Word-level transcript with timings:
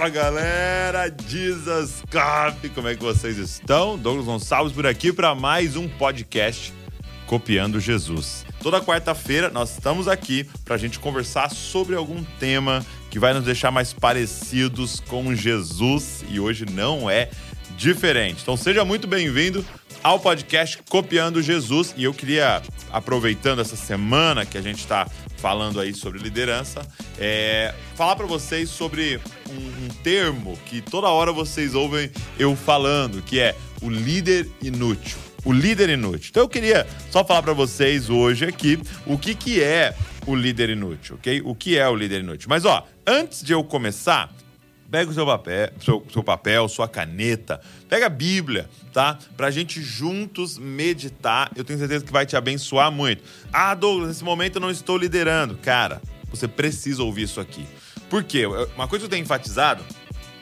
Fala 0.00 0.08
galera, 0.08 1.14
Coffee, 2.10 2.70
como 2.70 2.88
é 2.88 2.94
que 2.94 3.02
vocês 3.02 3.36
estão? 3.36 3.98
Douglas 3.98 4.24
Gonçalves 4.24 4.72
por 4.72 4.86
aqui 4.86 5.12
para 5.12 5.34
mais 5.34 5.76
um 5.76 5.86
podcast 5.86 6.72
Copiando 7.26 7.78
Jesus. 7.78 8.46
Toda 8.62 8.80
quarta-feira 8.80 9.50
nós 9.50 9.72
estamos 9.72 10.08
aqui 10.08 10.48
para 10.64 10.76
a 10.76 10.78
gente 10.78 10.98
conversar 10.98 11.50
sobre 11.50 11.96
algum 11.96 12.24
tema 12.38 12.82
que 13.10 13.18
vai 13.18 13.34
nos 13.34 13.44
deixar 13.44 13.70
mais 13.70 13.92
parecidos 13.92 15.00
com 15.00 15.34
Jesus 15.34 16.24
e 16.30 16.40
hoje 16.40 16.64
não 16.64 17.10
é 17.10 17.28
diferente. 17.76 18.40
Então 18.40 18.56
seja 18.56 18.86
muito 18.86 19.06
bem-vindo 19.06 19.62
ao 20.02 20.18
podcast 20.18 20.78
Copiando 20.88 21.42
Jesus 21.42 21.94
e 21.94 22.04
eu 22.04 22.14
queria, 22.14 22.62
aproveitando 22.90 23.60
essa 23.60 23.76
semana 23.76 24.46
que 24.46 24.56
a 24.56 24.62
gente 24.62 24.78
está 24.78 25.06
falando 25.40 25.80
aí 25.80 25.94
sobre 25.94 26.18
liderança, 26.18 26.86
é, 27.18 27.74
falar 27.94 28.14
para 28.14 28.26
vocês 28.26 28.68
sobre 28.68 29.18
um, 29.48 29.84
um, 29.84 29.88
termo 30.02 30.58
que 30.66 30.80
toda 30.80 31.08
hora 31.08 31.32
vocês 31.32 31.74
ouvem 31.74 32.10
eu 32.38 32.54
falando, 32.54 33.22
que 33.22 33.40
é 33.40 33.56
o 33.82 33.88
líder 33.88 34.46
inútil. 34.62 35.18
O 35.44 35.52
líder 35.52 35.88
inútil. 35.88 36.28
Então 36.30 36.42
eu 36.42 36.48
queria 36.48 36.86
só 37.10 37.24
falar 37.24 37.42
para 37.42 37.54
vocês 37.54 38.10
hoje 38.10 38.44
aqui 38.44 38.78
o 39.06 39.16
que, 39.16 39.34
que 39.34 39.62
é 39.62 39.96
o 40.26 40.34
líder 40.34 40.68
inútil, 40.68 41.16
ok? 41.16 41.40
O 41.44 41.54
que 41.54 41.78
é 41.78 41.88
o 41.88 41.96
líder 41.96 42.20
inútil. 42.20 42.46
Mas 42.50 42.66
ó, 42.66 42.86
antes 43.06 43.42
de 43.42 43.52
eu 43.52 43.64
começar, 43.64 44.30
Pega 44.90 45.10
o 45.10 45.14
seu 45.14 45.24
papel, 45.24 45.70
seu, 45.80 46.04
seu 46.12 46.24
papel, 46.24 46.68
sua 46.68 46.88
caneta, 46.88 47.60
pega 47.88 48.06
a 48.06 48.08
Bíblia, 48.08 48.68
tá? 48.92 49.16
Pra 49.36 49.50
gente 49.50 49.80
juntos 49.80 50.58
meditar. 50.58 51.50
Eu 51.54 51.62
tenho 51.62 51.78
certeza 51.78 52.04
que 52.04 52.12
vai 52.12 52.26
te 52.26 52.36
abençoar 52.36 52.90
muito. 52.90 53.22
Ah, 53.52 53.74
Douglas, 53.74 54.08
nesse 54.08 54.24
momento 54.24 54.56
eu 54.56 54.60
não 54.60 54.70
estou 54.70 54.98
liderando. 54.98 55.56
Cara, 55.58 56.02
você 56.28 56.48
precisa 56.48 57.04
ouvir 57.04 57.22
isso 57.22 57.40
aqui. 57.40 57.64
Por 58.08 58.24
quê? 58.24 58.46
Uma 58.74 58.88
coisa 58.88 59.04
que 59.04 59.06
eu 59.06 59.10
tenho 59.10 59.22
enfatizado 59.22 59.84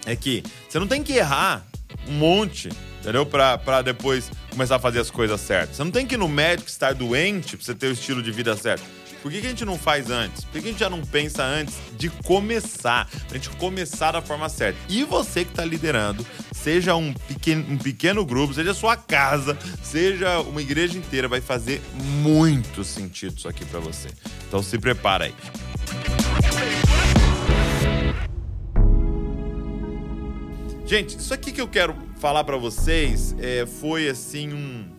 é 0.06 0.16
que 0.16 0.42
você 0.66 0.78
não 0.78 0.86
tem 0.86 1.02
que 1.02 1.12
errar 1.12 1.66
um 2.08 2.12
monte, 2.12 2.70
entendeu? 3.00 3.24
Pra, 3.24 3.58
pra 3.58 3.82
depois 3.82 4.30
começar 4.50 4.76
a 4.76 4.78
fazer 4.78 5.00
as 5.00 5.10
coisas 5.10 5.40
certas. 5.40 5.76
Você 5.76 5.84
não 5.84 5.90
tem 5.90 6.06
que 6.06 6.14
ir 6.14 6.18
no 6.18 6.28
médico 6.28 6.68
estar 6.68 6.94
doente 6.94 7.56
pra 7.56 7.64
você 7.64 7.74
ter 7.74 7.88
o 7.88 7.92
estilo 7.92 8.22
de 8.22 8.30
vida 8.30 8.56
certo. 8.56 8.84
Por 9.22 9.32
que, 9.32 9.40
que 9.40 9.46
a 9.46 9.50
gente 9.50 9.64
não 9.64 9.76
faz 9.76 10.10
antes? 10.10 10.44
Por 10.44 10.52
que, 10.52 10.60
que 10.60 10.68
a 10.68 10.70
gente 10.70 10.80
já 10.80 10.90
não 10.90 11.02
pensa 11.02 11.42
antes 11.42 11.74
de 11.96 12.08
começar? 12.08 13.08
Pra 13.26 13.36
gente 13.36 13.50
começar 13.56 14.12
da 14.12 14.22
forma 14.22 14.48
certa. 14.48 14.78
E 14.88 15.02
você 15.02 15.44
que 15.44 15.50
está 15.50 15.64
liderando, 15.64 16.24
seja 16.52 16.94
um 16.94 17.12
pequeno, 17.12 17.72
um 17.72 17.78
pequeno 17.78 18.24
grupo, 18.24 18.54
seja 18.54 18.72
sua 18.72 18.96
casa, 18.96 19.58
seja 19.82 20.40
uma 20.40 20.62
igreja 20.62 20.96
inteira, 20.96 21.26
vai 21.26 21.40
fazer 21.40 21.82
muito 22.22 22.84
sentido 22.84 23.36
isso 23.36 23.48
aqui 23.48 23.64
para 23.64 23.80
você. 23.80 24.08
Então 24.46 24.62
se 24.62 24.78
prepara 24.78 25.24
aí. 25.24 25.34
Gente, 30.86 31.18
isso 31.18 31.34
aqui 31.34 31.52
que 31.52 31.60
eu 31.60 31.68
quero 31.68 32.07
falar 32.18 32.42
para 32.42 32.56
vocês 32.56 33.34
é, 33.38 33.64
foi 33.64 34.08
assim 34.08 34.52
um 34.52 34.98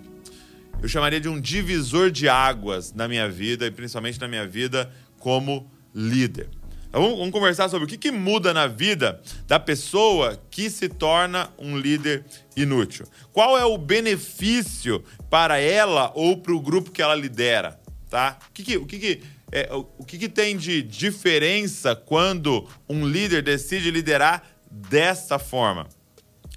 eu 0.82 0.88
chamaria 0.88 1.20
de 1.20 1.28
um 1.28 1.40
divisor 1.40 2.10
de 2.10 2.30
águas 2.30 2.94
na 2.94 3.10
minha 3.10 3.30
vida 3.30 3.66
e 3.66 3.72
principalmente 3.72 4.18
na 4.22 4.30
minha 4.30 4.48
vida 4.48 4.90
como 5.20 5.70
líder. 5.94 6.50
Então, 6.88 7.02
vamos, 7.02 7.18
vamos, 7.18 7.34
conversar 7.34 7.68
sobre 7.68 7.86
o 7.86 7.88
que, 7.88 7.98
que 7.98 8.12
muda 8.12 8.54
na 8.54 8.66
vida 8.66 9.22
da 9.46 9.60
pessoa 9.60 10.42
que 10.50 10.70
se 10.70 10.88
torna 10.88 11.50
um 11.60 11.78
líder 11.78 12.24
inútil. 12.56 13.06
Qual 13.34 13.58
é 13.58 13.66
o 13.66 13.78
benefício 13.78 15.04
para 15.30 15.60
ela 15.60 16.14
ou 16.16 16.38
para 16.38 16.54
o 16.54 16.62
grupo 16.62 16.92
que 16.92 17.02
ela 17.02 17.14
lidera? 17.14 17.78
Tá? 18.10 18.40
O 18.50 18.54
que, 18.54 18.64
que 18.64 18.78
o 18.78 18.86
que, 18.86 18.98
que 18.98 19.22
é, 19.52 19.70
o 19.74 20.06
que, 20.06 20.18
que 20.18 20.30
tem 20.30 20.56
de 20.56 20.82
diferença 20.82 21.94
quando 21.94 22.66
um 22.88 23.06
líder 23.06 23.44
decide 23.44 23.92
liderar 23.92 24.48
dessa 24.72 25.38
forma? 25.38 25.90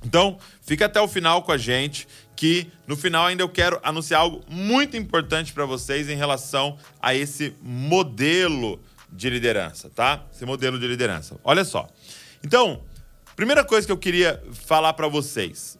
Então, 0.04 0.38
fica 0.62 0.86
até 0.86 1.00
o 1.00 1.08
final 1.08 1.42
com 1.42 1.52
a 1.52 1.58
gente 1.58 2.08
que 2.34 2.72
no 2.86 2.96
final 2.96 3.26
ainda 3.26 3.42
eu 3.42 3.48
quero 3.48 3.78
anunciar 3.82 4.20
algo 4.20 4.42
muito 4.48 4.96
importante 4.96 5.52
para 5.52 5.64
vocês 5.64 6.08
em 6.08 6.16
relação 6.16 6.76
a 7.00 7.14
esse 7.14 7.54
modelo 7.62 8.80
de 9.12 9.28
liderança, 9.30 9.90
tá? 9.90 10.26
Esse 10.32 10.44
modelo 10.44 10.78
de 10.78 10.86
liderança. 10.86 11.38
Olha 11.44 11.64
só. 11.64 11.88
Então, 12.42 12.82
primeira 13.36 13.64
coisa 13.64 13.86
que 13.86 13.92
eu 13.92 13.98
queria 13.98 14.42
falar 14.52 14.94
para 14.94 15.06
vocês. 15.06 15.78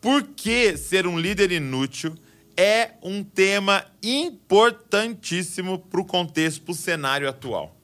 Por 0.00 0.22
que 0.22 0.76
ser 0.76 1.06
um 1.06 1.18
líder 1.18 1.52
inútil 1.52 2.14
é 2.56 2.92
um 3.02 3.22
tema 3.22 3.84
importantíssimo 4.02 5.78
para 5.78 6.00
o 6.00 6.04
contexto, 6.04 6.62
para 6.62 6.72
o 6.72 6.74
cenário 6.74 7.28
atual? 7.28 7.76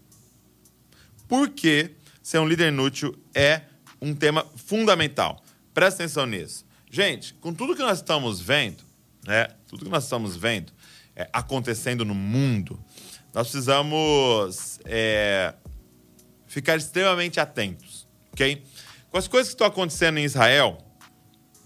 Por 1.28 1.50
que 1.50 1.91
ser 2.22 2.39
um 2.39 2.49
líder 2.49 2.69
inútil 2.69 3.15
é 3.34 3.62
um 4.00 4.15
tema 4.15 4.47
fundamental? 4.56 5.43
Presta 5.75 6.03
atenção 6.03 6.27
nisso. 6.27 6.66
Gente, 6.91 7.33
com 7.34 7.55
tudo 7.55 7.75
que 7.75 7.81
nós 7.81 7.99
estamos 7.99 8.38
vendo, 8.41 8.84
né? 9.27 9.49
Tudo 9.66 9.87
que 9.87 9.91
nós 9.91 10.05
estamos 10.05 10.37
vendo 10.37 10.71
é, 11.16 11.27
acontecendo 11.33 12.05
no 12.05 12.15
mundo, 12.15 12.78
nós 13.33 13.49
precisamos 13.49 14.78
é, 14.84 15.55
ficar 16.47 16.77
extremamente 16.77 17.41
atentos, 17.41 18.06
ok? 18.33 18.62
Com 19.10 19.16
as 19.16 19.27
coisas 19.27 19.49
que 19.49 19.55
estão 19.55 19.66
acontecendo 19.66 20.19
em 20.19 20.25
Israel, 20.25 20.77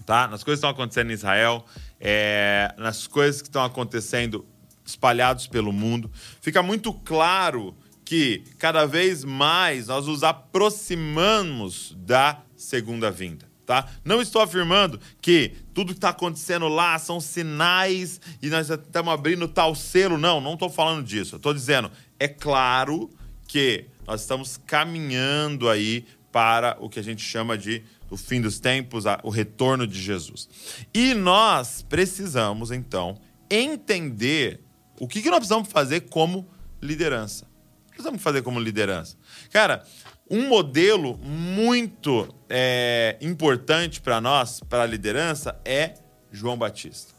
tá? 0.05 0.29
Nas 0.29 0.45
coisas 0.45 0.61
que 0.61 0.67
estão 0.67 0.71
acontecendo 0.71 1.11
em 1.11 1.15
Israel, 1.15 1.67
é, 1.99 2.73
nas 2.79 3.09
coisas 3.09 3.43
que 3.43 3.49
estão 3.49 3.65
acontecendo 3.65 4.47
espalhados 4.85 5.49
pelo 5.49 5.73
mundo, 5.73 6.09
fica 6.41 6.63
muito 6.63 6.93
claro 6.93 7.77
que 8.05 8.45
cada 8.59 8.87
vez 8.87 9.25
mais 9.25 9.89
nós 9.89 10.07
nos 10.07 10.23
aproximamos 10.23 11.97
da 11.99 12.41
segunda 12.57 13.11
vinda 13.11 13.56
tá? 13.67 13.89
Não 14.05 14.23
estou 14.23 14.41
afirmando 14.41 15.01
que 15.21 15.53
tudo 15.75 15.93
que 15.93 15.99
está 15.99 16.11
acontecendo 16.11 16.69
lá 16.69 16.99
são 16.99 17.21
sinais 17.21 18.21
e 18.41 18.49
nós 18.49 18.71
estamos 18.71 19.13
abrindo 19.13 19.49
tal 19.49 19.75
selo. 19.75 20.17
Não, 20.17 20.41
não 20.41 20.55
estou 20.55 20.71
falando 20.71 21.05
disso. 21.05 21.37
Estou 21.37 21.53
dizendo, 21.53 21.91
é 22.19 22.29
claro 22.29 23.11
que 23.49 23.87
nós 24.07 24.21
estamos 24.21 24.57
caminhando 24.57 25.69
aí 25.69 26.07
para 26.31 26.77
o 26.81 26.89
que 26.89 27.01
a 27.01 27.03
gente 27.03 27.23
chama 27.23 27.59
de 27.59 27.83
o 28.09 28.17
fim 28.17 28.41
dos 28.41 28.61
tempos, 28.61 29.05
o 29.23 29.31
retorno 29.31 29.87
de 29.87 30.01
Jesus. 30.01 30.49
E 30.95 31.13
nós 31.13 31.83
precisamos, 31.83 32.71
então, 32.71 33.19
entender 33.51 34.61
o 35.01 35.09
que, 35.09 35.21
que 35.21 35.29
nós 35.29 35.39
precisamos 35.39 35.69
fazer 35.69 36.03
como 36.03 36.49
liderança. 36.81 37.45
O 37.45 37.87
que 37.87 37.93
precisamos 37.95 38.23
fazer 38.23 38.43
como 38.43 38.61
liderança? 38.61 39.17
Cara, 39.51 39.85
um 40.31 40.49
modelo 40.49 41.19
muito 41.19 42.29
é, 42.49 43.17
importante 43.21 44.01
para 44.01 44.21
nós, 44.21 44.61
para 44.61 44.83
a 44.83 44.87
liderança, 44.87 45.61
é 45.65 45.95
João 46.31 46.57
Batista. 46.57 47.15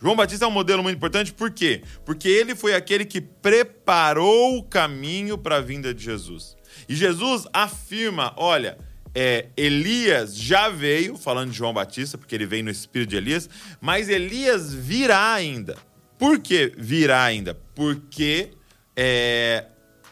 João 0.00 0.14
Batista 0.14 0.44
é 0.44 0.48
um 0.48 0.52
modelo 0.52 0.82
muito 0.82 0.96
importante, 0.96 1.32
por 1.32 1.50
quê? 1.50 1.82
Porque 2.04 2.28
ele 2.28 2.54
foi 2.54 2.74
aquele 2.74 3.04
que 3.04 3.20
preparou 3.20 4.56
o 4.56 4.62
caminho 4.62 5.36
para 5.36 5.56
a 5.56 5.60
vinda 5.60 5.92
de 5.92 6.04
Jesus. 6.04 6.56
E 6.88 6.94
Jesus 6.94 7.46
afirma: 7.52 8.32
olha, 8.36 8.78
é, 9.12 9.48
Elias 9.56 10.36
já 10.36 10.68
veio, 10.68 11.16
falando 11.16 11.50
de 11.50 11.56
João 11.56 11.74
Batista, 11.74 12.16
porque 12.16 12.34
ele 12.34 12.46
veio 12.46 12.62
no 12.62 12.70
espírito 12.70 13.10
de 13.10 13.16
Elias, 13.16 13.50
mas 13.80 14.08
Elias 14.08 14.72
virá 14.72 15.32
ainda. 15.32 15.76
Por 16.16 16.38
que 16.38 16.72
virá 16.76 17.24
ainda? 17.24 17.54
Porque 17.74 18.50
é, 18.96 19.66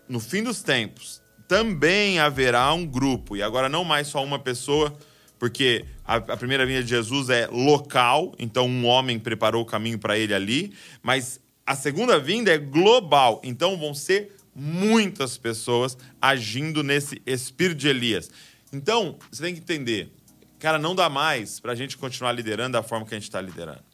no 0.08 0.18
fim 0.18 0.42
dos 0.42 0.62
tempos, 0.62 1.22
também 1.48 2.18
haverá 2.18 2.72
um 2.72 2.84
grupo, 2.86 3.36
e 3.36 3.42
agora 3.42 3.68
não 3.68 3.84
mais 3.84 4.08
só 4.08 4.22
uma 4.22 4.38
pessoa, 4.38 4.96
porque 5.38 5.84
a, 6.04 6.16
a 6.16 6.36
primeira 6.36 6.66
vinda 6.66 6.82
de 6.82 6.88
Jesus 6.88 7.28
é 7.30 7.46
local, 7.46 8.34
então 8.38 8.66
um 8.66 8.86
homem 8.86 9.18
preparou 9.18 9.62
o 9.62 9.66
caminho 9.66 9.98
para 9.98 10.18
ele 10.18 10.34
ali, 10.34 10.72
mas 11.02 11.40
a 11.66 11.74
segunda 11.74 12.18
vinda 12.18 12.52
é 12.52 12.58
global, 12.58 13.40
então 13.44 13.76
vão 13.76 13.94
ser 13.94 14.36
muitas 14.54 15.36
pessoas 15.36 15.98
agindo 16.20 16.82
nesse 16.82 17.20
espírito 17.26 17.78
de 17.78 17.88
Elias. 17.88 18.30
Então, 18.72 19.16
você 19.30 19.42
tem 19.42 19.54
que 19.54 19.60
entender, 19.60 20.10
cara, 20.58 20.78
não 20.78 20.94
dá 20.94 21.08
mais 21.08 21.60
para 21.60 21.72
a 21.72 21.74
gente 21.74 21.96
continuar 21.96 22.32
liderando 22.32 22.72
da 22.72 22.82
forma 22.82 23.04
que 23.04 23.14
a 23.14 23.18
gente 23.18 23.28
está 23.28 23.40
liderando. 23.40 23.84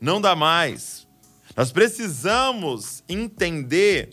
Não 0.00 0.20
dá 0.20 0.34
mais. 0.34 1.06
Nós 1.56 1.70
precisamos 1.70 3.04
entender 3.08 4.10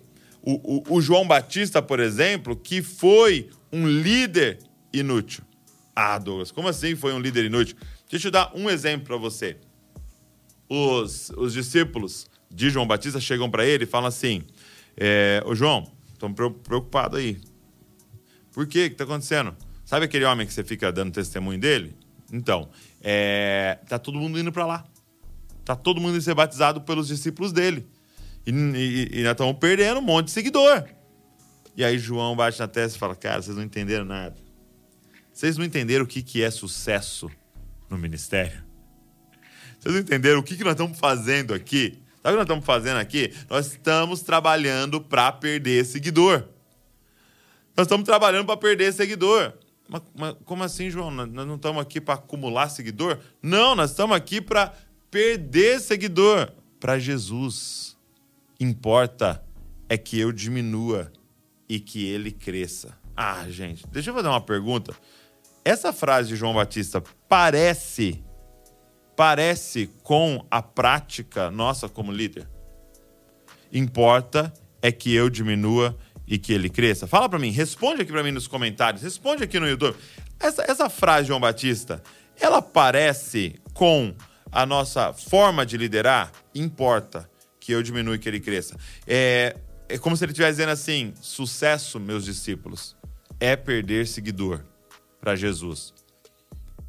o, 0.50 0.94
o, 0.94 0.96
o 0.96 1.02
João 1.02 1.28
Batista, 1.28 1.82
por 1.82 2.00
exemplo, 2.00 2.56
que 2.56 2.82
foi 2.82 3.50
um 3.72 3.88
líder 3.88 4.60
inútil. 4.92 5.44
Ah, 5.96 6.18
Douglas, 6.18 6.52
como 6.52 6.68
assim 6.68 6.96
foi 6.96 7.14
um 7.14 7.20
líder 7.20 7.46
inútil? 7.46 7.76
Deixa 8.10 8.28
eu 8.28 8.32
dar 8.32 8.52
um 8.56 8.70
exemplo 8.70 9.08
para 9.08 9.18
você. 9.18 9.58
Os, 10.68 11.30
os 11.32 11.54
discípulos 11.54 12.28
de 12.50 12.70
João 12.70 12.88
Batista 12.88 13.20
chegam 13.20 13.50
para 13.50 13.66
ele 13.66 13.84
e 13.84 13.88
falam 13.88 14.08
assim: 14.08 14.44
é, 14.98 15.44
Ô 15.46 15.54
João, 15.54 15.92
estamos 16.14 16.36
preocupados 16.64 17.20
aí. 17.20 17.40
Por 18.52 18.66
quê? 18.66 18.86
O 18.86 18.88
que 18.88 18.94
está 18.94 19.04
acontecendo? 19.04 19.56
Sabe 19.86 20.06
aquele 20.06 20.26
homem 20.26 20.48
que 20.48 20.54
você 20.54 20.64
fica 20.64 20.92
dando 20.92 21.12
testemunho 21.12 21.60
dele? 21.60 21.96
Então, 22.32 22.70
é, 23.02 23.80
tá 23.88 24.00
todo 24.00 24.18
mundo 24.18 24.40
indo 24.40 24.52
para 24.52 24.66
lá. 24.66 24.86
Tá 25.66 25.76
todo 25.76 26.02
mundo 26.02 26.16
indo 26.16 26.22
ser 26.22 26.34
batizado 26.34 26.82
pelos 26.82 27.08
discípulos 27.08 27.52
dele. 27.52 27.88
E, 28.50 28.52
e, 28.52 29.20
e 29.20 29.24
nós 29.24 29.34
estamos 29.34 29.58
perdendo 29.60 30.00
um 30.00 30.02
monte 30.02 30.26
de 30.26 30.32
seguidor. 30.32 30.86
E 31.78 31.84
aí 31.84 32.00
João 32.00 32.36
bate 32.36 32.60
na 32.60 32.68
testa 32.68 32.98
e 32.98 33.00
fala: 33.00 33.16
Cara, 33.16 33.42
vocês 33.42 33.56
não 33.56 33.64
entenderam 33.64 34.06
nada. 34.06 34.36
Vocês 35.32 35.56
não 35.58 35.64
entenderam 35.64 36.04
o 36.04 36.08
que, 36.08 36.24
que 36.24 36.42
é 36.42 36.50
sucesso 36.50 37.30
no 37.90 37.98
ministério? 37.98 38.64
Vocês 39.80 39.94
não 39.94 40.02
entenderam 40.02 40.40
o 40.40 40.44
que, 40.44 40.58
que 40.58 40.64
nós 40.64 40.74
estamos 40.74 40.98
fazendo 40.98 41.54
aqui? 41.54 42.00
Sabe 42.22 42.30
o 42.30 42.32
que 42.32 42.36
nós 42.36 42.44
estamos 42.44 42.66
fazendo 42.66 42.98
aqui? 42.98 43.34
Nós 43.50 43.68
estamos 43.68 44.22
trabalhando 44.22 45.00
para 45.00 45.32
perder 45.32 45.86
seguidor. 45.86 46.44
Nós 47.78 47.86
estamos 47.86 48.06
trabalhando 48.06 48.48
para 48.48 48.58
perder 48.58 48.92
seguidor. 48.92 49.54
Mas, 49.88 50.02
mas, 50.14 50.36
como 50.44 50.64
assim, 50.64 50.90
João? 50.90 51.12
Nós 51.12 51.48
não 51.48 51.56
estamos 51.56 51.82
aqui 51.82 52.02
para 52.02 52.16
acumular 52.16 52.68
seguidor? 52.68 53.20
Não, 53.42 53.76
nós 53.76 53.92
estamos 53.92 54.18
aqui 54.18 54.42
para 54.42 54.74
perder 55.10 55.80
seguidor 55.80 56.52
para 56.80 57.00
Jesus. 57.00 57.98
Importa 58.60 59.44
é 59.88 59.98
que 59.98 60.20
eu 60.20 60.32
diminua 60.32 61.12
e 61.68 61.80
que 61.80 62.06
ele 62.06 62.32
cresça. 62.32 62.98
Ah, 63.16 63.46
gente, 63.50 63.86
deixa 63.88 64.10
eu 64.10 64.14
fazer 64.14 64.28
uma 64.28 64.42
pergunta. 64.42 64.94
Essa 65.64 65.94
frase 65.94 66.30
de 66.30 66.36
João 66.36 66.54
Batista 66.54 67.02
parece 67.28 68.24
parece 69.16 69.88
com 70.02 70.46
a 70.50 70.62
prática 70.62 71.52
nossa 71.52 71.90
como 71.90 72.10
líder? 72.10 72.48
Importa 73.70 74.54
é 74.82 74.94
que 74.94 75.14
eu 75.14 75.30
diminua 75.30 75.98
e 76.26 76.38
que 76.38 76.54
ele 76.54 76.70
cresça? 76.70 77.06
Fala 77.06 77.28
para 77.28 77.38
mim, 77.38 77.52
responde 77.52 78.02
aqui 78.02 78.14
para 78.14 78.24
mim 78.24 78.32
nos 78.32 78.48
comentários, 78.48 79.04
responde 79.04 79.44
aqui 79.44 79.60
no 79.60 79.68
YouTube. 79.68 79.98
Essa, 80.40 80.64
essa 80.64 80.90
frase 80.90 81.24
de 81.24 81.28
João 81.28 81.40
Batista, 81.42 82.02
ela 82.40 82.62
parece 82.62 83.60
com 83.74 84.16
a 84.50 84.66
nossa 84.66 85.12
forma 85.12 85.66
de 85.66 85.76
liderar? 85.76 86.32
Importa 86.56 87.30
que 87.70 87.74
eu 87.74 87.84
diminua 87.84 88.16
e 88.16 88.20
que 88.20 88.28
ele 88.28 88.40
cresça. 88.40 88.76
É, 89.06 89.56
é 89.88 89.98
como 90.00 90.18
se 90.18 90.26
ele 90.26 90.32
estivesse 90.32 90.54
dizendo 90.54 90.72
assim: 90.72 91.14
sucesso, 91.22 92.00
meus 92.00 92.26
discípulos, 92.26 92.98
é 93.40 93.56
perder 93.56 94.08
seguidor 94.08 94.66
para 95.22 95.36
Jesus. 95.36 95.94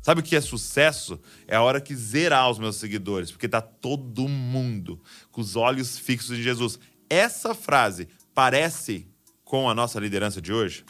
Sabe 0.00 0.22
o 0.22 0.24
que 0.24 0.34
é 0.34 0.40
sucesso? 0.40 1.20
É 1.46 1.56
a 1.56 1.62
hora 1.62 1.82
que 1.82 1.94
zerar 1.94 2.50
os 2.50 2.58
meus 2.58 2.76
seguidores, 2.76 3.30
porque 3.30 3.46
tá 3.46 3.60
todo 3.60 4.26
mundo 4.26 4.98
com 5.30 5.42
os 5.42 5.54
olhos 5.54 5.98
fixos 5.98 6.38
em 6.38 6.42
Jesus. 6.42 6.78
Essa 7.10 7.54
frase 7.54 8.08
parece 8.34 9.06
com 9.44 9.68
a 9.68 9.74
nossa 9.74 10.00
liderança 10.00 10.40
de 10.40 10.50
hoje? 10.50 10.82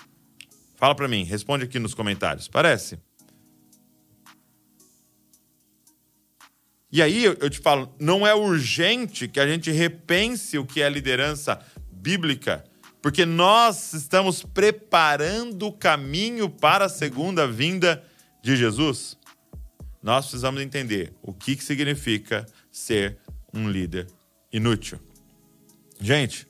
Fala 0.77 0.95
para 0.95 1.09
mim, 1.09 1.25
responde 1.25 1.65
aqui 1.65 1.81
nos 1.81 1.95
comentários. 1.95 2.47
Parece? 2.47 3.01
E 6.93 7.01
aí 7.01 7.25
eu 7.25 7.49
te 7.49 7.61
falo, 7.61 7.95
não 8.01 8.27
é 8.27 8.35
urgente 8.35 9.29
que 9.29 9.39
a 9.39 9.47
gente 9.47 9.71
repense 9.71 10.59
o 10.59 10.67
que 10.67 10.83
é 10.83 10.89
liderança 10.89 11.61
bíblica, 11.91 12.65
porque 13.01 13.25
nós 13.25 13.93
estamos 13.93 14.43
preparando 14.43 15.69
o 15.69 15.73
caminho 15.73 16.51
para 16.51 16.87
a 16.87 16.89
segunda 16.89 17.47
vinda 17.47 18.03
de 18.43 18.57
Jesus. 18.57 19.17
Nós 20.03 20.25
precisamos 20.25 20.61
entender 20.61 21.13
o 21.23 21.33
que, 21.33 21.55
que 21.55 21.63
significa 21.63 22.45
ser 22.73 23.19
um 23.55 23.71
líder 23.71 24.07
inútil. 24.53 24.99
Gente, 26.01 26.47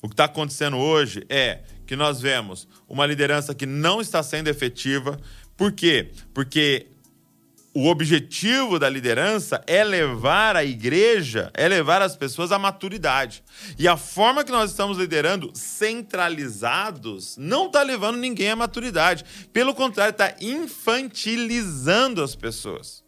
o 0.00 0.08
que 0.08 0.14
está 0.14 0.24
acontecendo 0.24 0.76
hoje 0.76 1.24
é 1.28 1.60
que 1.86 1.96
nós 1.96 2.20
vemos 2.20 2.68
uma 2.88 3.04
liderança 3.04 3.54
que 3.54 3.66
não 3.66 4.00
está 4.00 4.22
sendo 4.22 4.48
efetiva. 4.48 5.20
Por 5.56 5.72
quê? 5.72 6.10
Porque 6.32 6.86
o 7.78 7.86
objetivo 7.86 8.76
da 8.76 8.90
liderança 8.90 9.62
é 9.64 9.84
levar 9.84 10.56
a 10.56 10.64
igreja, 10.64 11.48
é 11.54 11.68
levar 11.68 12.02
as 12.02 12.16
pessoas 12.16 12.50
à 12.50 12.58
maturidade. 12.58 13.44
E 13.78 13.86
a 13.86 13.96
forma 13.96 14.42
que 14.42 14.50
nós 14.50 14.72
estamos 14.72 14.98
liderando, 14.98 15.52
centralizados, 15.54 17.36
não 17.36 17.66
está 17.66 17.84
levando 17.84 18.16
ninguém 18.16 18.50
à 18.50 18.56
maturidade. 18.56 19.24
Pelo 19.52 19.72
contrário, 19.76 20.10
está 20.10 20.34
infantilizando 20.40 22.20
as 22.20 22.34
pessoas. 22.34 23.04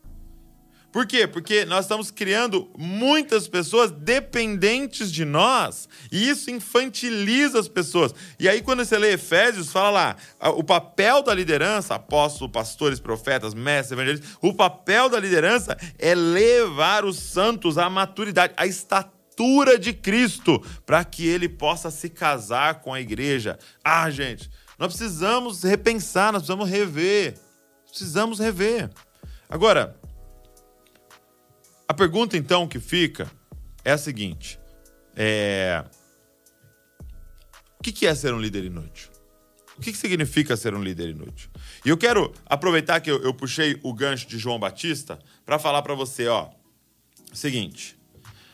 Por 0.92 1.06
quê? 1.06 1.26
Porque 1.26 1.64
nós 1.64 1.84
estamos 1.84 2.10
criando 2.10 2.68
muitas 2.76 3.46
pessoas 3.46 3.92
dependentes 3.92 5.12
de 5.12 5.24
nós 5.24 5.88
e 6.10 6.28
isso 6.28 6.50
infantiliza 6.50 7.60
as 7.60 7.68
pessoas. 7.68 8.12
E 8.40 8.48
aí, 8.48 8.60
quando 8.60 8.84
você 8.84 8.98
lê 8.98 9.12
Efésios, 9.12 9.70
fala 9.70 9.90
lá: 9.90 10.16
o 10.56 10.64
papel 10.64 11.22
da 11.22 11.32
liderança, 11.32 11.94
apóstolos, 11.94 12.52
pastores, 12.52 12.98
profetas, 12.98 13.54
mestres, 13.54 13.92
evangelistas, 13.92 14.36
o 14.42 14.52
papel 14.52 15.08
da 15.08 15.20
liderança 15.20 15.76
é 15.96 16.12
levar 16.14 17.04
os 17.04 17.18
santos 17.18 17.78
à 17.78 17.88
maturidade, 17.88 18.52
à 18.56 18.66
estatura 18.66 19.78
de 19.78 19.92
Cristo, 19.92 20.60
para 20.84 21.04
que 21.04 21.24
ele 21.24 21.48
possa 21.48 21.90
se 21.90 22.08
casar 22.08 22.80
com 22.80 22.92
a 22.92 23.00
igreja. 23.00 23.58
Ah, 23.84 24.10
gente, 24.10 24.50
nós 24.76 24.96
precisamos 24.96 25.62
repensar, 25.62 26.32
nós 26.32 26.42
precisamos 26.42 26.68
rever. 26.68 27.38
Precisamos 27.88 28.38
rever. 28.40 28.90
Agora, 29.48 29.99
a 31.90 31.92
pergunta 31.92 32.36
então 32.36 32.68
que 32.68 32.78
fica 32.78 33.28
é 33.84 33.90
a 33.90 33.98
seguinte: 33.98 34.60
é... 35.16 35.82
o 37.80 37.82
que 37.82 38.06
é 38.06 38.14
ser 38.14 38.32
um 38.32 38.40
líder 38.40 38.64
inútil? 38.64 39.10
O 39.76 39.80
que 39.80 39.92
significa 39.92 40.56
ser 40.56 40.72
um 40.72 40.84
líder 40.84 41.08
inútil? 41.08 41.50
E 41.84 41.88
eu 41.88 41.96
quero 41.96 42.32
aproveitar 42.46 43.00
que 43.00 43.10
eu, 43.10 43.20
eu 43.24 43.34
puxei 43.34 43.80
o 43.82 43.92
gancho 43.92 44.28
de 44.28 44.38
João 44.38 44.56
Batista 44.56 45.18
para 45.44 45.58
falar 45.58 45.82
para 45.82 45.96
você, 45.96 46.28
ó, 46.28 46.50
seguinte. 47.32 47.98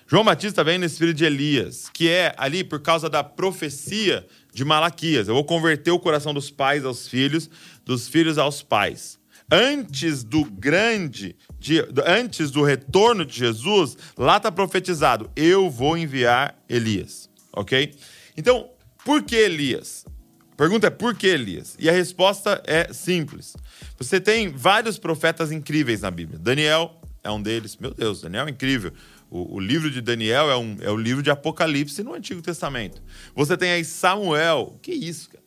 João 0.06 0.24
Batista 0.24 0.64
vem 0.64 0.78
no 0.78 0.86
espírito 0.86 1.18
de 1.18 1.26
Elias, 1.26 1.90
que 1.92 2.08
é 2.08 2.34
ali 2.38 2.64
por 2.64 2.80
causa 2.80 3.10
da 3.10 3.22
profecia 3.22 4.26
de 4.54 4.64
Malaquias. 4.64 5.28
Eu 5.28 5.34
vou 5.34 5.44
converter 5.44 5.90
o 5.90 5.98
coração 5.98 6.32
dos 6.32 6.50
pais 6.50 6.86
aos 6.86 7.06
filhos, 7.06 7.50
dos 7.84 8.08
filhos 8.08 8.38
aos 8.38 8.62
pais 8.62 9.15
antes 9.50 10.24
do 10.24 10.44
grande, 10.44 11.36
de, 11.58 11.84
antes 12.04 12.50
do 12.50 12.62
retorno 12.62 13.24
de 13.24 13.36
Jesus, 13.36 13.96
lá 14.16 14.36
está 14.36 14.50
profetizado: 14.50 15.30
eu 15.36 15.70
vou 15.70 15.96
enviar 15.96 16.58
Elias. 16.68 17.30
Ok? 17.52 17.94
Então, 18.36 18.70
por 19.04 19.22
que 19.22 19.36
Elias? 19.36 20.04
A 20.52 20.56
pergunta 20.56 20.86
é 20.86 20.90
por 20.90 21.14
que 21.14 21.26
Elias? 21.26 21.76
E 21.78 21.88
a 21.88 21.92
resposta 21.92 22.62
é 22.66 22.92
simples. 22.92 23.56
Você 23.98 24.20
tem 24.20 24.48
vários 24.48 24.98
profetas 24.98 25.52
incríveis 25.52 26.00
na 26.00 26.10
Bíblia. 26.10 26.38
Daniel 26.38 27.00
é 27.22 27.30
um 27.30 27.40
deles. 27.40 27.76
Meu 27.76 27.92
Deus, 27.92 28.22
Daniel 28.22 28.46
é 28.46 28.50
incrível. 28.50 28.92
O, 29.30 29.56
o, 29.56 29.60
livro 29.60 29.90
de 29.90 30.00
Daniel 30.00 30.50
é, 30.50 30.56
um, 30.56 30.76
é 30.80 30.90
o 30.90 30.96
livro 30.96 31.22
de 31.22 31.30
Apocalipse 31.30 32.02
no 32.02 32.14
Antigo 32.14 32.40
Testamento. 32.40 33.02
Você 33.34 33.56
tem 33.56 33.70
aí 33.70 33.84
Samuel. 33.84 34.78
Que 34.80 34.92
isso, 34.92 35.30
cara? 35.30 35.44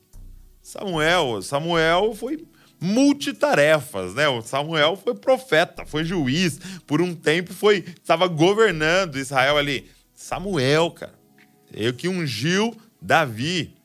Samuel. 0.62 1.42
Samuel 1.42 2.14
foi 2.14 2.46
multitarefas, 2.80 4.14
né? 4.14 4.28
O 4.28 4.42
Samuel 4.42 4.96
foi 4.96 5.16
profeta, 5.16 5.86
foi 5.86 6.04
juiz, 6.04 6.60
por 6.88 7.02
um 7.02 7.14
tempo 7.14 7.54
foi 7.54 7.84
estava 8.02 8.28
governando 8.28 9.18
Israel 9.18 9.58
ali. 9.58 9.90
Samuel, 10.14 10.92
cara, 10.92 11.20
eu 11.74 11.94
que 11.94 12.08
ungiu 12.08 12.76
Davi. 13.02 13.76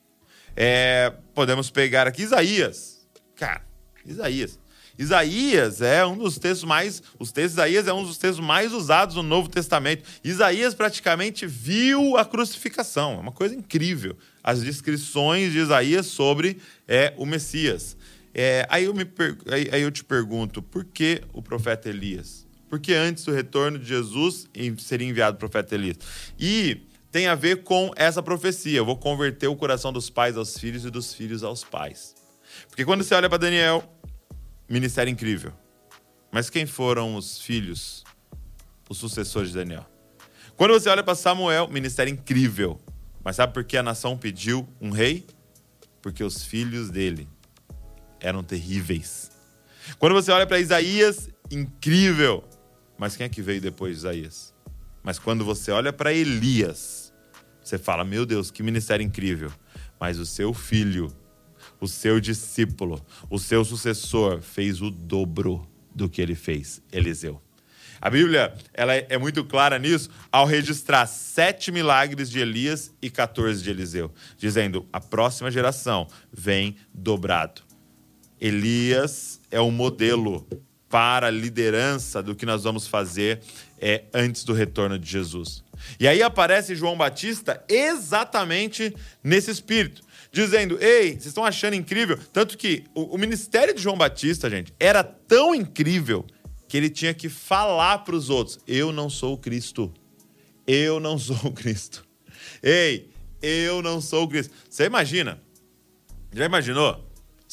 É, 0.57 1.13
podemos 1.35 1.69
pegar 1.71 2.07
aqui 2.07 2.23
Isaías, 2.23 3.07
cara, 3.35 3.63
Isaías. 4.07 4.59
Isaías 4.97 5.83
é 5.83 6.07
um 6.07 6.17
dos 6.17 6.39
textos 6.39 6.63
mais, 6.63 7.03
os 7.19 7.33
textos 7.33 7.55
Isaías 7.55 7.89
é 7.89 7.93
um 7.93 8.05
dos 8.05 8.17
textos 8.17 8.45
mais 8.45 8.73
usados 8.73 9.17
no 9.17 9.25
Novo 9.25 9.49
Testamento. 9.49 10.05
Isaías 10.23 10.73
praticamente 10.73 11.47
viu 11.47 12.17
a 12.17 12.25
crucificação, 12.25 13.15
é 13.15 13.19
uma 13.19 13.33
coisa 13.33 13.57
incrível. 13.57 14.17
As 14.43 14.63
descrições 14.63 15.53
de 15.53 15.59
Isaías 15.59 16.07
sobre 16.07 16.59
é, 16.87 17.13
o 17.17 17.27
Messias. 17.27 17.97
É, 18.35 18.67
aí, 18.69 18.85
eu 18.85 18.95
me 18.95 19.07
aí, 19.51 19.69
aí 19.71 19.83
eu 19.83 19.93
te 19.93 20.03
pergunto, 20.03 20.61
por 20.61 20.85
que 20.85 21.23
o 21.33 21.41
profeta 21.41 21.89
Elias? 21.89 22.45
Porque 22.69 22.93
antes 22.93 23.25
do 23.25 23.33
retorno 23.33 23.79
de 23.79 23.87
Jesus 23.87 24.49
seria 24.79 25.09
enviado 25.09 25.37
o 25.37 25.39
profeta 25.39 25.77
Elias. 25.77 25.99
E 26.37 26.89
tem 27.13 27.29
a 27.29 27.37
ver 27.37 27.63
com 27.63 27.93
essa 27.95 28.21
profecia. 28.21 28.79
Eu 28.79 28.85
vou 28.85 28.97
converter 28.97 29.47
o 29.47 29.55
coração 29.55 29.93
dos 29.93 30.11
pais 30.11 30.37
aos 30.37 30.59
filhos 30.59 30.85
e 30.85 30.91
dos 30.91 31.15
filhos 31.15 31.45
aos 31.45 31.63
pais. 31.63 32.17
Porque 32.69 32.85
quando 32.85 33.05
você 33.05 33.15
olha 33.15 33.29
para 33.29 33.39
Daniel, 33.39 33.85
ministério 34.69 35.11
incrível. 35.13 35.53
Mas 36.33 36.51
quem 36.51 36.67
foram 36.67 37.15
os 37.15 37.41
filhos, 37.41 38.03
os 38.91 38.99
sucessores 38.99 39.51
de 39.51 39.55
Daniel? 39.55 39.87
Quando 40.57 40.73
você 40.73 40.89
olha 40.89 41.05
para 41.05 41.15
Samuel, 41.15 41.69
ministério 41.69 42.13
incrível. 42.13 42.81
Mas 43.23 43.37
sabe 43.37 43.55
por 43.55 43.63
que 43.63 43.77
a 43.77 43.83
nação 43.83 44.19
pediu 44.19 44.69
um 44.81 44.91
rei? 44.91 45.25
Porque 46.03 46.25
os 46.25 46.45
filhos 46.45 46.91
dele 46.91 47.29
eram 48.25 48.43
terríveis. 48.43 49.31
Quando 49.99 50.15
você 50.15 50.33
olha 50.33 50.47
para 50.47 50.59
Isaías, 50.59 51.29
incrível. 51.51 52.43
Mas 52.99 53.17
quem 53.17 53.27
é 53.27 53.29
que 53.29 53.43
veio 53.43 53.61
depois 53.61 53.93
de 53.93 53.99
Isaías? 53.99 54.55
Mas 55.03 55.19
quando 55.19 55.45
você 55.45 55.71
olha 55.71 55.93
para 55.93 56.13
Elias, 56.13 57.13
você 57.63 57.77
fala: 57.77 58.05
Meu 58.05 58.25
Deus, 58.25 58.51
que 58.51 58.63
ministério 58.63 59.05
incrível. 59.05 59.53
Mas 60.01 60.19
o 60.19 60.25
seu 60.25 60.55
filho, 60.55 61.15
o 61.81 61.87
seu 61.87 62.19
discípulo, 62.19 63.05
o 63.29 63.39
seu 63.39 63.65
sucessor 63.65 64.41
fez 64.41 64.81
o 64.81 64.91
dobro 64.91 65.69
do 65.95 66.09
que 66.09 66.23
ele 66.23 66.35
fez, 66.35 66.83
Eliseu. 66.91 67.41
A 68.01 68.11
Bíblia 68.11 68.55
ela 68.73 68.95
é 68.95 69.17
muito 69.17 69.45
clara 69.45 69.79
nisso 69.79 70.11
ao 70.31 70.47
registrar 70.47 71.07
sete 71.07 71.71
milagres 71.71 72.31
de 72.31 72.39
Elias 72.39 72.93
e 73.01 73.11
14 73.11 73.63
de 73.63 73.71
Eliseu, 73.71 74.11
dizendo: 74.39 74.87
a 74.93 75.01
próxima 75.01 75.51
geração 75.51 76.09
vem 76.33 76.77
dobrado 76.93 77.74
Elias 78.41 79.41
é 79.51 79.61
o 79.61 79.71
modelo 79.71 80.47
para 80.89 81.27
a 81.27 81.31
liderança 81.31 82.23
do 82.23 82.37
que 82.37 82.47
nós 82.47 82.63
vamos 82.63 82.87
fazer 82.87 83.41
é, 83.81 84.05
antes 84.15 84.45
do 84.45 84.53
retorno 84.53 84.99
de 84.99 85.11
Jesus. 85.11 85.65
E 85.99 86.07
aí 86.07 86.23
aparece 86.23 86.75
João 86.77 86.97
Batista 86.97 87.63
exatamente 87.69 88.95
nesse 89.23 89.51
espírito, 89.51 90.03
dizendo: 90.31 90.79
Ei, 90.81 91.11
vocês 91.11 91.27
estão 91.27 91.45
achando 91.45 91.75
incrível? 91.75 92.19
Tanto 92.33 92.57
que 92.57 92.85
o, 92.95 93.15
o 93.15 93.19
ministério 93.19 93.75
de 93.75 93.83
João 93.83 93.97
Batista, 93.97 94.49
gente, 94.49 94.73
era 94.79 95.03
tão 95.03 95.55
incrível 95.55 96.25
que 96.69 96.77
ele 96.77 96.89
tinha 96.89 97.13
que 97.13 97.29
falar 97.29 97.99
para 97.99 98.15
os 98.15 98.31
outros: 98.31 98.59
Eu 98.67 98.93
não 98.93 99.11
sou 99.11 99.35
o 99.35 99.39
Cristo. 99.39 99.93
Eu 100.67 100.99
não 101.01 101.19
sou 101.19 101.37
o 101.45 101.53
Cristo. 101.53 102.07
Ei, 102.63 103.11
eu 103.43 103.83
não 103.83 104.01
sou 104.01 104.25
o 104.25 104.29
Cristo. 104.29 104.55
Você 104.71 104.85
imagina? 104.85 105.43
Já 106.33 106.45
imaginou? 106.45 107.04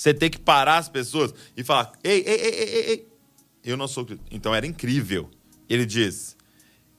Você 0.02 0.16
ter 0.16 0.32
que 0.32 0.40
parar 0.40 0.80
as 0.80 0.90
pessoas 0.90 1.32
e 1.56 1.64
falar: 1.64 1.92
Ei, 2.04 2.24
ei, 2.26 2.42
ei, 2.42 2.54
ei, 2.54 2.90
ei, 2.90 3.08
eu 3.64 3.78
não 3.78 3.88
sou. 3.88 4.04
Então 4.32 4.54
era 4.56 4.66
incrível. 4.66 5.30
Ele 5.70 5.86
diz: 5.86 6.36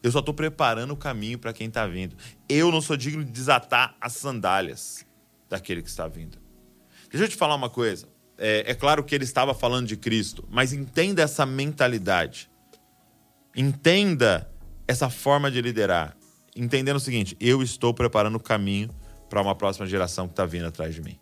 eu 0.01 0.13
só 0.13 0.21
estou 0.21 0.33
preparando 0.33 0.93
o 0.93 0.97
caminho 0.97 1.37
para 1.37 1.53
quem 1.53 1.67
está 1.67 1.85
vindo. 1.85 2.15
Eu 2.49 2.71
não 2.71 2.81
sou 2.81 2.97
digno 2.97 3.25
de 3.25 3.33
desatar 3.33 3.97
as 4.01 4.13
sandálias 4.13 5.05
daquele 5.51 5.83
que 5.83 5.89
está 5.89 6.07
vindo. 6.07 6.39
Deixa 7.11 7.25
eu 7.25 7.29
te 7.29 7.35
falar 7.35 7.57
uma 7.57 7.69
coisa. 7.69 8.07
É, 8.39 8.71
é 8.71 8.75
claro 8.75 9.03
que 9.03 9.17
ele 9.17 9.25
estava 9.25 9.53
falando 9.53 9.89
de 9.89 9.97
Cristo, 9.97 10.47
mas 10.49 10.73
entenda 10.73 11.23
essa 11.23 11.45
mentalidade. 11.45 12.49
Entenda 13.57 14.49
essa 14.87 15.11
forma 15.11 15.51
de 15.51 15.61
liderar. 15.61 16.17
Entendendo 16.55 16.99
o 16.99 17.01
seguinte: 17.01 17.37
eu 17.41 17.65
estou 17.65 17.93
preparando 17.93 18.37
o 18.37 18.41
caminho 18.41 18.95
para 19.29 19.43
uma 19.43 19.57
próxima 19.57 19.87
geração 19.87 20.29
que 20.29 20.35
está 20.35 20.47
vindo 20.47 20.67
atrás 20.67 20.95
de 20.95 21.03
mim. 21.03 21.19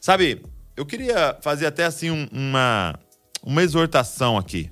Sabe, 0.00 0.42
eu 0.82 0.86
queria 0.86 1.38
fazer 1.40 1.66
até 1.66 1.84
assim 1.84 2.10
um, 2.10 2.26
uma, 2.32 2.98
uma 3.40 3.62
exortação 3.62 4.36
aqui. 4.36 4.68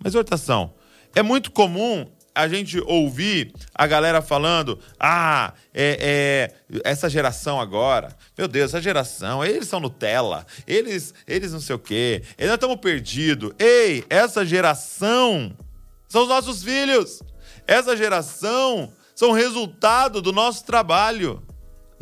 Uma 0.00 0.08
exortação. 0.08 0.74
É 1.14 1.22
muito 1.22 1.52
comum 1.52 2.04
a 2.34 2.48
gente 2.48 2.80
ouvir 2.80 3.54
a 3.72 3.86
galera 3.86 4.20
falando: 4.20 4.76
ah, 4.98 5.54
é, 5.72 6.50
é, 6.68 6.80
essa 6.84 7.08
geração 7.08 7.60
agora, 7.60 8.16
meu 8.36 8.48
Deus, 8.48 8.70
essa 8.70 8.82
geração, 8.82 9.44
eles 9.44 9.68
são 9.68 9.78
Nutella, 9.78 10.44
eles, 10.66 11.14
eles 11.28 11.52
não 11.52 11.60
sei 11.60 11.76
o 11.76 11.78
quê, 11.78 12.24
eles 12.36 12.48
não 12.48 12.56
estamos 12.56 12.76
perdidos. 12.78 13.52
Ei, 13.56 14.04
essa 14.10 14.44
geração 14.44 15.56
são 16.08 16.22
os 16.22 16.28
nossos 16.28 16.64
filhos, 16.64 17.22
essa 17.68 17.96
geração 17.96 18.92
são 19.14 19.30
resultado 19.30 20.20
do 20.20 20.32
nosso 20.32 20.64
trabalho. 20.64 21.40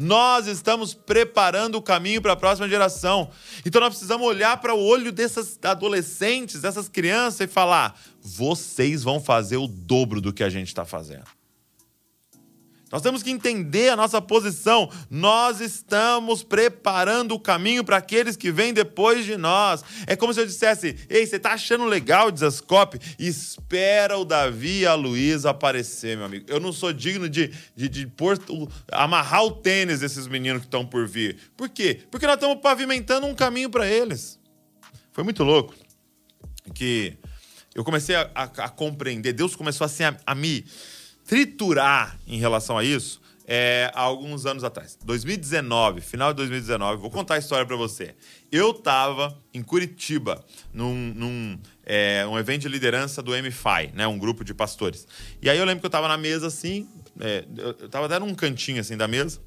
Nós 0.01 0.47
estamos 0.47 0.95
preparando 0.95 1.75
o 1.75 1.83
caminho 1.83 2.23
para 2.23 2.33
a 2.33 2.37
próxima 2.37 2.67
geração. 2.67 3.31
Então 3.67 3.83
nós 3.83 3.91
precisamos 3.91 4.27
olhar 4.27 4.57
para 4.57 4.75
o 4.75 4.83
olho 4.83 5.13
desses 5.13 5.59
adolescentes, 5.63 6.63
dessas 6.63 6.89
crianças 6.89 7.41
e 7.41 7.47
falar: 7.47 8.01
vocês 8.23 9.03
vão 9.03 9.21
fazer 9.21 9.59
o 9.59 9.67
dobro 9.67 10.23
do 10.23 10.33
que 10.33 10.43
a 10.43 10.49
gente 10.49 10.69
está 10.69 10.87
fazendo. 10.87 11.40
Nós 12.91 13.03
temos 13.03 13.23
que 13.23 13.31
entender 13.31 13.89
a 13.89 13.97
nossa 13.97 14.21
posição. 14.21 14.91
Nós 15.09 15.61
estamos 15.61 16.43
preparando 16.43 17.33
o 17.33 17.41
caminho 17.41 17.85
para 17.85 17.99
aqueles 17.99 18.37
que 18.37 18.51
vêm 18.51 18.73
depois 18.73 19.25
de 19.25 19.37
nós. 19.37 19.85
É 20.07 20.17
como 20.17 20.35
se 20.35 20.41
eu 20.41 20.47
dissesse: 20.47 20.97
Ei, 21.09 21.25
você 21.25 21.37
está 21.37 21.53
achando 21.53 21.85
legal 21.85 22.29
o 22.29 22.33
Desascope? 22.33 22.99
Espera 23.19 24.19
o 24.19 24.25
Davi 24.25 24.81
e 24.81 24.87
a 24.87 24.95
Luísa 24.95 25.51
aparecer, 25.51 26.17
meu 26.17 26.27
amigo. 26.27 26.47
Eu 26.49 26.59
não 26.59 26.73
sou 26.73 26.93
digno 26.93 27.29
de, 27.29 27.53
de, 27.77 27.89
de 27.89 28.07
pôr, 28.09 28.37
amarrar 28.91 29.45
o 29.45 29.53
tênis 29.53 30.01
desses 30.01 30.27
meninos 30.27 30.63
que 30.63 30.67
estão 30.67 30.85
por 30.85 31.07
vir. 31.07 31.37
Por 31.57 31.69
quê? 31.69 32.01
Porque 32.11 32.27
nós 32.27 32.35
estamos 32.35 32.61
pavimentando 32.61 33.27
um 33.27 33.35
caminho 33.35 33.71
para 33.71 33.87
eles. 33.87 34.39
Foi 35.13 35.23
muito 35.23 35.45
louco 35.45 35.75
que 36.75 37.17
eu 37.73 37.85
comecei 37.85 38.17
a, 38.17 38.29
a, 38.35 38.43
a 38.43 38.69
compreender. 38.69 39.33
Deus 39.33 39.55
começou 39.55 39.85
assim 39.85 40.03
a, 40.03 40.17
a 40.27 40.35
me 40.35 40.65
triturar 41.31 42.19
em 42.27 42.39
relação 42.39 42.77
a 42.77 42.83
isso 42.83 43.21
é, 43.47 43.89
há 43.95 44.01
alguns 44.01 44.47
anos 44.47 44.65
atrás. 44.65 44.99
2019, 45.05 46.01
final 46.01 46.33
de 46.33 46.39
2019, 46.39 47.01
vou 47.01 47.09
contar 47.09 47.35
a 47.35 47.39
história 47.39 47.65
para 47.65 47.77
você. 47.77 48.17
Eu 48.51 48.73
estava 48.73 49.39
em 49.55 49.63
Curitiba, 49.63 50.45
num, 50.75 50.93
num 51.15 51.57
é, 51.87 52.27
um 52.27 52.37
evento 52.37 52.63
de 52.63 52.69
liderança 52.69 53.23
do 53.23 53.31
MFI, 53.31 53.93
né, 53.95 54.09
um 54.09 54.19
grupo 54.19 54.43
de 54.43 54.53
pastores. 54.53 55.07
E 55.41 55.49
aí 55.49 55.57
eu 55.57 55.65
lembro 55.65 55.79
que 55.79 55.87
eu 55.87 55.89
estava 55.89 56.09
na 56.09 56.17
mesa 56.17 56.49
assim, 56.49 56.89
é, 57.21 57.45
eu 57.57 57.87
estava 57.87 58.07
até 58.07 58.19
num 58.19 58.35
cantinho 58.35 58.81
assim 58.81 58.97
da 58.97 59.07
mesa, 59.07 59.41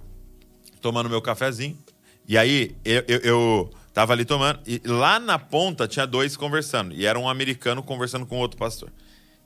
tomando 0.79 1.09
meu 1.09 1.21
cafezinho. 1.21 1.77
E 2.25 2.37
aí 2.37 2.77
eu, 2.85 3.03
eu, 3.09 3.19
eu 3.19 3.73
tava 3.93 4.13
ali 4.13 4.23
tomando, 4.23 4.61
e 4.65 4.81
lá 4.85 5.19
na 5.19 5.37
ponta 5.37 5.85
tinha 5.85 6.07
dois 6.07 6.37
conversando, 6.37 6.95
e 6.95 7.05
era 7.05 7.19
um 7.19 7.27
americano 7.27 7.83
conversando 7.83 8.25
com 8.25 8.37
outro 8.37 8.57
pastor. 8.57 8.89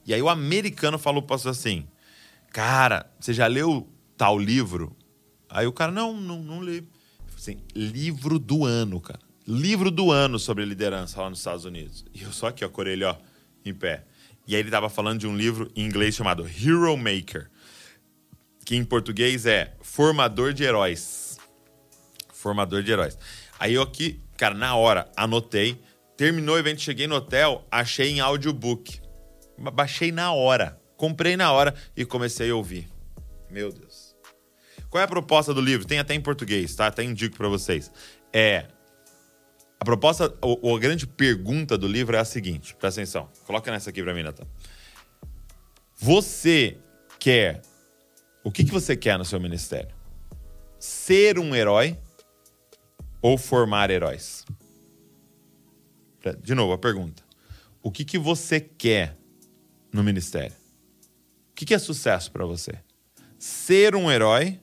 E 0.05 0.13
aí 0.13 0.21
o 0.21 0.29
americano 0.29 0.99
falou 0.99 1.23
pro 1.23 1.29
pastor 1.29 1.49
assim: 1.49 1.87
cara, 2.51 3.09
você 3.19 3.33
já 3.33 3.47
leu 3.47 3.87
tal 4.15 4.37
livro? 4.37 4.95
Aí 5.49 5.65
o 5.65 5.71
cara, 5.71 5.91
não, 5.91 6.13
não, 6.13 6.41
não 6.41 6.63
li. 6.63 6.87
Assim, 7.35 7.57
livro 7.75 8.39
do 8.39 8.65
ano, 8.65 8.99
cara. 8.99 9.19
Livro 9.47 9.89
do 9.89 10.11
ano 10.11 10.37
sobre 10.37 10.65
liderança 10.65 11.21
lá 11.21 11.29
nos 11.29 11.39
Estados 11.39 11.63
Unidos. 11.63 12.05
E 12.13 12.23
eu 12.23 12.31
só 12.31 12.47
aqui, 12.47 12.65
ó, 12.65 12.69
com 12.69 12.81
orelha, 12.81 13.11
ó, 13.11 13.17
em 13.63 13.73
pé. 13.73 14.03
E 14.45 14.55
aí 14.55 14.61
ele 14.61 14.71
tava 14.71 14.89
falando 14.89 15.19
de 15.19 15.27
um 15.27 15.35
livro 15.35 15.71
em 15.75 15.85
inglês 15.85 16.15
chamado 16.15 16.45
Hero 16.47 16.95
Maker, 16.97 17.49
que 18.65 18.75
em 18.75 18.83
português 18.83 19.45
é 19.45 19.75
Formador 19.81 20.53
de 20.53 20.63
Heróis. 20.63 21.37
Formador 22.33 22.83
de 22.83 22.91
Heróis. 22.91 23.17
Aí 23.59 23.73
eu 23.73 23.81
aqui, 23.81 24.21
cara, 24.37 24.53
na 24.53 24.75
hora, 24.75 25.09
anotei. 25.15 25.81
Terminou 26.17 26.55
o 26.55 26.59
evento, 26.59 26.81
cheguei 26.81 27.07
no 27.07 27.15
hotel, 27.15 27.65
achei 27.71 28.09
em 28.09 28.19
audiobook. 28.19 28.99
Baixei 29.57 30.11
na 30.11 30.31
hora. 30.33 30.79
Comprei 30.97 31.37
na 31.37 31.51
hora 31.51 31.73
e 31.95 32.03
comecei 32.03 32.49
a 32.49 32.55
ouvir. 32.55 32.89
Meu 33.49 33.71
Deus. 33.71 34.15
Qual 34.89 34.99
é 34.99 35.05
a 35.05 35.07
proposta 35.07 35.53
do 35.53 35.61
livro? 35.61 35.85
Tem 35.85 35.99
até 35.99 36.13
em 36.13 36.21
português, 36.21 36.75
tá? 36.75 36.87
Até 36.87 37.03
indico 37.03 37.37
para 37.37 37.47
vocês. 37.47 37.91
É. 38.33 38.65
A 39.79 39.85
proposta, 39.85 40.35
ou, 40.41 40.75
a 40.75 40.79
grande 40.79 41.05
pergunta 41.05 41.77
do 41.77 41.87
livro 41.87 42.15
é 42.15 42.19
a 42.19 42.25
seguinte: 42.25 42.75
presta 42.75 43.01
atenção. 43.01 43.29
Coloca 43.45 43.71
nessa 43.71 43.91
aqui 43.91 44.01
para 44.01 44.13
mim, 44.13 44.23
Natan. 44.23 44.47
Você 45.95 46.77
quer. 47.19 47.61
O 48.43 48.51
que, 48.51 48.63
que 48.63 48.71
você 48.71 48.95
quer 48.95 49.17
no 49.17 49.25
seu 49.25 49.39
ministério? 49.39 49.93
Ser 50.79 51.37
um 51.37 51.55
herói 51.55 51.97
ou 53.21 53.37
formar 53.37 53.89
heróis? 53.91 54.45
De 56.41 56.55
novo, 56.55 56.73
a 56.73 56.77
pergunta. 56.77 57.23
O 57.83 57.91
que, 57.91 58.03
que 58.03 58.17
você 58.17 58.59
quer 58.59 59.17
no 59.93 60.03
ministério? 60.03 60.55
Que, 61.57 61.65
que 61.65 61.73
é 61.73 61.79
sucesso 61.79 62.31
para 62.31 62.45
você? 62.45 62.73
Ser 63.39 63.95
um 63.95 64.11
herói 64.11 64.59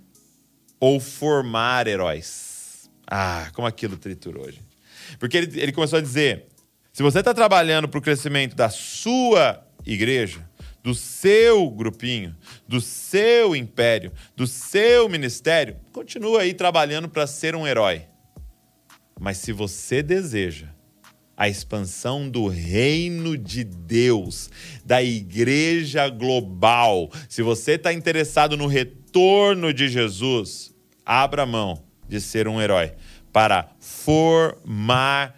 ou 0.79 1.01
formar 1.01 1.89
heróis? 1.89 2.89
Ah, 3.05 3.51
como 3.53 3.67
aquilo 3.67 3.97
triturou, 3.97 4.49
gente. 4.51 4.79
Porque 5.19 5.37
ele, 5.37 5.61
ele 5.61 5.73
começou 5.73 5.99
a 5.99 6.03
dizer: 6.03 6.47
se 6.93 7.03
você 7.03 7.19
está 7.19 7.35
trabalhando 7.35 7.89
para 7.89 7.99
o 7.99 8.03
crescimento 8.03 8.55
da 8.55 8.71
sua 8.71 9.67
igreja, 9.85 10.49
do 10.85 10.95
seu 10.95 11.69
grupinho, 11.69 12.37
do 12.69 12.81
seu 12.81 13.57
império, 13.57 14.13
do 14.37 14.47
seu 14.47 15.09
ministério, 15.09 15.77
continua 15.93 16.43
aí 16.43 16.55
trabalhando 16.55 17.09
para 17.09 17.27
ser 17.27 17.57
um 17.57 17.67
herói. 17.67 18.07
Mas 19.19 19.39
se 19.39 19.51
você 19.51 20.01
deseja 20.01 20.69
a 21.37 21.49
expansão 21.49 22.29
do 22.29 22.47
reino 22.47 23.37
de 23.37 23.65
Deus, 23.65 24.51
da 24.85 25.03
igreja 25.03 26.09
global. 26.09 27.11
Se 27.29 27.43
você 27.43 27.73
está 27.73 27.93
interessado 27.93 28.57
no 28.57 28.67
retorno 28.67 29.73
de 29.73 29.89
Jesus, 29.89 30.75
abra 31.05 31.45
mão 31.45 31.83
de 32.09 32.21
ser 32.21 32.47
um 32.47 32.61
herói 32.61 32.93
para 33.33 33.69
formar 33.81 35.35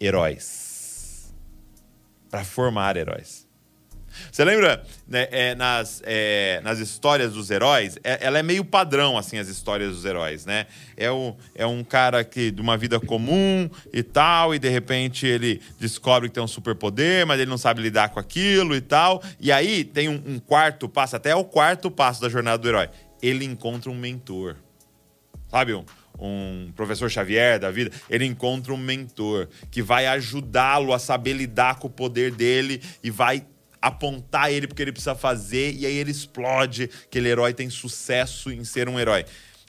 heróis. 0.00 1.32
Para 2.30 2.44
formar 2.44 2.96
heróis. 2.96 3.45
Você 4.30 4.44
lembra 4.44 4.82
né, 5.06 5.28
é, 5.30 5.54
nas, 5.54 6.02
é, 6.04 6.60
nas 6.62 6.78
histórias 6.78 7.32
dos 7.32 7.50
heróis? 7.50 7.96
É, 8.02 8.18
ela 8.26 8.38
é 8.38 8.42
meio 8.42 8.64
padrão, 8.64 9.16
assim, 9.16 9.38
as 9.38 9.48
histórias 9.48 9.94
dos 9.94 10.04
heróis, 10.04 10.44
né? 10.44 10.66
É, 10.96 11.10
o, 11.10 11.36
é 11.54 11.66
um 11.66 11.82
cara 11.84 12.24
que 12.24 12.50
de 12.50 12.60
uma 12.60 12.76
vida 12.76 12.98
comum 13.00 13.68
e 13.92 14.02
tal, 14.02 14.54
e 14.54 14.58
de 14.58 14.68
repente 14.68 15.26
ele 15.26 15.60
descobre 15.78 16.28
que 16.28 16.34
tem 16.34 16.42
um 16.42 16.48
superpoder, 16.48 17.26
mas 17.26 17.40
ele 17.40 17.50
não 17.50 17.58
sabe 17.58 17.82
lidar 17.82 18.10
com 18.10 18.20
aquilo 18.20 18.74
e 18.74 18.80
tal. 18.80 19.22
E 19.40 19.50
aí 19.52 19.84
tem 19.84 20.08
um, 20.08 20.22
um 20.26 20.38
quarto 20.38 20.88
passo, 20.88 21.16
até 21.16 21.34
o 21.34 21.44
quarto 21.44 21.90
passo 21.90 22.20
da 22.20 22.28
jornada 22.28 22.58
do 22.58 22.68
herói. 22.68 22.88
Ele 23.22 23.44
encontra 23.44 23.90
um 23.90 23.94
mentor. 23.94 24.56
Sabe, 25.48 25.74
um, 25.74 25.84
um 26.18 26.72
professor 26.74 27.10
Xavier 27.10 27.58
da 27.58 27.70
vida, 27.70 27.90
ele 28.08 28.24
encontra 28.24 28.72
um 28.72 28.76
mentor 28.76 29.48
que 29.70 29.82
vai 29.82 30.06
ajudá-lo 30.06 30.92
a 30.92 30.98
saber 30.98 31.34
lidar 31.34 31.78
com 31.78 31.88
o 31.88 31.90
poder 31.90 32.32
dele 32.32 32.82
e 33.02 33.10
vai 33.10 33.44
apontar 33.80 34.50
ele 34.50 34.66
porque 34.66 34.82
ele 34.82 34.92
precisa 34.92 35.14
fazer, 35.14 35.74
e 35.74 35.86
aí 35.86 35.96
ele 35.96 36.10
explode. 36.10 36.90
Aquele 37.04 37.28
herói 37.28 37.54
tem 37.54 37.70
sucesso 37.70 38.50
em 38.50 38.64
ser 38.64 38.88
um 38.88 38.98
herói. 38.98 39.24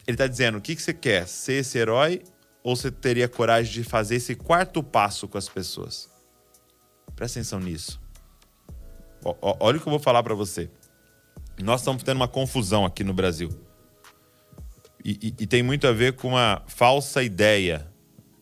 Ele 0.05 0.15
está 0.15 0.27
dizendo: 0.27 0.57
o 0.57 0.61
que, 0.61 0.75
que 0.75 0.81
você 0.81 0.93
quer? 0.93 1.27
Ser 1.27 1.61
esse 1.61 1.77
herói 1.77 2.21
ou 2.63 2.75
você 2.75 2.91
teria 2.91 3.27
coragem 3.27 3.71
de 3.71 3.83
fazer 3.83 4.15
esse 4.15 4.35
quarto 4.35 4.81
passo 4.83 5.27
com 5.27 5.37
as 5.37 5.49
pessoas? 5.49 6.09
Presta 7.15 7.39
atenção 7.39 7.59
nisso. 7.59 7.99
Olha 9.41 9.77
o 9.77 9.81
que 9.81 9.87
eu 9.87 9.91
vou 9.91 9.99
falar 9.99 10.23
para 10.23 10.35
você. 10.35 10.69
Nós 11.61 11.81
estamos 11.81 12.03
tendo 12.03 12.17
uma 12.17 12.27
confusão 12.27 12.85
aqui 12.85 13.03
no 13.03 13.13
Brasil. 13.13 13.49
E, 15.03 15.11
e, 15.21 15.43
e, 15.43 15.47
tem 15.47 15.63
muito 15.63 15.87
a 15.87 15.91
ver 15.91 16.13
com 16.13 16.29
uma 16.29 16.61
falsa 16.67 17.23
ideia, 17.23 17.87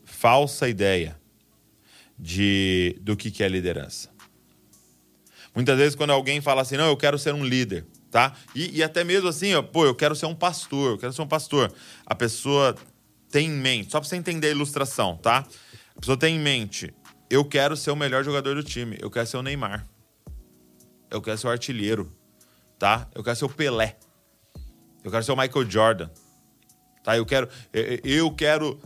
falsa 0.04 0.68
ideia 0.68 1.16
de 2.18 2.98
do 3.02 3.16
que, 3.16 3.30
que 3.30 3.44
é 3.44 3.48
liderança. 3.48 4.10
Muitas 5.56 5.78
vezes 5.78 5.96
quando 5.96 6.12
alguém 6.12 6.42
fala 6.42 6.62
assim, 6.62 6.76
não, 6.76 6.88
eu 6.88 6.98
quero 6.98 7.18
ser 7.18 7.34
um 7.34 7.44
líder, 7.44 7.86
tá? 8.12 8.36
E, 8.54 8.78
e 8.78 8.84
até 8.84 9.06
mesmo 9.06 9.30
assim, 9.30 9.54
ó, 9.54 9.62
pô, 9.62 9.86
eu 9.86 9.96
quero 9.96 10.14
ser 10.14 10.26
um 10.26 10.36
pastor, 10.36 10.92
eu 10.92 10.98
quero 10.98 11.14
ser 11.14 11.22
um 11.22 11.28
pastor. 11.28 11.74
A 12.06 12.14
pessoa 12.14 12.76
tem 13.32 13.48
em 13.48 13.54
mente, 13.54 13.92
só 13.92 14.02
para 14.02 14.10
você 14.10 14.18
entender 14.18 14.48
a 14.48 14.52
ilustração, 14.52 15.16
tá? 15.16 15.48
A 15.96 16.00
pessoa 16.00 16.18
tem 16.18 16.36
em 16.36 16.40
mente, 16.40 16.94
eu 17.30 17.46
quero 17.46 17.78
ser 17.78 17.92
o 17.92 17.96
melhor 17.96 18.24
jogador 18.24 18.54
do 18.54 18.64
time, 18.64 18.98
eu 19.00 19.10
quero 19.10 19.26
ser 19.26 19.38
o 19.38 19.42
Neymar. 19.42 19.88
Eu 21.10 21.22
quero 21.22 21.38
ser 21.38 21.48
o 21.48 21.50
artilheiro, 21.50 22.12
tá? 22.78 23.08
Eu 23.16 23.24
quero 23.24 23.36
ser 23.38 23.46
o 23.46 23.50
Pelé. 23.50 23.98
Eu 25.04 25.12
quero 25.12 25.24
ser 25.24 25.32
o 25.32 25.38
Michael 25.38 25.70
Jordan. 25.70 26.10
Tá? 27.04 27.16
Eu 27.16 27.26
quero 27.26 27.48
eu 28.04 28.32
quero 28.32 28.80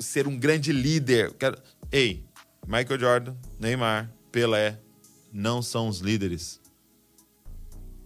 ser 0.00 0.26
um 0.26 0.36
grande 0.36 0.72
líder. 0.72 1.32
Quero... 1.34 1.56
Ei, 1.92 2.24
Michael 2.66 2.98
Jordan, 2.98 3.36
Neymar, 3.60 4.10
Pelé 4.32 4.80
não 5.36 5.60
são 5.60 5.86
os 5.86 6.00
líderes. 6.00 6.58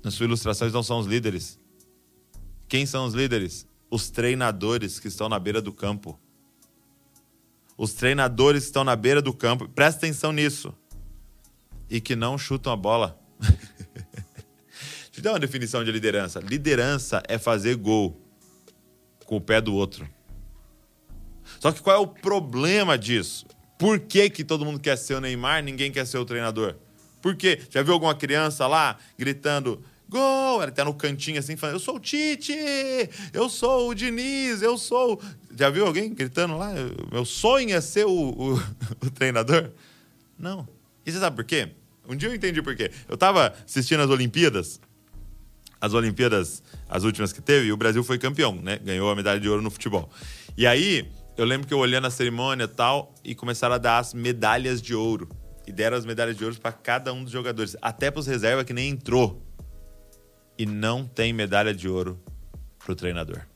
Na 0.02 0.10
sua 0.10 0.26
ilustração, 0.26 0.68
não 0.70 0.82
são 0.82 0.98
os 0.98 1.06
líderes. 1.06 1.60
Quem 2.68 2.84
são 2.84 3.06
os 3.06 3.14
líderes? 3.14 3.66
Os 3.88 4.10
treinadores 4.10 4.98
que 4.98 5.06
estão 5.06 5.28
na 5.28 5.38
beira 5.38 5.62
do 5.62 5.72
campo. 5.72 6.18
Os 7.78 7.94
treinadores 7.94 8.64
que 8.64 8.66
estão 8.70 8.82
na 8.82 8.96
beira 8.96 9.22
do 9.22 9.32
campo, 9.32 9.68
presta 9.68 10.00
atenção 10.00 10.32
nisso. 10.32 10.74
E 11.88 12.00
que 12.00 12.16
não 12.16 12.36
chutam 12.36 12.72
a 12.72 12.76
bola. 12.76 13.18
Deixa 13.38 15.18
eu 15.18 15.22
dar 15.22 15.32
uma 15.32 15.38
definição 15.38 15.84
de 15.84 15.92
liderança. 15.92 16.40
Liderança 16.40 17.22
é 17.28 17.38
fazer 17.38 17.76
gol 17.76 18.20
com 19.24 19.36
o 19.36 19.40
pé 19.40 19.60
do 19.60 19.72
outro. 19.74 20.08
Só 21.60 21.70
que 21.70 21.80
qual 21.80 21.96
é 21.96 21.98
o 22.00 22.08
problema 22.08 22.98
disso? 22.98 23.46
Por 23.78 24.00
que, 24.00 24.28
que 24.30 24.44
todo 24.44 24.64
mundo 24.64 24.80
quer 24.80 24.96
ser 24.96 25.14
o 25.14 25.20
Neymar, 25.20 25.62
ninguém 25.62 25.92
quer 25.92 26.06
ser 26.06 26.18
o 26.18 26.24
treinador? 26.24 26.76
Por 27.20 27.36
quê? 27.36 27.60
Já 27.70 27.82
viu 27.82 27.94
alguma 27.94 28.14
criança 28.14 28.66
lá 28.66 28.98
gritando 29.18 29.82
gol? 30.08 30.62
Ela 30.62 30.70
tá 30.70 30.84
no 30.84 30.94
cantinho 30.94 31.38
assim, 31.38 31.56
falando: 31.56 31.76
Eu 31.76 31.80
sou 31.80 31.96
o 31.96 32.00
Tite, 32.00 32.54
eu 33.32 33.48
sou 33.48 33.90
o 33.90 33.94
Diniz, 33.94 34.62
eu 34.62 34.76
sou. 34.76 35.20
Já 35.56 35.70
viu 35.70 35.86
alguém 35.86 36.12
gritando 36.12 36.56
lá? 36.56 36.72
Meu 37.12 37.24
sonho 37.24 37.74
é 37.74 37.80
ser 37.80 38.06
o, 38.06 38.10
o, 38.10 38.54
o 39.06 39.10
treinador? 39.10 39.70
Não. 40.38 40.66
E 41.04 41.12
você 41.12 41.18
sabe 41.18 41.36
por 41.36 41.44
quê? 41.44 41.70
Um 42.08 42.16
dia 42.16 42.28
eu 42.28 42.34
entendi 42.34 42.60
por 42.60 42.74
quê. 42.74 42.90
Eu 43.08 43.16
tava 43.16 43.54
assistindo 43.64 44.00
as 44.00 44.10
Olimpíadas, 44.10 44.80
as 45.80 45.94
Olimpíadas, 45.94 46.62
as 46.88 47.04
últimas 47.04 47.32
que 47.32 47.40
teve, 47.40 47.66
e 47.66 47.72
o 47.72 47.76
Brasil 47.76 48.02
foi 48.02 48.18
campeão, 48.18 48.54
né? 48.54 48.78
Ganhou 48.78 49.10
a 49.10 49.14
medalha 49.14 49.38
de 49.38 49.48
ouro 49.48 49.62
no 49.62 49.70
futebol. 49.70 50.10
E 50.56 50.66
aí, 50.66 51.08
eu 51.36 51.44
lembro 51.44 51.66
que 51.66 51.72
eu 51.72 51.78
olhei 51.78 52.00
na 52.00 52.10
cerimônia 52.10 52.64
e 52.64 52.68
tal, 52.68 53.14
e 53.24 53.34
começaram 53.34 53.74
a 53.74 53.78
dar 53.78 53.98
as 53.98 54.12
medalhas 54.12 54.82
de 54.82 54.94
ouro. 54.94 55.28
E 55.70 55.72
deram 55.72 55.96
as 55.96 56.04
medalhas 56.04 56.36
de 56.36 56.44
ouro 56.44 56.58
para 56.58 56.72
cada 56.72 57.12
um 57.12 57.22
dos 57.22 57.32
jogadores, 57.32 57.76
até 57.80 58.10
para 58.10 58.18
os 58.18 58.26
reservas 58.26 58.64
que 58.64 58.72
nem 58.72 58.90
entrou. 58.90 59.40
E 60.58 60.66
não 60.66 61.06
tem 61.06 61.32
medalha 61.32 61.72
de 61.72 61.88
ouro 61.88 62.20
pro 62.80 62.96
treinador. 62.96 63.46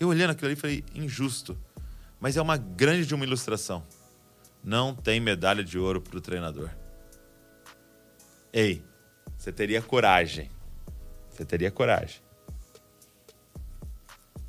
Eu 0.00 0.08
olhando 0.08 0.30
aquilo 0.30 0.46
ali 0.46 0.56
falei, 0.56 0.82
injusto. 0.94 1.54
Mas 2.18 2.34
é 2.34 2.40
uma 2.40 2.56
grande 2.56 3.04
de 3.04 3.14
uma 3.14 3.26
ilustração. 3.26 3.84
Não 4.62 4.94
tem 4.94 5.20
medalha 5.20 5.62
de 5.62 5.78
ouro 5.78 6.00
pro 6.00 6.18
treinador. 6.18 6.70
Ei, 8.50 8.82
você 9.36 9.52
teria 9.52 9.82
coragem. 9.82 10.50
Você 11.28 11.44
teria 11.44 11.70
coragem 11.70 12.22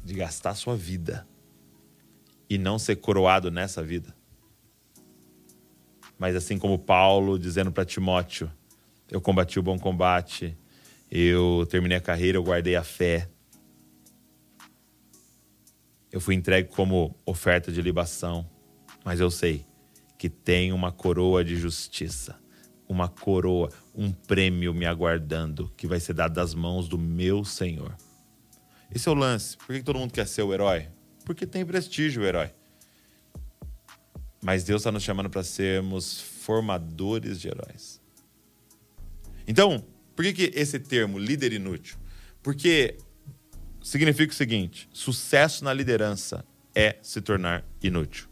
de 0.01 0.13
gastar 0.13 0.55
sua 0.55 0.77
vida 0.77 1.27
e 2.49 2.57
não 2.57 2.79
ser 2.79 2.95
coroado 2.95 3.51
nessa 3.51 3.83
vida. 3.83 4.15
Mas 6.17 6.35
assim 6.35 6.57
como 6.57 6.79
Paulo 6.79 7.37
dizendo 7.37 7.71
para 7.71 7.85
Timóteo, 7.85 8.51
eu 9.09 9.21
combati 9.21 9.59
o 9.59 9.63
bom 9.63 9.77
combate, 9.77 10.57
eu 11.11 11.67
terminei 11.69 11.97
a 11.97 12.01
carreira, 12.01 12.37
eu 12.37 12.43
guardei 12.43 12.75
a 12.75 12.83
fé. 12.83 13.29
Eu 16.11 16.19
fui 16.19 16.33
entregue 16.33 16.69
como 16.69 17.15
oferta 17.25 17.71
de 17.71 17.81
libação, 17.81 18.49
mas 19.03 19.19
eu 19.19 19.29
sei 19.29 19.65
que 20.17 20.29
tem 20.29 20.71
uma 20.71 20.91
coroa 20.91 21.43
de 21.43 21.55
justiça, 21.57 22.39
uma 22.87 23.07
coroa, 23.07 23.69
um 23.93 24.11
prêmio 24.11 24.73
me 24.73 24.85
aguardando 24.85 25.71
que 25.75 25.87
vai 25.87 25.99
ser 25.99 26.13
dado 26.13 26.33
das 26.33 26.53
mãos 26.53 26.87
do 26.87 26.97
meu 26.97 27.43
Senhor. 27.43 27.95
Esse 28.93 29.09
é 29.09 29.11
o 29.11 29.15
lance. 29.15 29.57
Por 29.57 29.75
que 29.75 29.83
todo 29.83 29.99
mundo 29.99 30.13
quer 30.13 30.25
ser 30.25 30.43
o 30.43 30.53
herói? 30.53 30.87
Porque 31.25 31.45
tem 31.45 31.65
prestígio 31.65 32.21
o 32.21 32.25
herói. 32.25 32.49
Mas 34.45 34.63
Deus 34.63 34.81
está 34.81 34.91
nos 34.91 35.01
chamando 35.01 35.27
para 35.27 35.41
sermos 35.41 36.21
formadores 36.21 37.41
de 37.41 37.47
heróis. 37.47 37.99
Então, 39.47 39.83
por 40.15 40.23
que, 40.23 40.33
que 40.33 40.51
esse 40.53 40.77
termo, 40.77 41.17
líder 41.17 41.51
inútil? 41.51 41.97
Porque 42.43 42.95
significa 43.81 44.31
o 44.31 44.35
seguinte: 44.35 44.87
sucesso 44.93 45.65
na 45.65 45.73
liderança 45.73 46.45
é 46.75 46.97
se 47.01 47.21
tornar 47.21 47.65
inútil. 47.81 48.27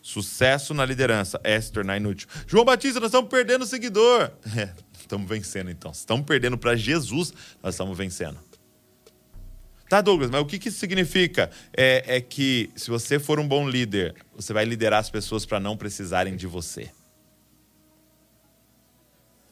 Sucesso 0.00 0.72
na 0.72 0.86
liderança 0.86 1.38
é 1.44 1.60
se 1.60 1.70
tornar 1.70 1.98
inútil. 1.98 2.26
João 2.46 2.64
Batista, 2.64 2.98
nós 2.98 3.08
estamos 3.10 3.28
perdendo 3.28 3.66
seguidor. 3.66 4.32
É, 4.56 4.72
estamos 4.98 5.28
vencendo 5.28 5.70
então. 5.70 5.90
Estamos 5.90 6.24
perdendo 6.24 6.56
para 6.56 6.74
Jesus, 6.76 7.34
nós 7.62 7.74
estamos 7.74 7.94
vencendo. 7.94 8.40
Tá, 9.92 10.00
Douglas, 10.00 10.30
mas 10.30 10.40
o 10.40 10.46
que, 10.46 10.58
que 10.58 10.70
isso 10.70 10.78
significa? 10.78 11.50
É, 11.76 12.16
é 12.16 12.20
que 12.22 12.70
se 12.74 12.88
você 12.88 13.18
for 13.18 13.38
um 13.38 13.46
bom 13.46 13.68
líder, 13.68 14.14
você 14.34 14.50
vai 14.50 14.64
liderar 14.64 15.00
as 15.00 15.10
pessoas 15.10 15.44
para 15.44 15.60
não 15.60 15.76
precisarem 15.76 16.34
de 16.34 16.46
você. 16.46 16.88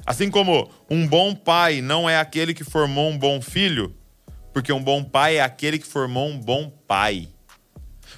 Assim 0.07 0.31
como 0.31 0.71
um 0.89 1.07
bom 1.07 1.35
pai 1.35 1.83
não 1.83 2.09
é 2.09 2.19
aquele 2.19 2.55
que 2.55 2.65
formou 2.65 3.11
um 3.11 3.19
bom 3.19 3.43
filho, 3.43 3.95
porque 4.51 4.73
um 4.73 4.83
bom 4.83 5.05
pai 5.05 5.37
é 5.37 5.43
aquele 5.43 5.79
que 5.79 5.87
formou 5.87 6.27
um 6.27 6.41
bom 6.41 6.71
pai. 6.89 7.29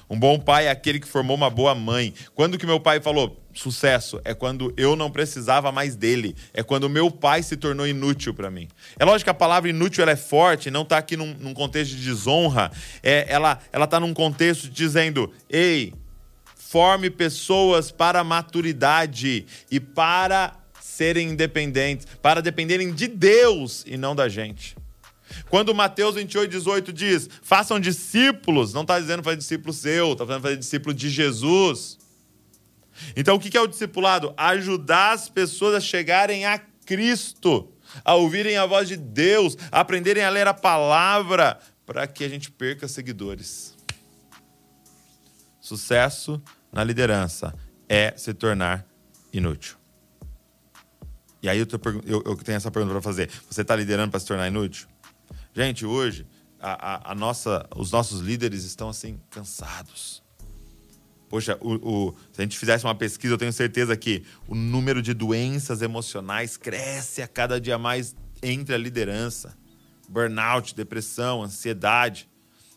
Um 0.09 0.17
bom 0.17 0.39
pai 0.39 0.67
é 0.67 0.71
aquele 0.71 1.01
que 1.01 1.07
formou 1.09 1.35
uma 1.35 1.49
boa 1.49 1.75
mãe. 1.75 2.13
Quando 2.33 2.57
que 2.57 2.65
meu 2.65 2.79
pai 2.79 3.01
falou 3.01 3.42
sucesso? 3.53 4.19
É 4.23 4.33
quando 4.33 4.73
eu 4.75 4.95
não 4.95 5.11
precisava 5.11 5.71
mais 5.71 5.95
dele. 5.95 6.35
É 6.53 6.63
quando 6.63 6.89
meu 6.89 7.11
pai 7.11 7.43
se 7.43 7.55
tornou 7.55 7.87
inútil 7.87 8.33
para 8.33 8.49
mim. 8.49 8.67
É 8.97 9.05
lógico 9.05 9.25
que 9.25 9.29
a 9.29 9.33
palavra 9.33 9.69
inútil 9.69 10.07
é 10.07 10.15
forte, 10.15 10.71
não 10.71 10.83
está 10.83 10.97
aqui 10.97 11.15
num, 11.15 11.33
num, 11.39 11.53
contexto 11.53 11.95
de 11.95 12.03
desonra. 12.03 12.71
É, 13.01 13.25
ela 13.27 13.59
ela 13.71 13.85
está 13.85 13.99
num 13.99 14.13
contexto 14.13 14.69
dizendo: 14.69 15.31
ei, 15.49 15.93
forme 16.55 17.09
pessoas 17.09 17.91
para 17.91 18.23
maturidade 18.23 19.45
e 19.69 19.79
para 19.79 20.55
serem 20.81 21.29
independentes, 21.29 22.07
para 22.21 22.41
dependerem 22.41 22.93
de 22.93 23.07
Deus 23.07 23.83
e 23.87 23.97
não 23.97 24.15
da 24.15 24.29
gente. 24.29 24.75
Quando 25.49 25.73
Mateus 25.73 26.15
28, 26.15 26.49
18 26.49 26.93
diz: 26.93 27.29
façam 27.41 27.79
discípulos, 27.79 28.73
não 28.73 28.81
está 28.81 28.99
dizendo 28.99 29.23
fazer 29.23 29.37
discípulo 29.37 29.73
seu, 29.73 30.13
está 30.13 30.25
dizendo 30.25 30.41
fazer 30.41 30.57
discípulo 30.57 30.93
de 30.93 31.09
Jesus. 31.09 31.97
Então, 33.15 33.35
o 33.35 33.39
que 33.39 33.57
é 33.57 33.61
o 33.61 33.67
discipulado? 33.67 34.33
Ajudar 34.37 35.13
as 35.13 35.29
pessoas 35.29 35.75
a 35.75 35.79
chegarem 35.79 36.45
a 36.45 36.59
Cristo, 36.85 37.71
a 38.03 38.15
ouvirem 38.15 38.57
a 38.57 38.65
voz 38.65 38.87
de 38.87 38.97
Deus, 38.97 39.57
a 39.71 39.79
aprenderem 39.81 40.23
a 40.23 40.29
ler 40.29 40.47
a 40.47 40.53
palavra, 40.53 41.59
para 41.85 42.07
que 42.07 42.23
a 42.23 42.29
gente 42.29 42.49
perca 42.51 42.87
seguidores. 42.87 43.75
Sucesso 45.59 46.41
na 46.71 46.83
liderança 46.83 47.53
é 47.87 48.13
se 48.17 48.33
tornar 48.33 48.85
inútil. 49.31 49.77
E 51.41 51.49
aí 51.49 51.59
eu, 51.59 51.65
tô, 51.65 51.77
eu, 52.05 52.23
eu 52.25 52.35
tenho 52.37 52.55
essa 52.55 52.71
pergunta 52.71 52.93
para 52.93 53.01
fazer. 53.01 53.29
Você 53.49 53.61
está 53.61 53.75
liderando 53.75 54.11
para 54.11 54.19
se 54.19 54.25
tornar 54.25 54.47
inútil? 54.47 54.87
Gente, 55.53 55.85
hoje 55.85 56.25
a, 56.59 56.71
a, 56.71 57.11
a, 57.11 57.15
nossa, 57.15 57.67
os 57.75 57.91
nossos 57.91 58.21
líderes 58.21 58.63
estão 58.63 58.87
assim 58.87 59.19
cansados. 59.29 60.22
Poxa, 61.33 61.57
o, 61.61 61.73
o, 61.73 62.15
se 62.31 62.39
a 62.39 62.43
gente 62.43 62.59
fizesse 62.59 62.85
uma 62.85 62.93
pesquisa, 62.93 63.33
eu 63.33 63.39
tenho 63.39 63.51
certeza 63.51 63.97
que 63.97 64.21
o 64.47 64.53
número 64.53 65.01
de 65.01 65.15
doenças 65.15 65.81
emocionais 65.81 66.57
cresce 66.57 67.23
a 67.23 67.27
cada 67.27 67.59
dia 67.59 67.75
mais 67.75 68.15
entre 68.43 68.75
a 68.75 68.77
liderança. 68.77 69.57
Burnout, 70.07 70.75
depressão, 70.75 71.41
ansiedade. 71.41 72.29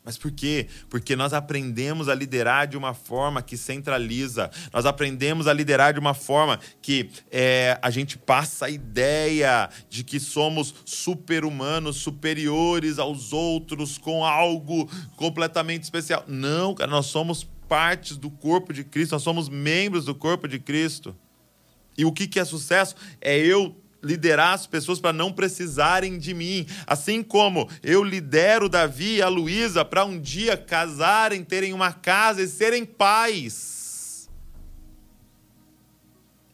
Mas 0.02 0.16
por 0.16 0.30
quê? 0.30 0.68
Porque 0.88 1.14
nós 1.14 1.34
aprendemos 1.34 2.08
a 2.08 2.14
liderar 2.14 2.66
de 2.66 2.78
uma 2.78 2.94
forma 2.94 3.42
que 3.42 3.58
centraliza. 3.58 4.50
Nós 4.72 4.86
aprendemos 4.86 5.46
a 5.46 5.52
liderar 5.52 5.92
de 5.92 6.00
uma 6.00 6.14
forma 6.14 6.58
que 6.80 7.10
é, 7.30 7.78
a 7.82 7.90
gente 7.90 8.16
passa 8.16 8.66
a 8.66 8.70
ideia 8.70 9.68
de 9.90 10.02
que 10.02 10.18
somos 10.18 10.74
super-humanos, 10.86 11.96
superiores 11.96 12.98
aos 12.98 13.34
outros, 13.34 13.98
com 13.98 14.24
algo 14.24 14.88
completamente 15.16 15.82
especial. 15.82 16.24
Não, 16.26 16.74
cara, 16.74 16.90
nós 16.90 17.04
somos 17.04 17.46
partes 17.68 18.16
do 18.16 18.30
corpo 18.30 18.72
de 18.72 18.84
Cristo, 18.84 19.12
nós 19.12 19.22
somos 19.22 19.48
membros 19.48 20.04
do 20.04 20.14
corpo 20.14 20.46
de 20.46 20.58
Cristo. 20.58 21.16
E 21.96 22.04
o 22.04 22.12
que, 22.12 22.26
que 22.26 22.38
é 22.38 22.44
sucesso? 22.44 22.94
É 23.20 23.38
eu 23.38 23.74
liderar 24.02 24.54
as 24.54 24.66
pessoas 24.66 25.00
para 25.00 25.12
não 25.12 25.32
precisarem 25.32 26.18
de 26.18 26.32
mim. 26.34 26.66
Assim 26.86 27.22
como 27.22 27.68
eu 27.82 28.02
lidero 28.02 28.68
Davi 28.68 29.16
e 29.16 29.22
a 29.22 29.28
Luísa 29.28 29.84
para 29.84 30.04
um 30.04 30.20
dia 30.20 30.56
casarem, 30.56 31.42
terem 31.42 31.72
uma 31.72 31.92
casa 31.92 32.42
e 32.42 32.48
serem 32.48 32.84
pais. 32.84 34.30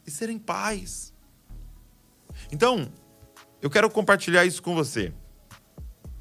E 0.05 0.11
serem 0.11 0.37
pais. 0.37 1.13
Então, 2.51 2.91
eu 3.61 3.69
quero 3.69 3.89
compartilhar 3.89 4.45
isso 4.45 4.61
com 4.61 4.75
você. 4.75 5.13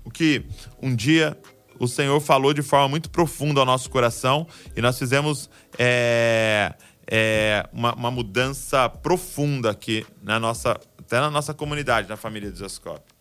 O 0.05 0.11
que 0.11 0.45
um 0.81 0.95
dia 0.95 1.39
o 1.83 1.89
Senhor 1.89 2.21
falou 2.21 2.55
de 2.55 2.63
forma 2.63 2.89
muito 2.89 3.11
profunda 3.11 3.59
ao 3.59 3.67
nosso 3.67 3.91
coração 3.91 4.47
e 4.77 4.81
nós 4.81 4.97
fizemos. 4.97 5.51
É, 5.77 6.73
é, 7.05 7.69
uma, 7.73 7.93
uma, 7.95 8.11
mudança 8.13 8.89
profunda 8.89 9.73
aqui 9.73 10.07
na 10.23 10.39
nossa 10.39 10.81
até 10.97 11.21
na 11.21 11.29
nossa 11.29 11.53
comunidade, 11.53 12.09
na 12.09 12.17
família 12.17 12.51
de 12.51 12.59
Zascope. 12.61 13.13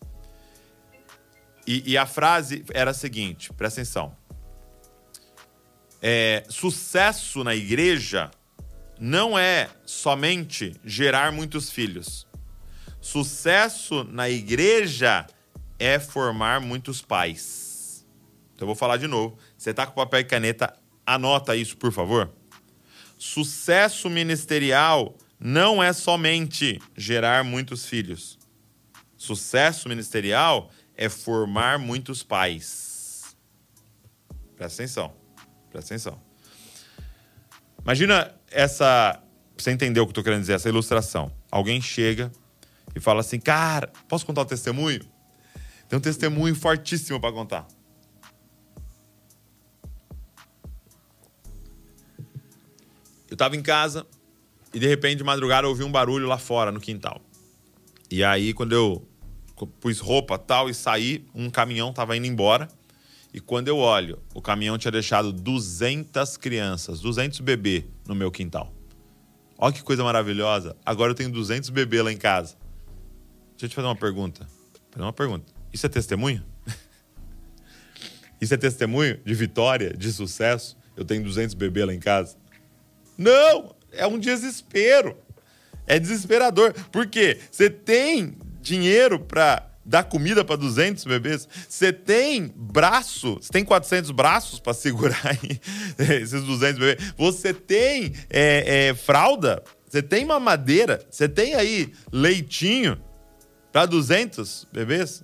E, 1.66 1.92
e, 1.92 1.98
a 1.98 2.06
frase 2.06 2.64
era 2.72 2.92
a 2.92 2.94
seguinte: 2.94 3.52
presta 3.52 3.82
atenção. 3.82 4.16
É, 6.00 6.44
sucesso 6.48 7.44
na 7.44 7.56
igreja 7.56 8.30
não 9.00 9.38
é 9.38 9.68
somente 9.84 10.76
gerar 10.86 11.32
muitos 11.32 11.72
filhos. 11.72 12.28
Sucesso 13.02 14.04
na 14.04 14.30
igreja 14.30 15.26
é 15.80 15.98
formar 15.98 16.62
muitos 16.62 17.02
pais. 17.02 17.61
Então 18.62 18.68
eu 18.68 18.76
vou 18.76 18.80
falar 18.80 18.98
de 18.98 19.08
novo. 19.08 19.40
Você 19.58 19.72
está 19.72 19.88
com 19.88 19.96
papel 19.96 20.20
e 20.20 20.24
caneta, 20.24 20.72
anota 21.04 21.56
isso, 21.56 21.76
por 21.78 21.92
favor. 21.92 22.32
Sucesso 23.18 24.08
ministerial 24.08 25.18
não 25.40 25.82
é 25.82 25.92
somente 25.92 26.80
gerar 26.96 27.44
muitos 27.44 27.88
filhos. 27.88 28.38
Sucesso 29.18 29.90
ministerial 29.90 30.70
é 30.96 31.10
formar 31.10 31.80
muitos 31.80 32.22
pais. 32.22 33.36
Presta 34.56 34.84
atenção. 34.84 35.12
Presta 35.72 35.96
atenção. 35.96 36.22
Imagina 37.82 38.32
essa. 38.52 39.24
Você 39.58 39.72
entendeu 39.72 40.04
o 40.04 40.06
que 40.06 40.10
eu 40.10 40.12
estou 40.12 40.24
querendo 40.24 40.42
dizer, 40.42 40.54
essa 40.54 40.70
ilustração. 40.70 41.32
Alguém 41.50 41.82
chega 41.82 42.32
e 42.96 43.00
fala 43.00 43.22
assim: 43.22 43.40
Cara, 43.40 43.92
posso 44.08 44.24
contar 44.24 44.42
o 44.42 44.46
testemunho? 44.46 45.02
Tem 45.90 45.98
um 45.98 46.02
testemunho 46.02 46.54
fortíssimo 46.54 47.20
para 47.20 47.34
contar. 47.34 47.68
Eu 53.32 53.36
estava 53.36 53.56
em 53.56 53.62
casa, 53.62 54.06
e 54.74 54.78
de 54.78 54.86
repente, 54.86 55.20
de 55.20 55.24
madrugada, 55.24 55.66
eu 55.66 55.70
ouvi 55.70 55.86
um 55.86 55.92
barulho 55.92 56.28
lá 56.28 56.38
fora, 56.38 56.70
no 56.70 56.82
quintal. 56.82 57.22
E 58.12 58.26
aí, 58.26 58.54
quando 58.54 58.74
eu 58.74 59.08
pus 59.80 60.00
roupa 60.00 60.38
tal 60.38 60.70
e 60.70 60.74
saí, 60.74 61.26
um 61.34 61.50
caminhão 61.50 61.94
tava 61.94 62.18
indo 62.18 62.28
embora. 62.28 62.68
E 63.34 63.40
quando 63.40 63.70
eu 63.70 63.78
olho, 63.78 64.20
o 64.36 64.42
caminhão 64.42 64.78
tinha 64.78 64.92
deixado 64.92 65.32
200 65.32 66.36
crianças, 66.36 67.00
200 67.00 67.40
bebês 67.40 67.86
no 68.06 68.14
meu 68.14 68.30
quintal. 68.30 68.74
Olha 69.58 69.72
que 69.72 69.82
coisa 69.82 70.04
maravilhosa. 70.04 70.76
Agora 70.86 71.12
eu 71.12 71.16
tenho 71.16 71.32
200 71.32 71.70
bebês 71.70 72.04
lá 72.04 72.12
em 72.12 72.18
casa. 72.18 72.58
Deixa 73.52 73.68
eu 73.68 73.70
te 73.70 73.76
fazer 73.76 73.88
uma 73.88 73.96
pergunta. 73.96 74.46
Fazer 74.90 75.06
uma 75.06 75.14
pergunta. 75.14 75.46
Isso 75.72 75.86
é 75.86 75.90
testemunho? 75.90 76.44
Isso 78.42 78.54
é 78.54 78.58
testemunho 78.58 79.22
de 79.24 79.34
vitória, 79.34 79.96
de 79.96 80.12
sucesso? 80.12 80.76
Eu 80.98 81.06
tenho 81.06 81.24
200 81.24 81.56
bebês 81.56 81.88
lá 81.88 81.94
em 81.94 82.00
casa? 82.00 82.41
Não! 83.22 83.82
é 83.92 84.08
um 84.08 84.18
desespero. 84.18 85.18
É 85.86 86.00
desesperador. 86.00 86.74
Por 86.92 87.08
quê? 87.08 87.40
Você 87.52 87.70
tem 87.70 88.38
dinheiro 88.62 89.20
para 89.20 89.68
dar 89.84 90.04
comida 90.04 90.46
para 90.46 90.56
200 90.56 91.04
bebês? 91.06 91.48
Você 91.68 91.92
tem 91.92 92.52
braço? 92.56 93.38
Você 93.42 93.52
tem 93.52 93.66
400 93.66 94.12
braços 94.12 94.60
para 94.60 94.74
segurar 94.74 95.38
esses 96.00 96.44
200 96.44 96.80
bebês? 96.80 97.14
Você 97.18 97.54
tem 97.54 98.14
é, 98.30 98.90
é, 98.90 98.96
fralda? 98.96 99.64
Você 99.88 100.02
tem 100.02 100.24
mamadeira? 100.24 101.04
Você 101.10 101.28
tem 101.28 101.56
aí 101.56 101.92
leitinho 102.12 103.02
para 103.72 103.86
200 103.86 104.68
bebês? 104.72 105.24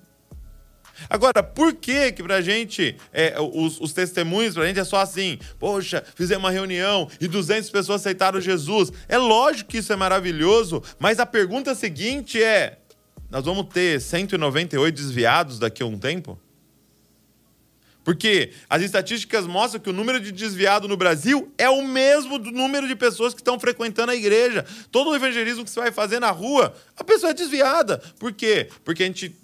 Agora, 1.10 1.44
por 1.44 1.74
que 1.74 2.12
que 2.12 2.24
pra 2.24 2.42
gente, 2.42 2.96
é, 3.14 3.36
os, 3.40 3.80
os 3.80 3.94
testemunhos 3.94 4.54
pra 4.54 4.66
gente 4.66 4.80
é 4.80 4.84
só 4.84 4.98
assim, 4.98 5.38
poxa, 5.60 6.04
fizemos 6.16 6.44
uma 6.44 6.52
reunião 6.52 7.10
e 7.20 7.28
200 7.28 7.70
pessoas 7.70 8.02
aceitaram 8.02 8.42
Jesus. 8.42 8.92
É 9.08 9.18
lógico 9.18 9.70
que 9.70 9.78
isso 9.78 9.94
é 9.94 9.96
maravilhoso, 9.96 10.84
mas 11.00 11.20
a 11.20 11.26
pergunta 11.26 11.76
seguinte 11.76 12.42
é, 12.42 12.78
nós 13.30 13.44
vamos 13.44 13.68
ter 13.74 14.00
198 14.02 14.96
desviados 14.96 15.60
daqui 15.60 15.84
a 15.84 15.86
um 15.86 15.98
tempo? 15.98 16.40
Porque 18.08 18.54
as 18.70 18.82
estatísticas 18.82 19.46
mostram 19.46 19.82
que 19.82 19.90
o 19.90 19.94
número 19.94 20.18
de 20.22 20.32
desviado 20.32 20.88
no 20.88 20.96
Brasil 20.96 21.52
é 21.58 21.70
o 21.70 21.86
mesmo 21.86 22.40
do 22.40 22.52
número 22.52 22.88
de 22.88 22.96
pessoas 22.96 23.34
que 23.34 23.42
estão 23.42 23.60
frequentando 23.60 24.14
a 24.14 24.16
igreja. 24.16 24.66
Todo 24.90 25.10
o 25.10 25.16
evangelismo 25.16 25.66
que 25.66 25.70
você 25.70 25.82
vai 25.82 25.92
fazer 25.92 26.18
na 26.22 26.32
rua, 26.32 26.74
a 26.96 27.04
pessoa 27.04 27.32
é 27.32 27.34
desviada. 27.34 28.02
Por 28.18 28.32
quê? 28.32 28.70
Porque 28.86 29.04
a 29.04 29.06
gente 29.08 29.36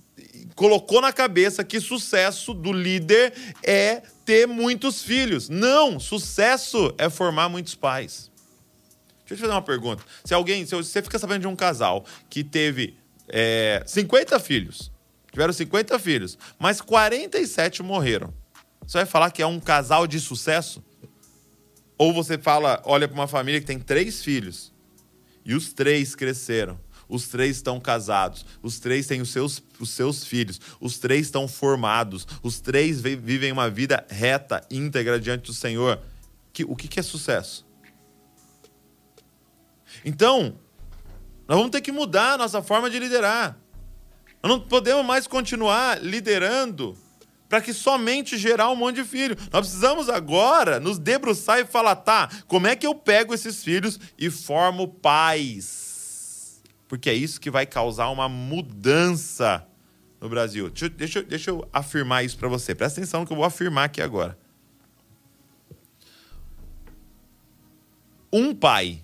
colocou 0.56 1.02
na 1.02 1.12
cabeça 1.12 1.64
que 1.64 1.80
sucesso 1.80 2.54
do 2.54 2.72
líder 2.72 3.34
é 3.64 4.02
ter 4.26 4.48
muitos 4.48 5.04
filhos. 5.04 5.50
Não, 5.50 6.00
sucesso 6.00 6.94
é 6.98 7.10
formar 7.10 7.50
muitos 7.50 7.76
pais. 7.76 8.32
Deixa 9.20 9.34
eu 9.34 9.38
te 9.38 9.42
fazer 9.42 9.54
uma 9.54 9.62
pergunta. 9.62 10.04
Se 10.24 10.34
alguém, 10.34 10.66
se 10.66 10.76
você 10.76 11.02
fica 11.02 11.18
sabendo 11.18 11.42
de 11.42 11.48
um 11.48 11.56
casal 11.56 12.06
que 12.30 12.44
teve 12.44 12.98
é, 13.28 13.84
50 13.86 14.40
filhos, 14.40 14.92
tiveram 15.32 15.54
50 15.54 15.98
filhos, 16.00 16.38
mas 16.60 16.82
47 16.82 17.82
morreram, 17.82 18.34
você 18.86 19.00
vai 19.00 19.06
falar 19.06 19.32
que 19.32 19.42
é 19.42 19.48
um 19.48 19.60
casal 19.60 20.06
de 20.06 20.20
sucesso? 20.20 20.84
Ou 21.98 22.14
você 22.14 22.38
fala, 22.38 22.82
olha 22.86 23.08
para 23.08 23.16
uma 23.16 23.28
família 23.28 23.62
que 23.62 23.66
tem 23.66 23.80
três 23.80 24.24
filhos 24.24 24.74
e 25.46 25.56
os 25.56 25.74
três 25.74 26.16
cresceram 26.16 26.80
os 27.14 27.28
três 27.28 27.58
estão 27.58 27.80
casados, 27.80 28.44
os 28.64 28.80
três 28.80 29.06
têm 29.06 29.22
os 29.22 29.30
seus, 29.30 29.62
os 29.80 29.92
seus 29.92 30.24
filhos, 30.24 30.60
os 30.82 30.98
três 30.98 31.28
estão 31.28 31.48
formados, 31.48 32.28
os 32.42 32.60
três 32.60 33.00
vivem 33.00 33.52
uma 33.52 33.70
vida 33.70 34.04
reta, 34.10 34.66
íntegra 34.72 35.20
diante 35.20 35.46
do 35.46 35.54
Senhor. 35.54 36.02
Que, 36.52 36.64
o 36.64 36.76
que, 36.76 36.88
que 36.88 37.00
é 37.00 37.04
sucesso? 37.04 37.66
Então, 40.04 40.58
nós 41.48 41.56
vamos 41.56 41.70
ter 41.70 41.82
que 41.82 41.92
mudar 41.92 42.34
a 42.34 42.38
nossa 42.38 42.64
forma 42.64 42.90
de 42.90 42.98
liderar. 42.98 43.60
Nós 44.42 44.52
não 44.52 44.60
podemos 44.60 45.06
mais 45.06 45.28
continuar 45.28 46.02
liderando 46.02 46.98
para 47.48 47.62
que 47.62 47.74
somente 47.74 48.40
gerar 48.40 48.72
um 48.72 48.76
monte 48.76 48.96
de 48.96 49.04
filho. 49.04 49.38
Nós 49.52 49.68
precisamos 49.68 50.10
agora 50.10 50.80
nos 50.80 50.98
debruçar 50.98 51.60
e 51.60 51.66
falar, 51.66 51.98
tá, 51.98 52.28
como 52.48 52.66
é 52.66 52.76
que 52.76 52.88
eu 52.88 52.96
pego 52.96 53.36
esses 53.36 53.64
filhos 53.64 54.00
e 54.18 54.32
formo 54.32 54.88
pais? 54.88 55.83
Porque 56.94 57.10
é 57.10 57.14
isso 57.16 57.42
que 57.42 57.50
vai 57.50 57.66
causar 57.66 58.12
uma 58.12 58.30
mudança 58.30 59.68
no 60.22 60.30
Brasil. 60.30 60.70
Deixa, 60.70 60.90
deixa, 60.90 61.24
deixa 61.24 61.50
eu 61.50 61.68
afirmar 61.74 62.24
isso 62.24 62.38
para 62.38 62.48
você. 62.48 62.76
Presta 62.76 63.02
atenção 63.02 63.22
no 63.22 63.26
que 63.26 63.34
eu 63.34 63.38
vou 63.38 63.46
afirmar 63.48 63.86
aqui 63.86 64.00
agora. 64.00 64.38
Um 68.32 68.54
pai 68.54 69.02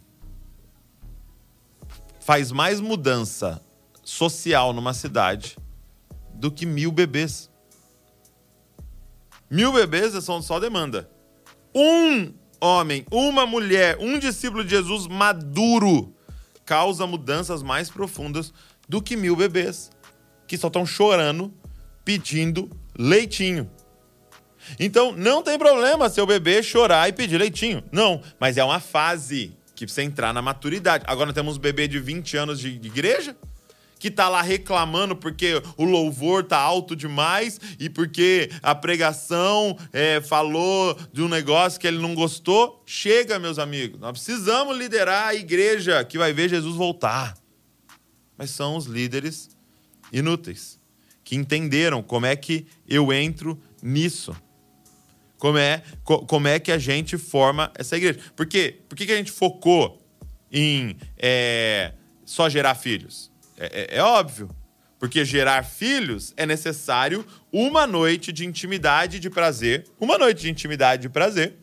faz 2.19 2.52
mais 2.52 2.80
mudança 2.80 3.60
social 4.04 4.71
numa 4.71 4.93
cidade 4.93 5.58
do 6.36 6.52
que 6.52 6.67
mil 6.67 6.91
bebês. 6.91 7.49
Mil 9.49 9.73
bebês 9.73 10.13
são 10.23 10.43
só 10.43 10.60
demanda. 10.60 11.10
Um 11.73 12.36
homem, 12.62 13.04
uma 13.10 13.47
mulher, 13.47 13.97
um 13.99 14.19
discípulo 14.19 14.63
de 14.63 14.69
Jesus 14.69 15.08
maduro 15.08 16.13
causa 16.69 17.08
mudanças 17.08 17.63
mais 17.63 17.89
profundas 17.89 18.53
do 18.88 19.01
que 19.01 19.17
mil 19.17 19.36
bebês 19.36 19.89
que 20.45 20.55
só 20.55 20.67
estão 20.67 20.86
chorando, 20.86 21.51
pedindo 22.05 22.69
leitinho. 22.95 23.67
Então, 24.79 25.12
não 25.12 25.41
tem 25.41 25.58
problema 25.58 26.10
seu 26.10 26.27
bebê 26.27 26.62
chorar 26.62 27.10
e 27.10 27.13
pedir 27.13 27.39
leitinho. 27.39 27.84
Não, 27.91 28.21
mas 28.39 28.55
é 28.55 28.63
uma 28.63 28.79
fase 28.79 29.58
que 29.73 29.86
precisa 29.86 30.03
entrar 30.03 30.32
na 30.32 30.43
maturidade. 30.43 31.03
Agora 31.08 31.34
temos 31.34 31.58
bebê 31.58 31.88
de 31.88 31.97
20 31.97 32.38
anos 32.38 32.60
de 32.60 32.69
igreja 32.69 33.36
que 34.00 34.10
tá 34.10 34.30
lá 34.30 34.42
reclamando 34.42 35.16
porque 35.16 35.62
o 35.78 35.84
louvor 35.84 36.44
tá 36.44 36.58
alto 36.58 36.96
demais 36.96 37.60
e 37.78 37.90
porque 37.90 38.50
a 38.64 38.74
pregação 38.74 39.78
é, 39.92 40.22
falou 40.22 40.98
de 41.12 41.22
um 41.22 41.28
negócio 41.28 41.80
que 41.80 41.86
ele 41.86 42.00
não 42.00 42.16
gostou. 42.16 42.82
Chega, 42.86 43.38
meus 43.38 43.60
amigos. 43.60 44.00
Nós 44.00 44.14
precisamos 44.14 44.78
liderar 44.78 45.28
a 45.28 45.36
igreja 45.36 46.04
que 46.06 46.18
vai 46.18 46.32
ver 46.32 46.50
Jesus 46.50 46.76
voltar. 46.76 47.38
Mas 48.38 48.52
são 48.52 48.78
os 48.78 48.86
líderes 48.86 49.50
inúteis 50.14 50.80
que 51.24 51.36
entenderam 51.36 52.02
como 52.02 52.26
é 52.26 52.36
que 52.36 52.66
eu 52.88 53.12
entro 53.12 53.62
nisso. 53.84 54.36
Como 55.38 55.58
é, 55.58 55.84
co, 56.04 56.26
como 56.26 56.48
é 56.48 56.60
que 56.60 56.72
a 56.72 56.78
gente 56.78 57.18
forma 57.18 57.72
essa 57.76 57.96
igreja? 57.96 58.20
Por 58.36 58.46
quê? 58.46 58.80
Por 58.88 58.96
que, 58.96 59.06
que 59.06 59.12
a 59.12 59.18
gente 59.18 59.32
focou 59.32 60.02
em 60.52 60.98
é, 61.18 61.94
só 62.26 62.50
gerar 62.50 62.76
filhos? 62.76 63.30
É, 63.60 63.95
é, 63.95 63.98
é 63.98 64.04
óbvio. 64.04 64.50
Porque 64.98 65.24
gerar 65.24 65.63
filhos 65.63 66.34
é 66.36 66.45
necessário 66.45 67.26
uma 67.52 67.86
noite 67.88 68.34
de 68.34 68.45
intimidade 68.45 69.17
e 69.17 69.19
de 69.19 69.30
prazer. 69.30 69.86
Uma 70.00 70.17
noite 70.17 70.41
de 70.41 70.50
intimidade 70.50 71.02
e 71.02 71.08
de 71.08 71.10
prazer. 71.10 71.58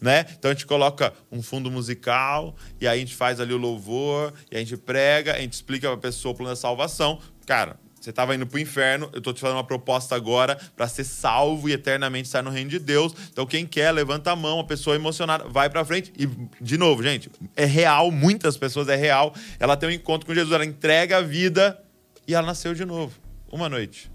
Né? 0.00 0.26
Então 0.36 0.50
a 0.50 0.54
gente 0.54 0.66
coloca 0.66 1.12
um 1.30 1.40
fundo 1.40 1.70
musical 1.70 2.56
e 2.80 2.88
aí 2.88 2.98
a 2.98 3.00
gente 3.00 3.14
faz 3.14 3.38
ali 3.38 3.54
o 3.54 3.56
louvor, 3.56 4.34
e 4.50 4.56
a 4.56 4.58
gente 4.58 4.76
prega, 4.76 5.34
a 5.34 5.38
gente 5.38 5.52
explica 5.52 5.86
para 5.86 5.96
a 5.96 6.00
pessoa 6.00 6.34
o 6.34 6.36
plano 6.36 6.50
da 6.50 6.56
salvação. 6.56 7.20
Cara, 7.46 7.78
você 8.02 8.10
estava 8.10 8.34
indo 8.34 8.44
para 8.46 8.56
o 8.56 8.60
inferno, 8.60 9.08
eu 9.12 9.18
estou 9.18 9.32
te 9.32 9.40
fazendo 9.40 9.58
uma 9.58 9.64
proposta 9.64 10.16
agora 10.16 10.58
para 10.76 10.88
ser 10.88 11.04
salvo 11.04 11.68
e 11.68 11.72
eternamente 11.72 12.26
estar 12.26 12.42
no 12.42 12.50
reino 12.50 12.68
de 12.68 12.80
Deus. 12.80 13.14
Então, 13.30 13.46
quem 13.46 13.64
quer, 13.64 13.92
levanta 13.92 14.32
a 14.32 14.36
mão, 14.36 14.58
a 14.58 14.64
pessoa 14.64 14.96
emocionada, 14.96 15.44
vai 15.48 15.70
para 15.70 15.84
frente. 15.84 16.12
E, 16.18 16.26
de 16.60 16.76
novo, 16.76 17.00
gente, 17.02 17.30
é 17.54 17.64
real, 17.64 18.10
muitas 18.10 18.56
pessoas 18.56 18.88
é 18.88 18.96
real. 18.96 19.32
Ela 19.60 19.76
tem 19.76 19.88
um 19.88 19.92
encontro 19.92 20.26
com 20.26 20.34
Jesus, 20.34 20.52
ela 20.52 20.64
entrega 20.64 21.18
a 21.18 21.20
vida 21.20 21.80
e 22.26 22.34
ela 22.34 22.46
nasceu 22.46 22.74
de 22.74 22.84
novo. 22.84 23.16
Uma 23.50 23.68
noite 23.68 24.10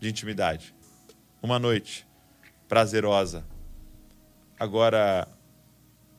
de 0.00 0.08
intimidade. 0.08 0.74
Uma 1.42 1.58
noite 1.58 2.06
prazerosa. 2.68 3.44
Agora, 4.58 5.28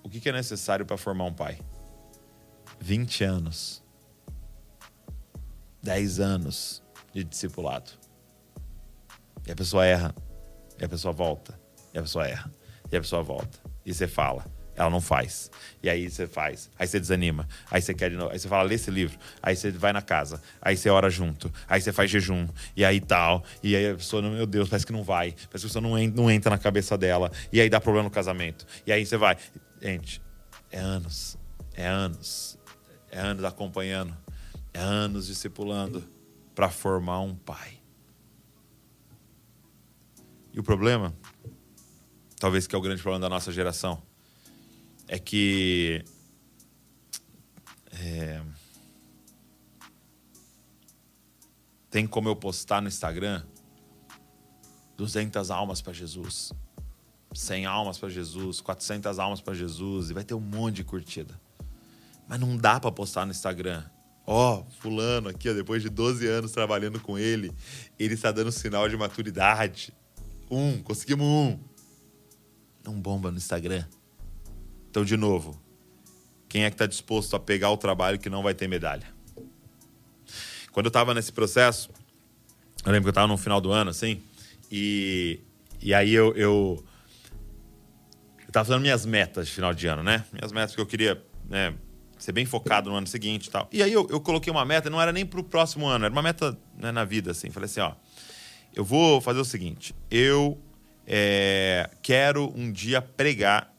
o 0.04 0.10
que 0.10 0.30
é 0.30 0.32
necessário 0.32 0.86
para 0.86 0.98
formar 0.98 1.26
um 1.26 1.34
pai? 1.34 1.58
20 2.80 3.24
anos. 3.24 3.84
10 5.82 6.20
anos 6.20 6.81
de 7.14 7.24
discipulado. 7.24 7.92
E 9.46 9.52
a 9.52 9.56
pessoa 9.56 9.86
erra, 9.86 10.14
e 10.80 10.86
a 10.86 10.90
pessoa 10.90 11.14
volta, 11.14 11.60
e 11.94 11.98
a 11.98 12.02
pessoa 12.02 12.28
erra, 12.28 12.52
e 12.92 12.96
a 12.96 13.02
pessoa 13.02 13.24
volta. 13.24 13.60
E 13.86 13.94
você 13.94 14.08
fala, 14.08 14.46
ela 14.76 14.90
não 14.90 15.02
faz. 15.02 15.52
E 15.82 15.90
aí 15.90 16.10
você 16.10 16.28
faz, 16.28 16.70
aí 16.78 16.88
você 16.88 17.00
desanima, 17.00 17.48
aí 17.70 17.82
você 17.82 17.94
quer 17.94 18.10
de 18.10 18.16
novo, 18.16 18.32
aí 18.32 18.40
você 18.40 18.48
fala, 18.48 18.64
lê 18.64 18.76
esse 18.76 18.92
livro, 18.92 19.18
aí 19.42 19.56
você 19.56 19.72
vai 19.72 19.92
na 19.92 20.02
casa, 20.02 20.42
aí 20.62 20.78
você 20.78 20.90
ora 20.90 21.10
junto, 21.10 21.52
aí 21.68 21.82
você 21.82 21.92
faz 21.92 22.10
jejum, 22.10 22.48
e 22.76 22.86
aí 22.86 23.00
tal, 23.00 23.44
e 23.62 23.76
aí 23.76 23.90
a 23.92 23.96
pessoa, 23.96 24.22
meu 24.22 24.46
Deus, 24.46 24.70
parece 24.70 24.86
que 24.86 24.94
não 24.94 25.04
vai, 25.04 25.32
parece 25.32 25.48
que 25.48 25.58
a 25.58 25.60
pessoa 25.60 25.82
não 25.82 25.98
não 26.08 26.32
entra 26.32 26.50
na 26.50 26.58
cabeça 26.58 26.98
dela, 26.98 27.32
e 27.52 27.60
aí 27.60 27.70
dá 27.70 27.80
problema 27.82 28.06
no 28.06 28.12
casamento, 28.12 28.66
e 28.86 28.92
aí 28.92 29.06
você 29.06 29.18
vai. 29.18 29.38
Gente, 29.82 30.22
é 30.72 30.80
anos, 30.80 31.38
é 31.74 31.88
anos, 31.88 32.58
é 33.12 33.20
anos 33.20 33.44
acompanhando, 33.44 34.16
é 34.74 34.80
anos 34.80 35.28
discipulando 35.28 36.04
para 36.56 36.70
formar 36.70 37.22
um 37.22 37.36
pai. 37.36 37.80
E 40.54 40.60
o 40.60 40.64
problema, 40.64 41.16
talvez 42.40 42.68
que 42.68 42.76
é 42.76 42.78
o 42.78 42.82
grande 42.82 43.02
problema 43.02 43.22
da 43.22 43.30
nossa 43.30 43.52
geração, 43.52 44.02
é 45.08 45.18
que 45.18 46.04
é, 47.92 48.42
tem 51.90 52.08
como 52.08 52.30
eu 52.30 52.36
postar 52.36 52.82
no 52.82 52.88
Instagram 52.88 53.44
200 54.98 55.50
almas 55.52 55.82
para 55.82 55.94
Jesus, 55.94 56.54
100 57.34 57.66
almas 57.66 57.98
para 57.98 58.10
Jesus, 58.10 58.62
400 58.62 59.20
almas 59.20 59.42
para 59.42 59.54
Jesus 59.54 60.10
e 60.10 60.14
vai 60.14 60.24
ter 60.24 60.34
um 60.34 60.40
monte 60.40 60.78
de 60.78 60.84
curtida. 60.84 61.40
Mas 62.28 62.40
não 62.40 62.56
dá 62.56 62.80
para 62.80 62.92
postar 62.92 63.26
no 63.26 63.32
Instagram 63.32 63.84
Ó, 64.34 64.60
oh, 64.60 64.72
fulano 64.80 65.28
aqui, 65.28 65.50
ó, 65.50 65.54
depois 65.54 65.84
de 65.84 65.90
12 65.90 66.26
anos 66.26 66.54
trabalhando 66.54 67.02
com 67.02 67.20
ele, 67.20 67.52
ele 68.00 68.14
está 68.14 68.32
dando 68.32 68.50
sinal 68.50 68.88
de 68.88 68.96
maturidade. 68.96 69.94
Um, 70.50 70.82
conseguimos 70.82 71.28
um. 71.28 71.60
Não 72.82 72.94
bomba 72.94 73.30
no 73.30 73.36
Instagram. 73.38 73.84
Então, 74.90 75.04
de 75.04 75.18
novo, 75.18 75.62
quem 76.48 76.64
é 76.64 76.70
que 76.70 76.76
está 76.76 76.86
disposto 76.86 77.36
a 77.36 77.42
pegar 77.42 77.72
o 77.72 77.78
trabalho 77.78 78.18
que 78.18 78.30
não 78.30 78.42
vai 78.42 78.54
ter 78.54 78.70
medalha? 78.70 79.06
Quando 80.72 80.86
eu 80.86 80.92
estava 80.92 81.14
nesse 81.14 81.34
processo, 81.34 81.90
eu 82.86 82.92
lembro 82.94 83.04
que 83.04 83.10
eu 83.10 83.12
estava 83.12 83.28
no 83.28 83.38
final 83.38 83.60
do 83.60 83.70
ano, 83.70 83.90
assim, 83.90 84.24
e, 84.72 85.42
e 85.82 85.94
aí 85.94 86.14
eu, 86.14 86.34
eu, 86.38 86.82
eu 88.48 88.52
tava 88.54 88.64
fazendo 88.64 88.82
minhas 88.82 89.06
metas 89.06 89.48
de 89.48 89.54
final 89.54 89.74
de 89.74 89.88
ano, 89.88 90.04
né? 90.04 90.24
Minhas 90.32 90.54
metas 90.54 90.74
que 90.74 90.80
eu 90.80 90.86
queria, 90.86 91.22
né? 91.50 91.76
Ser 92.24 92.32
bem 92.32 92.46
focado 92.46 92.90
no 92.90 92.96
ano 92.96 93.08
seguinte 93.08 93.48
e 93.48 93.50
tal. 93.50 93.68
E 93.72 93.82
aí 93.82 93.92
eu, 93.92 94.08
eu 94.10 94.22
coloquei 94.22 94.52
uma 94.52 94.64
meta, 94.64 94.90
não 94.90 95.02
era 95.02 95.12
nem 95.12 95.26
para 95.26 95.40
o 95.40 95.44
próximo 95.44 95.88
ano, 95.88 96.06
era 96.06 96.14
uma 96.14 96.22
meta 96.22 96.58
né, 96.78 96.92
na 96.92 97.04
vida, 97.04 97.32
assim. 97.32 97.50
Falei 97.50 97.66
assim, 97.66 97.80
ó, 97.80 97.94
eu 98.76 98.86
vou 98.86 99.20
fazer 99.20 99.40
o 99.40 99.46
seguinte, 99.46 99.96
eu 100.10 100.60
é, 101.08 101.90
quero 102.02 102.54
um 102.56 102.72
dia 102.72 103.02
pregar 103.02 103.74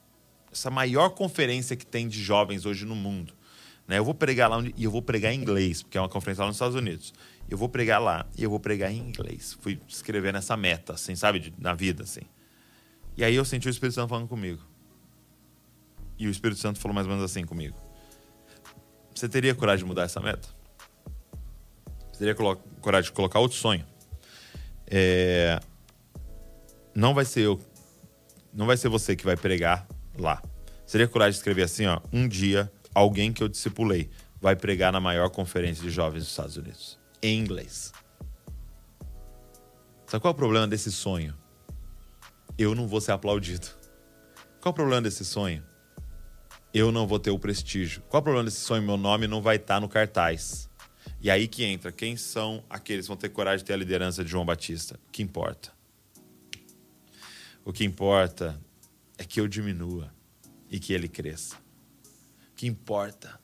essa 0.50 0.70
maior 0.70 1.10
conferência 1.10 1.76
que 1.76 1.86
tem 1.86 2.08
de 2.08 2.20
jovens 2.22 2.66
hoje 2.66 2.84
no 2.84 2.96
mundo. 2.96 3.32
Né? 3.86 3.98
Eu 3.98 4.04
vou 4.04 4.14
pregar 4.14 4.50
lá 4.50 4.58
onde, 4.58 4.74
e 4.76 4.84
eu 4.84 4.90
vou 4.90 5.02
pregar 5.02 5.32
em 5.32 5.40
inglês, 5.40 5.82
porque 5.82 5.96
é 5.96 6.00
uma 6.00 6.08
conferência 6.08 6.42
lá 6.42 6.48
nos 6.48 6.56
Estados 6.56 6.76
Unidos. 6.76 7.14
Eu 7.48 7.56
vou 7.56 7.68
pregar 7.68 8.00
lá 8.00 8.26
e 8.36 8.42
eu 8.42 8.50
vou 8.50 8.58
pregar 8.58 8.90
em 8.90 8.98
inglês. 8.98 9.56
Fui 9.60 9.80
escrever 9.86 10.32
nessa 10.32 10.56
meta, 10.56 10.94
assim, 10.94 11.14
sabe, 11.14 11.38
de, 11.38 11.54
na 11.58 11.74
vida, 11.74 12.02
assim. 12.02 12.22
E 13.16 13.22
aí 13.22 13.34
eu 13.34 13.44
senti 13.44 13.68
o 13.68 13.70
Espírito 13.70 13.94
Santo 13.94 14.08
falando 14.08 14.28
comigo. 14.28 14.60
E 16.18 16.26
o 16.26 16.30
Espírito 16.30 16.60
Santo 16.60 16.78
falou 16.80 16.94
mais 16.94 17.06
ou 17.06 17.12
menos 17.12 17.30
assim 17.30 17.44
comigo. 17.44 17.91
Você 19.22 19.28
teria 19.28 19.54
coragem 19.54 19.84
de 19.84 19.88
mudar 19.88 20.02
essa 20.02 20.18
meta? 20.18 20.48
Você 22.10 22.18
teria 22.18 22.34
coragem 22.34 23.08
de 23.08 23.12
colocar 23.12 23.38
outro 23.38 23.56
sonho? 23.56 23.86
É... 24.84 25.60
Não 26.92 27.14
vai 27.14 27.24
ser 27.24 27.42
eu, 27.42 27.60
não 28.52 28.66
vai 28.66 28.76
ser 28.76 28.88
você 28.88 29.14
que 29.14 29.24
vai 29.24 29.36
pregar 29.36 29.86
lá. 30.18 30.42
Teria 30.90 31.06
coragem 31.06 31.34
de 31.34 31.36
escrever 31.36 31.62
assim, 31.62 31.86
ó, 31.86 32.00
um 32.12 32.26
dia 32.26 32.68
alguém 32.92 33.32
que 33.32 33.44
eu 33.44 33.48
discipulei 33.48 34.10
vai 34.40 34.56
pregar 34.56 34.92
na 34.92 34.98
maior 34.98 35.30
conferência 35.30 35.84
de 35.84 35.90
jovens 35.90 36.22
dos 36.22 36.30
Estados 36.30 36.56
Unidos, 36.56 36.98
em 37.22 37.38
inglês. 37.38 37.92
Sabe 40.04 40.20
qual 40.20 40.32
é 40.32 40.34
o 40.34 40.36
problema 40.36 40.66
desse 40.66 40.90
sonho? 40.90 41.32
Eu 42.58 42.74
não 42.74 42.88
vou 42.88 43.00
ser 43.00 43.12
aplaudido. 43.12 43.68
Qual 44.60 44.70
é 44.70 44.72
o 44.72 44.74
problema 44.74 45.02
desse 45.02 45.24
sonho? 45.24 45.62
Eu 46.72 46.90
não 46.90 47.06
vou 47.06 47.18
ter 47.18 47.30
o 47.30 47.38
prestígio. 47.38 48.02
Qual 48.08 48.20
o 48.20 48.24
problema 48.24 48.44
desse 48.44 48.60
sonho? 48.60 48.82
Meu 48.82 48.96
nome 48.96 49.26
não 49.26 49.42
vai 49.42 49.56
estar 49.56 49.80
no 49.80 49.88
cartaz. 49.88 50.70
E 51.20 51.30
aí 51.30 51.46
que 51.46 51.64
entra, 51.64 51.92
quem 51.92 52.16
são 52.16 52.64
aqueles 52.68 53.04
que 53.04 53.08
vão 53.08 53.16
ter 53.16 53.28
coragem 53.28 53.58
de 53.58 53.64
ter 53.64 53.74
a 53.74 53.76
liderança 53.76 54.24
de 54.24 54.30
João 54.30 54.44
Batista? 54.44 54.98
O 55.08 55.12
que 55.12 55.22
importa? 55.22 55.72
O 57.64 57.72
que 57.72 57.84
importa 57.84 58.60
é 59.18 59.24
que 59.24 59.40
eu 59.40 59.46
diminua 59.46 60.12
e 60.70 60.80
que 60.80 60.92
ele 60.92 61.08
cresça. 61.08 61.56
O 62.50 62.56
que 62.56 62.66
importa 62.66 63.38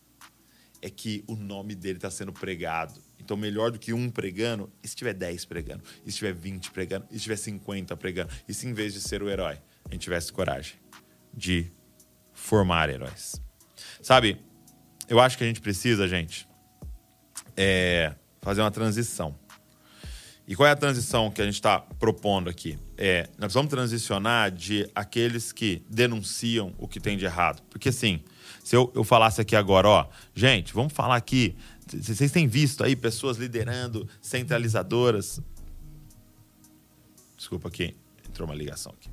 é 0.81 0.91
que 0.91 1.23
o 1.27 1.37
nome 1.37 1.75
dele 1.75 1.99
está 1.99 2.11
sendo 2.11 2.33
pregado. 2.33 3.01
Então, 3.19 3.37
melhor 3.37 3.71
do 3.71 3.79
que 3.79 3.93
um 3.93 4.11
pregando, 4.11 4.73
e 4.83 4.89
se 4.89 4.97
tiver 4.97 5.13
10 5.13 5.45
pregando, 5.45 5.85
e 6.05 6.11
se 6.11 6.19
tiver 6.19 6.33
20 6.33 6.71
pregando, 6.71 7.07
e 7.11 7.15
se 7.15 7.25
tiver 7.25 7.37
50 7.37 7.97
pregando, 7.97 8.33
e 8.49 8.55
se 8.55 8.67
em 8.67 8.73
vez 8.73 8.95
de 8.95 9.01
ser 9.01 9.23
o 9.23 9.29
herói, 9.29 9.59
a 9.85 9.93
gente 9.93 10.03
tivesse 10.03 10.33
coragem 10.33 10.77
de 11.35 11.71
formar 12.39 12.89
heróis. 12.89 13.43
Sabe, 14.01 14.41
eu 15.09 15.21
acho 15.21 15.37
que 15.37 15.45
a 15.45 15.47
gente 15.47 15.61
precisa, 15.61 16.07
gente, 16.07 16.49
é 17.57 18.15
fazer 18.41 18.61
uma 18.61 18.71
transição. 18.71 19.35
E 20.47 20.57
qual 20.57 20.67
é 20.67 20.71
a 20.71 20.77
transição 20.77 21.31
que 21.31 21.43
a 21.43 21.45
gente 21.45 21.57
está 21.57 21.79
propondo 21.79 22.49
aqui? 22.49 22.79
É, 22.97 23.29
nós 23.37 23.53
vamos 23.53 23.69
transicionar 23.69 24.51
de 24.51 24.89
aqueles 24.95 25.53
que 25.53 25.85
denunciam 25.91 26.73
o 26.79 26.89
que 26.89 26.99
tem 26.99 27.19
de 27.19 27.27
errado. 27.27 27.63
Porque 27.69 27.91
assim, 27.91 28.25
se 28.65 28.75
eu, 28.75 28.91
eu 28.95 29.05
falasse 29.05 29.43
aqui 29.43 29.55
agora, 29.55 29.89
ó, 29.89 30.09
gente, 30.35 30.73
vamos 30.73 30.95
falar 30.95 31.17
aqui. 31.17 31.55
Vocês 31.87 32.33
têm 32.33 32.49
visto 32.49 32.83
aí 32.83 32.97
pessoas 32.97 33.37
liderando 33.37 34.09
centralizadoras. 34.23 35.39
Desculpa 37.37 37.69
aqui, 37.69 37.95
entrou 38.27 38.49
uma 38.49 38.55
ligação 38.55 38.93
aqui. 38.93 39.11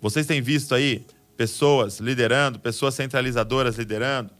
Vocês 0.00 0.24
têm 0.24 0.40
visto 0.40 0.74
aí 0.74 1.04
pessoas 1.36 1.98
liderando, 1.98 2.58
pessoas 2.58 2.94
centralizadoras 2.94 3.76
liderando. 3.76 4.30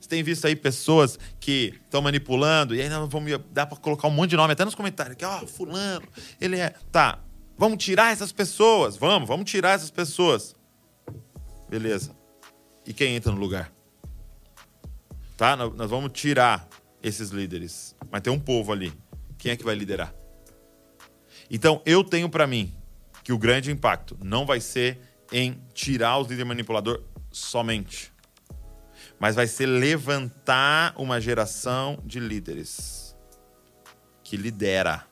Você 0.00 0.08
tem 0.08 0.22
visto 0.22 0.46
aí 0.46 0.54
pessoas 0.54 1.18
que 1.40 1.74
estão 1.82 2.02
manipulando, 2.02 2.74
e 2.74 2.82
aí 2.82 2.88
não, 2.90 3.08
vamos, 3.08 3.40
dá 3.50 3.64
para 3.64 3.78
colocar 3.78 4.06
um 4.06 4.10
monte 4.10 4.30
de 4.30 4.36
nome 4.36 4.52
até 4.52 4.64
nos 4.64 4.74
comentários, 4.74 5.16
que, 5.16 5.24
ó, 5.24 5.40
oh, 5.42 5.46
fulano, 5.46 6.06
ele 6.40 6.58
é. 6.58 6.74
Tá, 6.92 7.20
vamos 7.56 7.82
tirar 7.82 8.12
essas 8.12 8.30
pessoas, 8.30 8.96
vamos, 8.96 9.26
vamos 9.26 9.50
tirar 9.50 9.70
essas 9.70 9.90
pessoas. 9.90 10.54
Beleza. 11.70 12.14
E 12.86 12.92
quem 12.92 13.16
entra 13.16 13.32
no 13.32 13.38
lugar? 13.38 13.72
Tá? 15.36 15.56
Nós 15.56 15.88
vamos 15.88 16.12
tirar 16.12 16.68
esses 17.02 17.30
líderes, 17.30 17.96
mas 18.10 18.20
tem 18.20 18.32
um 18.32 18.38
povo 18.38 18.72
ali. 18.72 18.92
Quem 19.38 19.52
é 19.52 19.56
que 19.56 19.64
vai 19.64 19.74
liderar? 19.74 20.14
Então, 21.50 21.80
eu 21.84 22.04
tenho 22.04 22.28
para 22.28 22.46
mim 22.46 22.72
que 23.22 23.32
o 23.32 23.38
grande 23.38 23.70
impacto 23.70 24.18
não 24.22 24.44
vai 24.44 24.60
ser 24.60 25.00
em 25.36 25.60
tirar 25.74 26.16
os 26.18 26.28
líderes 26.28 26.46
manipulador 26.46 27.02
somente, 27.32 28.12
mas 29.18 29.34
vai 29.34 29.48
ser 29.48 29.66
levantar 29.66 30.94
uma 30.96 31.20
geração 31.20 32.00
de 32.04 32.20
líderes 32.20 33.16
que 34.22 34.36
lidera 34.36 35.04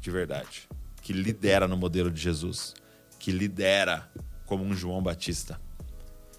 de 0.00 0.10
verdade, 0.10 0.68
que 1.00 1.12
lidera 1.12 1.68
no 1.68 1.76
modelo 1.76 2.10
de 2.10 2.20
Jesus, 2.20 2.74
que 3.20 3.30
lidera 3.30 4.10
como 4.46 4.64
um 4.64 4.74
João 4.74 5.00
Batista. 5.00 5.60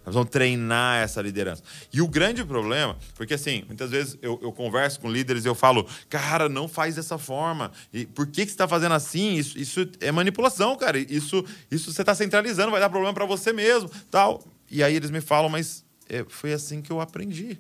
Nós 0.09 0.15
vamos 0.15 0.31
treinar 0.31 1.03
essa 1.03 1.21
liderança. 1.21 1.61
E 1.93 2.01
o 2.01 2.07
grande 2.07 2.43
problema, 2.43 2.97
porque 3.13 3.35
assim, 3.35 3.63
muitas 3.67 3.91
vezes 3.91 4.17
eu, 4.23 4.39
eu 4.41 4.51
converso 4.51 4.99
com 4.99 5.07
líderes 5.07 5.45
e 5.45 5.47
eu 5.47 5.53
falo, 5.53 5.87
cara, 6.09 6.49
não 6.49 6.67
faz 6.67 6.95
dessa 6.95 7.19
forma. 7.19 7.71
E 7.93 8.07
por 8.07 8.25
que, 8.25 8.41
que 8.41 8.47
você 8.47 8.55
está 8.55 8.67
fazendo 8.67 8.95
assim? 8.95 9.35
Isso, 9.35 9.55
isso 9.59 9.87
é 9.99 10.11
manipulação, 10.11 10.75
cara. 10.75 10.97
Isso, 10.97 11.45
isso 11.69 11.93
você 11.93 12.01
está 12.01 12.15
centralizando, 12.15 12.71
vai 12.71 12.79
dar 12.79 12.89
problema 12.89 13.13
para 13.13 13.25
você 13.27 13.53
mesmo. 13.53 13.87
tal. 14.09 14.43
E 14.71 14.81
aí 14.81 14.95
eles 14.95 15.11
me 15.11 15.21
falam, 15.21 15.47
mas 15.47 15.85
é, 16.09 16.25
foi 16.27 16.53
assim 16.53 16.81
que 16.81 16.91
eu 16.91 16.99
aprendi. 16.99 17.59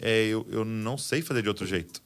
É, 0.00 0.24
eu, 0.24 0.46
eu 0.50 0.64
não 0.64 0.96
sei 0.96 1.20
fazer 1.20 1.42
de 1.42 1.50
outro 1.50 1.66
jeito. 1.66 2.00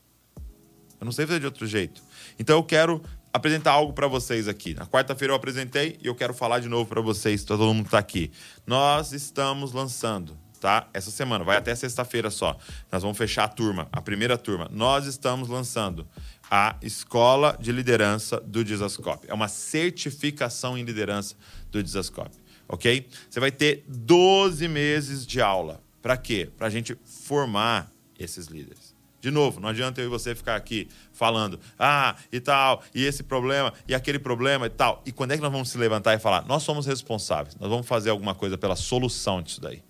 Eu 1.01 1.05
não 1.05 1.13
sei 1.13 1.25
fazer 1.25 1.39
de 1.39 1.47
outro 1.47 1.69
jeito. 1.69 2.03
Então 2.37 2.57
eu 2.57 2.65
quero 2.65 3.01
apresentar 3.33 3.73
algo 3.73 3.93
para 3.93 4.07
vocês 4.07 4.47
aqui. 4.47 4.75
Na 4.75 4.87
quarta-feira 4.87 5.33
eu 5.33 5.37
apresentei 5.37 5.99
e 6.03 6.07
eu 6.07 6.15
quero 6.15 6.35
falar 6.35 6.61
de 6.61 6.69
novo 6.69 6.89
para 6.89 7.01
vocês, 7.01 7.45
todo 7.45 7.65
mundo 7.73 7.87
está 7.87 7.99
aqui. 7.99 8.31
Nós 8.67 9.13
estamos 9.13 9.73
lançando, 9.73 10.37
tá? 10.61 10.89
Essa 10.93 11.11
semana, 11.11 11.45
vai 11.45 11.57
até 11.57 11.75
sexta-feira 11.75 12.31
só. 12.31 12.57
Nós 12.91 13.03
vamos 13.03 13.17
fechar 13.17 13.45
a 13.45 13.49
turma, 13.49 13.89
a 13.91 14.03
primeira 14.03 14.37
turma. 14.37 14.69
Nós 14.71 15.07
estamos 15.07 15.49
lançando 15.49 16.07
a 16.51 16.77
Escola 16.83 17.57
de 17.59 17.73
Liderança 17.73 18.39
do 18.41 18.63
Dizascope. 18.63 19.27
É 19.29 19.35
uma 19.35 19.49
certificação 19.49 20.77
em 20.77 20.85
liderança 20.85 21.35
do 21.71 21.83
Dizascope, 21.83 22.37
ok? 22.69 23.09
Você 23.31 23.41
vai 23.41 23.51
ter 23.51 23.85
12 23.89 24.69
meses 24.69 25.27
de 25.27 25.41
aula. 25.41 25.83
Para 26.03 26.17
quê? 26.17 26.51
Para 26.57 26.67
a 26.67 26.71
gente 26.71 26.99
formar 27.05 27.91
esses 28.19 28.47
líderes. 28.47 28.92
De 29.23 29.31
novo, 29.31 29.61
não 29.61 29.69
adianta 29.69 30.01
eu 30.01 30.07
e 30.07 30.09
você 30.09 30.35
ficar 30.35 30.57
aqui 30.57 30.89
falando, 31.13 31.61
ah, 31.79 32.17
e 32.33 32.41
tal, 32.41 32.83
e 32.93 33.05
esse 33.05 33.23
problema, 33.23 33.73
e 33.87 33.95
aquele 33.95 34.19
problema 34.19 34.67
e 34.67 34.69
tal. 34.69 35.01
E 35.07 35.13
quando 35.13 35.31
é 35.31 35.37
que 35.37 35.43
nós 35.43 35.53
vamos 35.53 35.71
se 35.71 35.79
levantar 35.79 36.13
e 36.15 36.19
falar, 36.19 36.45
nós 36.45 36.65
somos 36.65 36.87
responsáveis, 36.87 37.55
nós 37.55 37.71
vamos 37.71 37.87
fazer 37.87 38.11
alguma 38.11 38.35
coisa 38.35 38.59
pela 38.59 38.75
solução 38.75 39.41
disso 39.41 39.61
daí? 39.61 39.81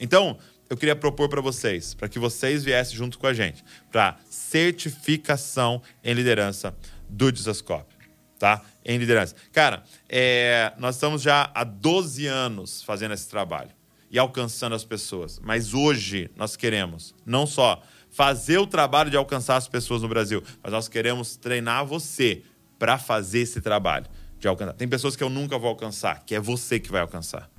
Então, 0.00 0.38
eu 0.70 0.78
queria 0.78 0.96
propor 0.96 1.28
para 1.28 1.42
vocês, 1.42 1.92
para 1.92 2.08
que 2.08 2.18
vocês 2.18 2.64
viessem 2.64 2.96
junto 2.96 3.18
com 3.18 3.26
a 3.26 3.34
gente, 3.34 3.62
para 3.92 4.16
certificação 4.30 5.82
em 6.02 6.14
liderança 6.14 6.74
do 7.06 7.30
Disascope, 7.30 7.94
tá? 8.38 8.62
Em 8.82 8.96
liderança. 8.96 9.36
Cara, 9.52 9.82
é, 10.08 10.72
nós 10.78 10.94
estamos 10.94 11.20
já 11.20 11.50
há 11.54 11.64
12 11.64 12.26
anos 12.26 12.82
fazendo 12.82 13.12
esse 13.12 13.28
trabalho 13.28 13.72
e 14.10 14.18
alcançando 14.18 14.74
as 14.74 14.86
pessoas, 14.86 15.38
mas 15.38 15.74
hoje 15.74 16.30
nós 16.34 16.56
queremos 16.56 17.14
não 17.26 17.46
só 17.46 17.82
fazer 18.14 18.58
o 18.58 18.66
trabalho 18.66 19.10
de 19.10 19.16
alcançar 19.16 19.56
as 19.56 19.66
pessoas 19.66 20.02
no 20.02 20.08
Brasil, 20.08 20.42
mas 20.62 20.72
nós 20.72 20.86
queremos 20.86 21.36
treinar 21.36 21.84
você 21.84 22.42
para 22.78 22.96
fazer 22.96 23.40
esse 23.40 23.60
trabalho 23.60 24.06
de 24.38 24.46
alcançar. 24.46 24.74
Tem 24.74 24.86
pessoas 24.86 25.16
que 25.16 25.24
eu 25.24 25.28
nunca 25.28 25.58
vou 25.58 25.68
alcançar, 25.68 26.22
que 26.24 26.34
é 26.34 26.40
você 26.40 26.78
que 26.78 26.92
vai 26.92 27.00
alcançar. 27.00 27.50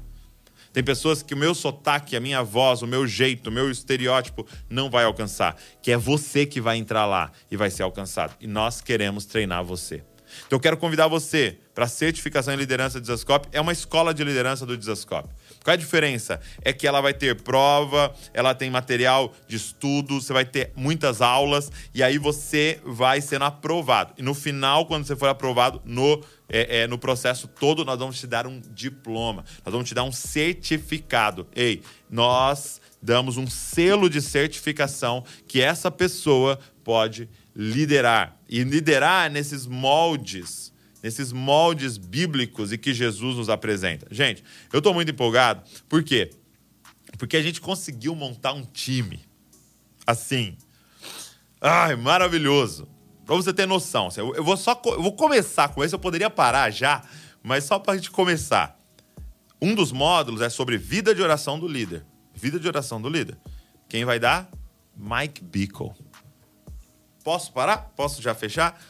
Tem 0.71 0.83
pessoas 0.83 1.21
que 1.21 1.33
o 1.33 1.37
meu 1.37 1.53
sotaque, 1.53 2.15
a 2.15 2.19
minha 2.19 2.41
voz, 2.43 2.81
o 2.81 2.87
meu 2.87 3.05
jeito, 3.07 3.47
o 3.47 3.51
meu 3.51 3.69
estereótipo 3.69 4.45
não 4.69 4.89
vai 4.89 5.03
alcançar, 5.03 5.57
que 5.81 5.91
é 5.91 5.97
você 5.97 6.45
que 6.45 6.61
vai 6.61 6.77
entrar 6.77 7.05
lá 7.05 7.31
e 7.51 7.57
vai 7.57 7.69
ser 7.69 7.83
alcançado. 7.83 8.35
E 8.39 8.47
nós 8.47 8.81
queremos 8.81 9.25
treinar 9.25 9.63
você. 9.63 10.03
Então 10.45 10.57
eu 10.57 10.59
quero 10.59 10.77
convidar 10.77 11.07
você 11.07 11.57
para 11.73 11.85
a 11.85 11.87
certificação 11.87 12.53
em 12.53 12.57
liderança 12.57 12.99
do 12.99 13.03
Desascope. 13.03 13.47
É 13.51 13.59
uma 13.59 13.71
escola 13.71 14.13
de 14.13 14.23
liderança 14.23 14.65
do 14.65 14.77
Desascope. 14.77 15.33
Qual 15.65 15.71
é 15.71 15.77
a 15.77 15.77
diferença? 15.77 16.39
É 16.61 16.71
que 16.71 16.85
ela 16.85 17.01
vai 17.01 17.11
ter 17.11 17.41
prova, 17.41 18.13
ela 18.35 18.53
tem 18.53 18.69
material 18.69 19.33
de 19.47 19.55
estudo, 19.55 20.21
você 20.21 20.31
vai 20.31 20.45
ter 20.45 20.71
muitas 20.75 21.23
aulas 21.23 21.71
e 21.91 22.03
aí 22.03 22.19
você 22.19 22.79
vai 22.85 23.19
sendo 23.19 23.45
aprovado. 23.45 24.13
E 24.15 24.21
no 24.21 24.35
final, 24.35 24.85
quando 24.85 25.07
você 25.07 25.15
for 25.15 25.27
aprovado 25.27 25.81
no, 25.83 26.23
é, 26.47 26.81
é, 26.81 26.87
no 26.87 26.99
processo 26.99 27.47
todo, 27.47 27.83
nós 27.83 27.97
vamos 27.97 28.19
te 28.19 28.27
dar 28.27 28.45
um 28.45 28.61
diploma, 28.75 29.43
nós 29.65 29.71
vamos 29.73 29.89
te 29.89 29.95
dar 29.95 30.03
um 30.03 30.11
certificado. 30.11 31.47
Ei, 31.55 31.81
nós 32.11 32.79
damos 33.01 33.35
um 33.35 33.47
selo 33.47 34.07
de 34.07 34.21
certificação 34.21 35.23
que 35.47 35.63
essa 35.63 35.89
pessoa 35.89 36.59
pode 36.83 37.27
liderar. 37.55 38.37
E 38.47 38.63
liderar 38.63 39.31
nesses 39.31 39.65
moldes 39.65 40.74
nesses 41.05 41.31
moldes 41.31 41.99
bíblicos 41.99 42.71
e 42.71 42.79
que 42.79 42.91
Jesus 42.91 43.37
nos 43.37 43.47
apresenta. 43.47 44.07
Gente, 44.09 44.43
eu 44.73 44.79
estou 44.79 44.91
muito 44.91 45.11
empolgado. 45.11 45.61
Por 45.87 46.03
quê? 46.03 46.31
Porque 47.19 47.37
a 47.37 47.43
gente 47.43 47.61
conseguiu 47.61 48.15
montar 48.15 48.53
um 48.53 48.63
time. 48.65 49.23
Assim. 50.07 50.57
Ai, 51.61 51.95
maravilhoso. 51.95 52.87
Para 53.23 53.35
você 53.35 53.53
ter 53.53 53.67
noção. 53.67 54.07
Assim, 54.07 54.21
eu 54.21 54.43
vou 54.43 54.57
só 54.57 54.81
eu 54.83 55.01
vou 55.03 55.15
começar 55.15 55.69
com 55.69 55.83
esse, 55.83 55.93
eu 55.93 55.99
poderia 55.99 56.27
parar 56.27 56.71
já, 56.71 57.03
mas 57.43 57.65
só 57.65 57.77
para 57.77 57.93
a 57.93 57.97
gente 57.97 58.09
começar. 58.09 58.75
Um 59.61 59.75
dos 59.75 59.91
módulos 59.91 60.41
é 60.41 60.49
sobre 60.49 60.75
vida 60.75 61.13
de 61.13 61.21
oração 61.21 61.59
do 61.59 61.67
líder. 61.67 62.03
Vida 62.33 62.59
de 62.59 62.67
oração 62.67 62.99
do 62.99 63.09
líder. 63.09 63.37
Quem 63.87 64.05
vai 64.05 64.19
dar? 64.19 64.49
Mike 64.97 65.43
Bickle. 65.43 65.91
Posso 67.23 67.53
parar? 67.53 67.93
Posso 67.95 68.23
já 68.23 68.33
fechar? 68.33 68.81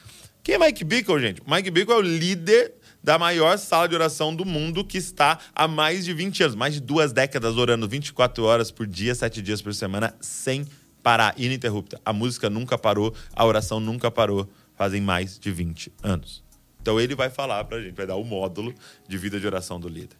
Quem 0.45 0.53
é 0.53 0.59
Mike 0.59 0.83
Bickle, 0.83 1.19
gente? 1.19 1.41
Mike 1.47 1.71
Bickle 1.71 1.95
é 1.95 1.97
o 1.97 2.01
líder 2.01 2.75
da 3.03 3.17
maior 3.17 3.57
sala 3.57 3.89
de 3.89 3.95
oração 3.95 4.35
do 4.35 4.45
mundo 4.45 4.85
que 4.85 4.95
está 4.95 5.39
há 5.55 5.67
mais 5.67 6.05
de 6.05 6.13
20 6.13 6.43
anos, 6.43 6.55
mais 6.55 6.75
de 6.75 6.81
duas 6.81 7.11
décadas 7.11 7.57
orando 7.57 7.87
24 7.87 8.43
horas 8.43 8.69
por 8.69 8.85
dia, 8.85 9.15
7 9.15 9.41
dias 9.41 9.59
por 9.59 9.73
semana, 9.73 10.15
sem 10.21 10.63
parar, 11.01 11.33
ininterrupta. 11.35 11.99
A 12.05 12.13
música 12.13 12.47
nunca 12.47 12.77
parou, 12.77 13.11
a 13.33 13.43
oração 13.43 13.79
nunca 13.79 14.11
parou, 14.11 14.47
fazem 14.75 15.01
mais 15.01 15.39
de 15.39 15.49
20 15.49 15.91
anos. 16.03 16.43
Então 16.79 16.99
ele 16.99 17.15
vai 17.15 17.31
falar 17.31 17.63
pra 17.63 17.81
gente, 17.81 17.95
vai 17.95 18.05
dar 18.05 18.15
o 18.15 18.23
módulo 18.23 18.71
de 19.07 19.17
vida 19.17 19.39
de 19.39 19.47
oração 19.47 19.79
do 19.79 19.89
líder. 19.89 20.15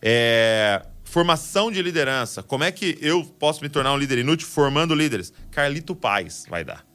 É, 0.00 0.86
formação 1.02 1.72
de 1.72 1.82
liderança. 1.82 2.40
Como 2.40 2.62
é 2.62 2.70
que 2.70 2.96
eu 3.00 3.24
posso 3.24 3.62
me 3.62 3.68
tornar 3.68 3.92
um 3.94 3.98
líder 3.98 4.18
inútil 4.18 4.46
formando 4.46 4.94
líderes? 4.94 5.32
Carlito 5.50 5.96
Paz 5.96 6.44
vai 6.48 6.64
dar 6.64 6.86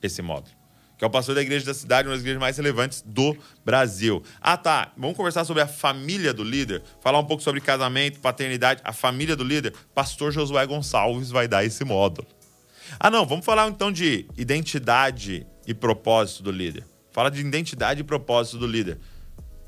esse 0.00 0.22
módulo 0.22 0.63
que 0.96 1.04
é 1.04 1.06
o 1.06 1.10
pastor 1.10 1.34
da 1.34 1.42
igreja 1.42 1.66
da 1.66 1.74
cidade, 1.74 2.08
uma 2.08 2.14
das 2.14 2.20
igrejas 2.20 2.40
mais 2.40 2.56
relevantes 2.56 3.02
do 3.04 3.36
Brasil. 3.64 4.22
Ah, 4.40 4.56
tá. 4.56 4.92
Vamos 4.96 5.16
conversar 5.16 5.44
sobre 5.44 5.62
a 5.62 5.66
família 5.66 6.32
do 6.32 6.44
líder, 6.44 6.82
falar 7.00 7.18
um 7.18 7.24
pouco 7.24 7.42
sobre 7.42 7.60
casamento, 7.60 8.20
paternidade, 8.20 8.80
a 8.84 8.92
família 8.92 9.34
do 9.34 9.44
líder. 9.44 9.74
Pastor 9.94 10.32
Josué 10.32 10.66
Gonçalves 10.66 11.30
vai 11.30 11.48
dar 11.48 11.64
esse 11.64 11.84
módulo. 11.84 12.26
Ah, 12.98 13.10
não. 13.10 13.26
Vamos 13.26 13.44
falar 13.44 13.68
então 13.68 13.90
de 13.90 14.26
identidade 14.36 15.46
e 15.66 15.74
propósito 15.74 16.42
do 16.42 16.50
líder. 16.50 16.84
Fala 17.10 17.30
de 17.30 17.40
identidade 17.40 18.00
e 18.00 18.04
propósito 18.04 18.58
do 18.58 18.66
líder. 18.66 18.98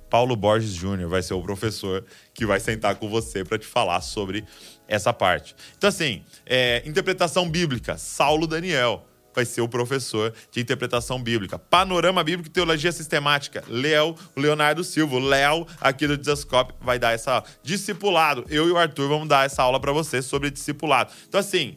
Paulo 0.08 0.36
Borges 0.36 0.72
Júnior 0.72 1.10
vai 1.10 1.22
ser 1.22 1.34
o 1.34 1.42
professor 1.42 2.04
que 2.32 2.46
vai 2.46 2.60
sentar 2.60 2.94
com 2.96 3.08
você 3.08 3.44
para 3.44 3.58
te 3.58 3.66
falar 3.66 4.00
sobre 4.00 4.44
essa 4.86 5.12
parte. 5.12 5.54
Então, 5.76 5.88
assim, 5.88 6.22
é, 6.44 6.82
interpretação 6.86 7.48
bíblica, 7.48 7.98
Saulo 7.98 8.46
Daniel 8.46 9.04
vai 9.36 9.44
ser 9.44 9.60
o 9.60 9.68
professor 9.68 10.32
de 10.50 10.60
interpretação 10.60 11.22
bíblica. 11.22 11.58
Panorama 11.58 12.24
Bíblico 12.24 12.48
e 12.48 12.52
Teologia 12.52 12.90
Sistemática, 12.90 13.62
Léo, 13.68 14.16
Leonardo 14.34 14.82
Silva, 14.82 15.18
Léo 15.18 15.66
aqui 15.78 16.06
do 16.06 16.16
Desascope 16.16 16.74
vai 16.80 16.98
dar 16.98 17.12
essa 17.12 17.44
discipulado. 17.62 18.46
Eu 18.48 18.66
e 18.66 18.72
o 18.72 18.78
Arthur 18.78 19.08
vamos 19.08 19.28
dar 19.28 19.44
essa 19.44 19.62
aula 19.62 19.78
para 19.78 19.92
você 19.92 20.22
sobre 20.22 20.50
discipulado. 20.50 21.12
Então 21.28 21.38
assim, 21.38 21.76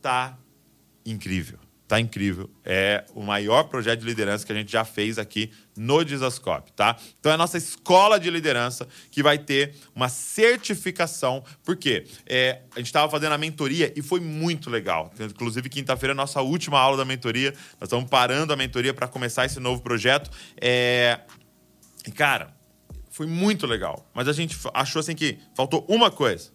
tá 0.00 0.38
incrível. 1.04 1.58
Tá 1.92 2.00
incrível. 2.00 2.48
É 2.64 3.04
o 3.14 3.22
maior 3.22 3.64
projeto 3.64 4.00
de 4.00 4.06
liderança 4.06 4.46
que 4.46 4.52
a 4.52 4.54
gente 4.54 4.72
já 4.72 4.82
fez 4.82 5.18
aqui 5.18 5.52
no 5.76 6.02
Disascope, 6.02 6.72
tá? 6.72 6.96
Então 7.20 7.30
é 7.30 7.34
a 7.34 7.36
nossa 7.36 7.58
escola 7.58 8.18
de 8.18 8.30
liderança 8.30 8.88
que 9.10 9.22
vai 9.22 9.36
ter 9.36 9.74
uma 9.94 10.08
certificação. 10.08 11.44
Por 11.62 11.76
quê? 11.76 12.06
É, 12.24 12.62
a 12.74 12.78
gente 12.78 12.86
estava 12.86 13.10
fazendo 13.10 13.32
a 13.32 13.36
mentoria 13.36 13.92
e 13.94 14.00
foi 14.00 14.20
muito 14.20 14.70
legal. 14.70 15.12
Inclusive, 15.20 15.68
quinta-feira 15.68 16.12
é 16.12 16.14
a 16.14 16.16
nossa 16.16 16.40
última 16.40 16.80
aula 16.80 16.96
da 16.96 17.04
mentoria. 17.04 17.50
Nós 17.78 17.88
estamos 17.88 18.08
parando 18.08 18.54
a 18.54 18.56
mentoria 18.56 18.94
para 18.94 19.06
começar 19.06 19.44
esse 19.44 19.60
novo 19.60 19.82
projeto. 19.82 20.30
É... 20.58 21.20
Cara, 22.14 22.56
foi 23.10 23.26
muito 23.26 23.66
legal. 23.66 24.10
Mas 24.14 24.28
a 24.28 24.32
gente 24.32 24.58
achou 24.72 25.00
assim 25.00 25.14
que 25.14 25.38
faltou 25.54 25.84
uma 25.86 26.10
coisa. 26.10 26.52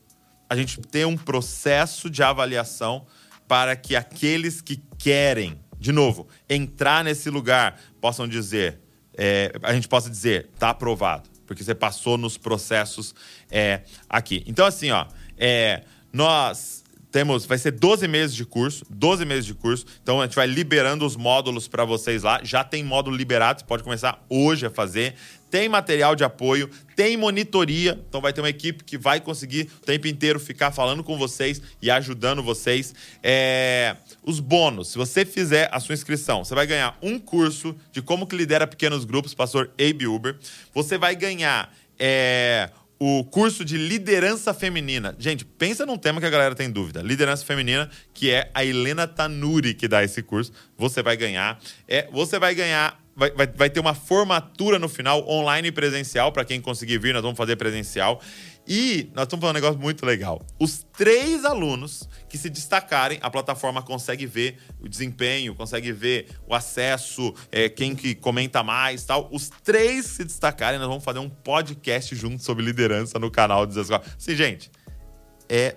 A 0.50 0.56
gente 0.56 0.82
ter 0.82 1.06
um 1.06 1.16
processo 1.16 2.10
de 2.10 2.24
avaliação 2.24 3.06
para 3.48 3.76
que 3.76 3.96
aqueles 3.96 4.62
que 4.62 4.82
querem, 4.98 5.60
de 5.80 5.92
novo, 5.92 6.28
entrar 6.50 7.04
nesse 7.04 7.30
lugar 7.30 7.80
possam 8.02 8.28
dizer, 8.28 8.80
é, 9.18 9.52
a 9.64 9.74
gente 9.74 9.88
possa 9.88 10.10
dizer, 10.10 10.50
tá 10.60 10.70
aprovado, 10.70 11.30
porque 11.46 11.64
você 11.64 11.74
passou 11.74 12.18
nos 12.18 12.38
processos 12.38 13.16
é, 13.50 13.82
aqui. 14.10 14.44
Então, 14.46 14.66
assim, 14.66 14.92
ó, 14.92 15.06
é, 15.38 15.84
nós 16.12 16.84
temos, 17.12 17.46
vai 17.46 17.58
ser 17.58 17.72
12 17.72 18.08
meses 18.08 18.36
de 18.36 18.46
curso, 18.46 18.86
12 18.90 19.26
meses 19.26 19.46
de 19.46 19.54
curso. 19.54 19.86
Então 20.04 20.22
a 20.22 20.26
gente 20.26 20.36
vai 20.36 20.46
liberando 20.46 21.06
os 21.06 21.16
módulos 21.16 21.68
para 21.68 21.86
vocês 21.86 22.24
lá. 22.24 22.42
Já 22.44 22.64
tem 22.64 22.84
módulo 22.84 23.16
liberado, 23.16 23.60
você 23.60 23.66
pode 23.66 23.84
começar 23.84 24.24
hoje 24.30 24.66
a 24.66 24.70
fazer. 24.70 25.16
Tem 25.50 25.70
material 25.70 26.16
de 26.16 26.24
apoio, 26.24 26.70
tem 26.96 27.16
monitoria, 27.16 28.00
então 28.08 28.20
vai 28.20 28.34
ter 28.34 28.42
uma 28.42 28.50
equipe 28.50 28.84
que 28.84 28.98
vai 28.98 29.22
conseguir 29.22 29.70
o 29.82 29.86
tempo 29.86 30.08
inteiro 30.08 30.40
ficar 30.40 30.72
falando 30.72 31.04
com 31.04 31.18
vocês 31.18 31.62
e 31.82 31.90
ajudando 31.90 32.44
vocês. 32.44 32.94
É... 33.24 33.96
Os 34.24 34.40
bônus, 34.40 34.90
se 34.90 34.98
você 34.98 35.26
fizer 35.26 35.70
a 35.72 35.80
sua 35.80 35.94
inscrição, 35.94 36.44
você 36.44 36.54
vai 36.54 36.68
ganhar 36.68 36.98
um 37.02 37.18
curso 37.18 37.76
de 37.92 38.02
como 38.02 38.28
que 38.28 38.36
lidera 38.36 38.68
pequenos 38.68 39.06
grupos, 39.06 39.34
pastor 39.34 39.72
Abe 39.80 40.08
Uber. 40.08 40.38
Você 40.74 40.98
vai 40.98 41.16
ganhar 41.16 41.74
é, 42.00 42.70
o 43.00 43.24
curso 43.24 43.64
de 43.64 43.78
liderança 43.78 44.54
feminina. 44.54 45.16
Gente, 45.20 45.46
pensa 45.46 45.86
num 45.86 45.98
tema 45.98 46.20
que 46.20 46.26
a 46.26 46.30
galera 46.30 46.56
tem 46.56 46.70
dúvida. 46.70 47.02
Liderança 47.02 47.46
feminina, 47.46 47.90
que 48.14 48.32
é 48.32 48.50
a 48.54 48.66
Helena 48.66 49.08
Tanuri 49.08 49.74
que 49.74 49.88
dá 49.88 50.04
esse 50.04 50.22
curso. 50.22 50.52
Você 50.78 51.04
vai 51.04 51.16
ganhar. 51.16 51.60
É, 51.88 52.08
você 52.12 52.40
vai 52.40 52.56
ganhar 52.56 53.00
Vai, 53.18 53.32
vai, 53.32 53.48
vai, 53.48 53.68
ter 53.68 53.80
uma 53.80 53.96
formatura 53.96 54.78
no 54.78 54.88
final, 54.88 55.28
online 55.28 55.70
e 55.70 55.72
presencial, 55.72 56.32
para 56.32 56.46
quem 56.46 56.62
conseguir 56.62 57.00
vir, 57.00 57.16
nós 57.16 57.24
vamos 57.24 57.36
fazer 57.36 57.56
presencial. 57.56 58.22
E 58.68 59.10
nós 59.16 59.24
estamos 59.24 59.42
falando 59.42 59.56
um 59.56 59.60
negócio 59.60 59.82
muito 59.82 60.06
legal. 60.06 60.46
Os 60.60 60.86
três 60.96 61.44
alunos 61.44 62.08
que 62.30 62.38
se 62.38 62.48
destacarem, 62.48 63.18
a 63.24 63.30
plataforma 63.32 63.82
consegue 63.82 64.28
ver 64.28 64.60
o 64.80 64.88
desempenho, 64.88 65.56
consegue 65.56 65.92
ver 65.92 66.28
o 66.46 66.54
acesso, 66.54 67.34
é, 67.52 67.68
quem 67.70 67.96
que 67.96 68.14
comenta 68.14 68.62
mais 68.62 69.04
tal. 69.04 69.28
Os 69.32 69.50
três 69.64 70.06
se 70.06 70.24
destacarem, 70.24 70.78
nós 70.78 70.88
vamos 70.88 71.04
fazer 71.04 71.18
um 71.18 71.30
podcast 71.30 72.16
junto 72.16 72.44
sobre 72.44 72.64
liderança 72.64 73.18
no 73.18 73.32
canal 73.32 73.66
do 73.66 73.70
Desescola. 73.70 74.04
Sim, 74.16 74.36
gente, 74.36 74.70
é 75.50 75.76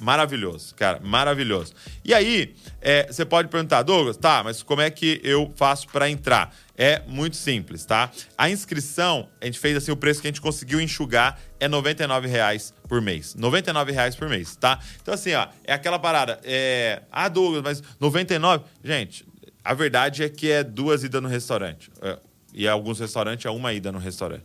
Maravilhoso, 0.00 0.74
cara, 0.76 1.00
maravilhoso. 1.02 1.72
E 2.04 2.14
aí, 2.14 2.54
é, 2.80 3.06
você 3.06 3.24
pode 3.24 3.48
perguntar, 3.48 3.82
Douglas, 3.82 4.16
tá, 4.16 4.42
mas 4.44 4.62
como 4.62 4.80
é 4.80 4.90
que 4.90 5.20
eu 5.24 5.52
faço 5.56 5.88
para 5.88 6.08
entrar? 6.08 6.54
É 6.76 7.02
muito 7.08 7.36
simples, 7.36 7.84
tá? 7.84 8.10
A 8.36 8.48
inscrição, 8.48 9.28
a 9.40 9.46
gente 9.46 9.58
fez 9.58 9.76
assim, 9.76 9.90
o 9.90 9.96
preço 9.96 10.20
que 10.20 10.28
a 10.28 10.30
gente 10.30 10.40
conseguiu 10.40 10.80
enxugar 10.80 11.40
é 11.58 11.66
R$ 11.66 11.72
99,00 11.72 12.72
por 12.88 13.02
mês. 13.02 13.34
R$ 13.34 13.40
99,00 13.40 14.16
por 14.16 14.28
mês, 14.28 14.54
tá? 14.54 14.78
Então, 15.02 15.12
assim, 15.12 15.34
ó, 15.34 15.48
é 15.64 15.72
aquela 15.72 15.98
parada. 15.98 16.38
É... 16.44 17.02
Ah, 17.10 17.28
Douglas, 17.28 17.62
mas 17.62 17.82
99? 17.98 18.64
Gente, 18.84 19.26
a 19.64 19.74
verdade 19.74 20.22
é 20.22 20.28
que 20.28 20.50
é 20.50 20.62
duas 20.62 21.02
idas 21.02 21.20
no 21.20 21.28
restaurante. 21.28 21.90
É, 22.00 22.18
e 22.54 22.68
alguns 22.68 23.00
restaurantes 23.00 23.44
é 23.44 23.50
uma 23.50 23.72
ida 23.72 23.90
no 23.90 23.98
restaurante. 23.98 24.44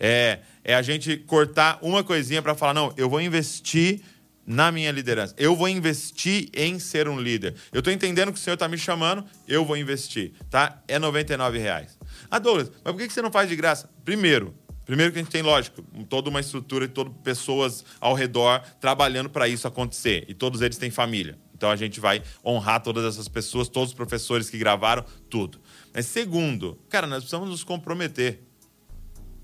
É, 0.00 0.40
é 0.64 0.74
a 0.74 0.82
gente 0.82 1.16
cortar 1.18 1.78
uma 1.80 2.02
coisinha 2.02 2.42
para 2.42 2.54
falar, 2.54 2.74
não, 2.74 2.92
eu 2.96 3.08
vou 3.08 3.20
investir 3.20 4.00
na 4.46 4.70
minha 4.70 4.90
liderança. 4.90 5.34
Eu 5.38 5.56
vou 5.56 5.68
investir 5.68 6.48
em 6.54 6.78
ser 6.78 7.08
um 7.08 7.18
líder. 7.18 7.54
Eu 7.72 7.78
estou 7.78 7.92
entendendo 7.92 8.32
que 8.32 8.38
o 8.38 8.42
Senhor 8.42 8.54
está 8.54 8.68
me 8.68 8.78
chamando, 8.78 9.24
eu 9.48 9.64
vou 9.64 9.76
investir, 9.76 10.32
tá? 10.50 10.82
É 10.86 10.98
99 10.98 11.58
reais. 11.58 11.98
Ah, 12.30 12.38
Douglas, 12.38 12.70
mas 12.84 12.94
por 12.94 13.02
que 13.02 13.12
você 13.12 13.22
não 13.22 13.30
faz 13.30 13.48
de 13.48 13.56
graça? 13.56 13.88
Primeiro, 14.04 14.54
primeiro 14.84 15.12
que 15.12 15.18
a 15.18 15.22
gente 15.22 15.30
tem, 15.30 15.42
lógico, 15.42 15.82
toda 16.08 16.30
uma 16.30 16.40
estrutura 16.40 16.84
e 16.84 16.88
pessoas 17.22 17.84
ao 18.00 18.14
redor 18.14 18.62
trabalhando 18.80 19.30
para 19.30 19.48
isso 19.48 19.66
acontecer. 19.66 20.24
E 20.28 20.34
todos 20.34 20.60
eles 20.60 20.76
têm 20.76 20.90
família. 20.90 21.38
Então 21.54 21.70
a 21.70 21.76
gente 21.76 22.00
vai 22.00 22.22
honrar 22.44 22.82
todas 22.82 23.04
essas 23.04 23.28
pessoas, 23.28 23.68
todos 23.68 23.90
os 23.90 23.94
professores 23.94 24.50
que 24.50 24.58
gravaram, 24.58 25.04
tudo. 25.30 25.60
Mas 25.92 26.06
segundo, 26.06 26.78
cara, 26.88 27.06
nós 27.06 27.18
precisamos 27.18 27.48
nos 27.48 27.64
comprometer. 27.64 28.40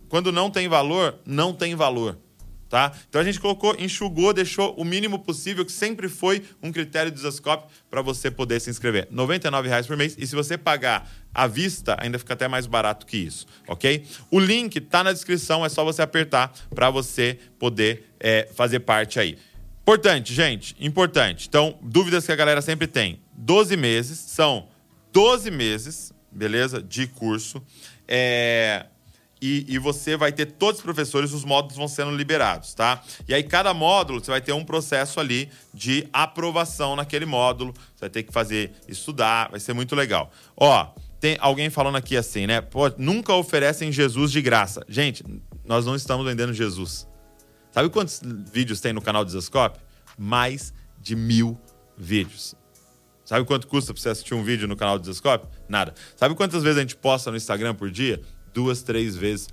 Quando 0.08 0.32
não 0.32 0.50
tem 0.50 0.68
valor, 0.68 1.20
não 1.24 1.54
tem 1.54 1.74
valor 1.76 2.18
tá? 2.70 2.92
Então 3.08 3.20
a 3.20 3.24
gente 3.24 3.40
colocou, 3.40 3.74
enxugou, 3.78 4.32
deixou 4.32 4.72
o 4.76 4.84
mínimo 4.84 5.18
possível, 5.18 5.66
que 5.66 5.72
sempre 5.72 6.08
foi 6.08 6.42
um 6.62 6.70
critério 6.70 7.10
do 7.10 7.18
Zascope 7.18 7.70
para 7.90 8.00
você 8.00 8.30
poder 8.30 8.60
se 8.60 8.70
inscrever. 8.70 9.08
R$ 9.10 9.16
99,00 9.16 9.86
por 9.86 9.96
mês. 9.96 10.16
E 10.16 10.26
se 10.26 10.36
você 10.36 10.56
pagar 10.56 11.10
à 11.34 11.48
vista, 11.48 11.96
ainda 12.00 12.18
fica 12.18 12.32
até 12.32 12.46
mais 12.46 12.66
barato 12.66 13.04
que 13.04 13.16
isso, 13.16 13.46
ok? 13.66 14.06
O 14.30 14.38
link 14.38 14.76
está 14.76 15.02
na 15.02 15.12
descrição, 15.12 15.66
é 15.66 15.68
só 15.68 15.84
você 15.84 16.00
apertar 16.00 16.52
para 16.72 16.88
você 16.88 17.38
poder 17.58 18.14
é, 18.20 18.48
fazer 18.54 18.80
parte 18.80 19.18
aí. 19.18 19.36
Importante, 19.82 20.32
gente, 20.32 20.76
importante. 20.78 21.48
Então, 21.48 21.76
dúvidas 21.82 22.24
que 22.24 22.30
a 22.30 22.36
galera 22.36 22.62
sempre 22.62 22.86
tem. 22.86 23.20
12 23.32 23.76
meses, 23.76 24.18
são 24.18 24.68
12 25.12 25.50
meses, 25.50 26.12
beleza? 26.30 26.80
De 26.80 27.08
curso. 27.08 27.60
É, 28.06 28.86
e, 29.40 29.64
e, 29.68 29.78
você 29.78 30.16
vai 30.16 30.32
ter 30.32 30.46
todos 30.46 30.80
os 30.80 30.84
professores, 30.84 31.32
os 31.32 31.44
módulos 31.44 31.76
vão 31.76 31.88
sendo 31.88 32.14
liberados, 32.14 32.74
tá? 32.74 33.02
E 33.26 33.32
aí, 33.32 33.42
cada 33.42 33.72
módulo, 33.72 34.22
você 34.22 34.30
vai 34.30 34.40
ter 34.40 34.52
um 34.52 34.64
processo 34.64 35.18
ali 35.18 35.50
de 35.72 36.06
aprovação 36.12 36.94
naquele 36.94 37.24
módulo. 37.24 37.72
Você 37.72 38.00
vai 38.00 38.10
ter 38.10 38.22
que 38.22 38.32
fazer, 38.32 38.72
estudar, 38.86 39.50
vai 39.50 39.58
ser 39.58 39.72
muito 39.72 39.96
legal. 39.96 40.30
Ó, 40.56 40.92
tem 41.18 41.36
alguém 41.40 41.70
falando 41.70 41.96
aqui 41.96 42.16
assim, 42.16 42.46
né? 42.46 42.60
Pô, 42.60 42.90
nunca 42.98 43.32
oferecem 43.34 43.90
Jesus 43.90 44.30
de 44.30 44.42
graça. 44.42 44.84
Gente, 44.88 45.24
nós 45.64 45.86
não 45.86 45.94
estamos 45.94 46.26
vendendo 46.26 46.52
Jesus. 46.52 47.06
Sabe 47.72 47.88
quantos 47.88 48.20
vídeos 48.52 48.80
tem 48.80 48.92
no 48.92 49.00
canal 49.00 49.24
do 49.24 49.30
Zascope? 49.30 49.78
Mais 50.18 50.72
de 51.00 51.14
mil 51.14 51.58
vídeos. 51.96 52.54
Sabe 53.24 53.46
quanto 53.46 53.68
custa 53.68 53.94
para 53.94 54.02
você 54.02 54.08
assistir 54.08 54.34
um 54.34 54.42
vídeo 54.42 54.66
no 54.66 54.76
canal 54.76 54.98
do 54.98 55.06
Zascope? 55.06 55.46
Nada. 55.68 55.94
Sabe 56.16 56.34
quantas 56.34 56.62
vezes 56.62 56.78
a 56.78 56.80
gente 56.80 56.96
posta 56.96 57.30
no 57.30 57.36
Instagram 57.36 57.74
por 57.74 57.90
dia? 57.90 58.20
Duas, 58.52 58.82
três 58.82 59.16
vezes 59.16 59.48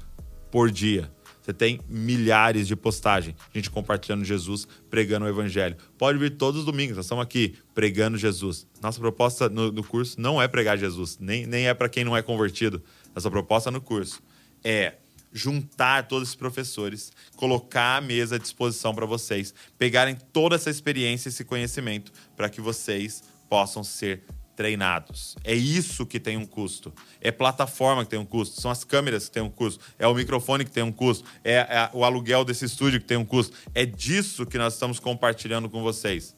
por 0.52 0.72
dia. 0.72 1.12
Você 1.42 1.54
tem 1.54 1.80
milhares 1.88 2.68
de 2.68 2.76
postagens, 2.76 3.34
gente 3.54 3.70
compartilhando 3.70 4.26
Jesus, 4.26 4.68
pregando 4.90 5.26
o 5.26 5.30
Evangelho. 5.30 5.78
Pode 5.98 6.20
vir 6.20 6.32
todos 6.32 6.60
os 6.60 6.66
domingos, 6.66 6.98
nós 6.98 7.06
estamos 7.06 7.24
aqui 7.24 7.56
pregando 7.74 8.18
Jesus. 8.18 8.68
Nossa 8.82 9.00
proposta 9.00 9.48
no, 9.48 9.72
no 9.72 9.82
curso 9.82 10.20
não 10.20 10.42
é 10.42 10.48
pregar 10.50 10.78
Jesus, 10.78 11.18
nem, 11.20 11.46
nem 11.46 11.68
é 11.68 11.74
para 11.74 11.88
quem 11.88 12.04
não 12.04 12.18
é 12.18 12.22
convertido. 12.22 12.84
Nossa 13.16 13.32
proposta 13.32 13.72
no 13.72 13.80
curso 13.80 14.22
é 14.62 14.96
juntar 15.32 16.08
todos 16.08 16.28
esses 16.28 16.36
professores, 16.36 17.14
colocar 17.38 17.96
a 17.96 18.02
mesa 18.02 18.36
à 18.36 18.40
disposição 18.40 18.94
para 18.94 19.06
vocês, 19.06 19.54
pegarem 19.78 20.18
toda 20.34 20.56
essa 20.56 20.70
experiência, 20.70 21.30
esse 21.30 21.46
conhecimento, 21.46 22.12
para 22.36 22.50
que 22.50 22.60
vocês 22.60 23.24
possam 23.50 23.86
ser 23.86 24.24
treinados. 24.58 25.38
É 25.44 25.54
isso 25.54 26.04
que 26.04 26.20
tem 26.20 26.36
um 26.36 26.46
custo. 26.46 26.92
É 27.22 27.32
plataforma 27.32 28.04
que 28.04 28.10
tem 28.10 28.20
um 28.20 28.26
custo. 28.26 28.60
São 28.60 28.72
as 28.72 28.84
câmeras 28.84 29.26
que 29.26 29.32
tem 29.32 29.44
um 29.44 29.52
custo. 29.52 29.86
É 30.00 30.08
o 30.08 30.16
microfone 30.16 30.66
que 30.66 30.72
tem 30.72 30.82
um 30.82 30.92
custo. 30.92 31.24
É, 31.44 31.58
é 31.58 31.90
o 31.94 32.04
aluguel 32.04 32.44
desse 32.44 32.66
estúdio 32.66 33.00
que 33.00 33.06
tem 33.06 33.18
um 33.18 33.24
custo. 33.24 33.56
É 33.76 33.86
disso 33.86 34.48
que 34.48 34.58
nós 34.58 34.74
estamos 34.74 35.00
compartilhando 35.00 35.70
com 35.70 35.84
vocês. 35.84 36.36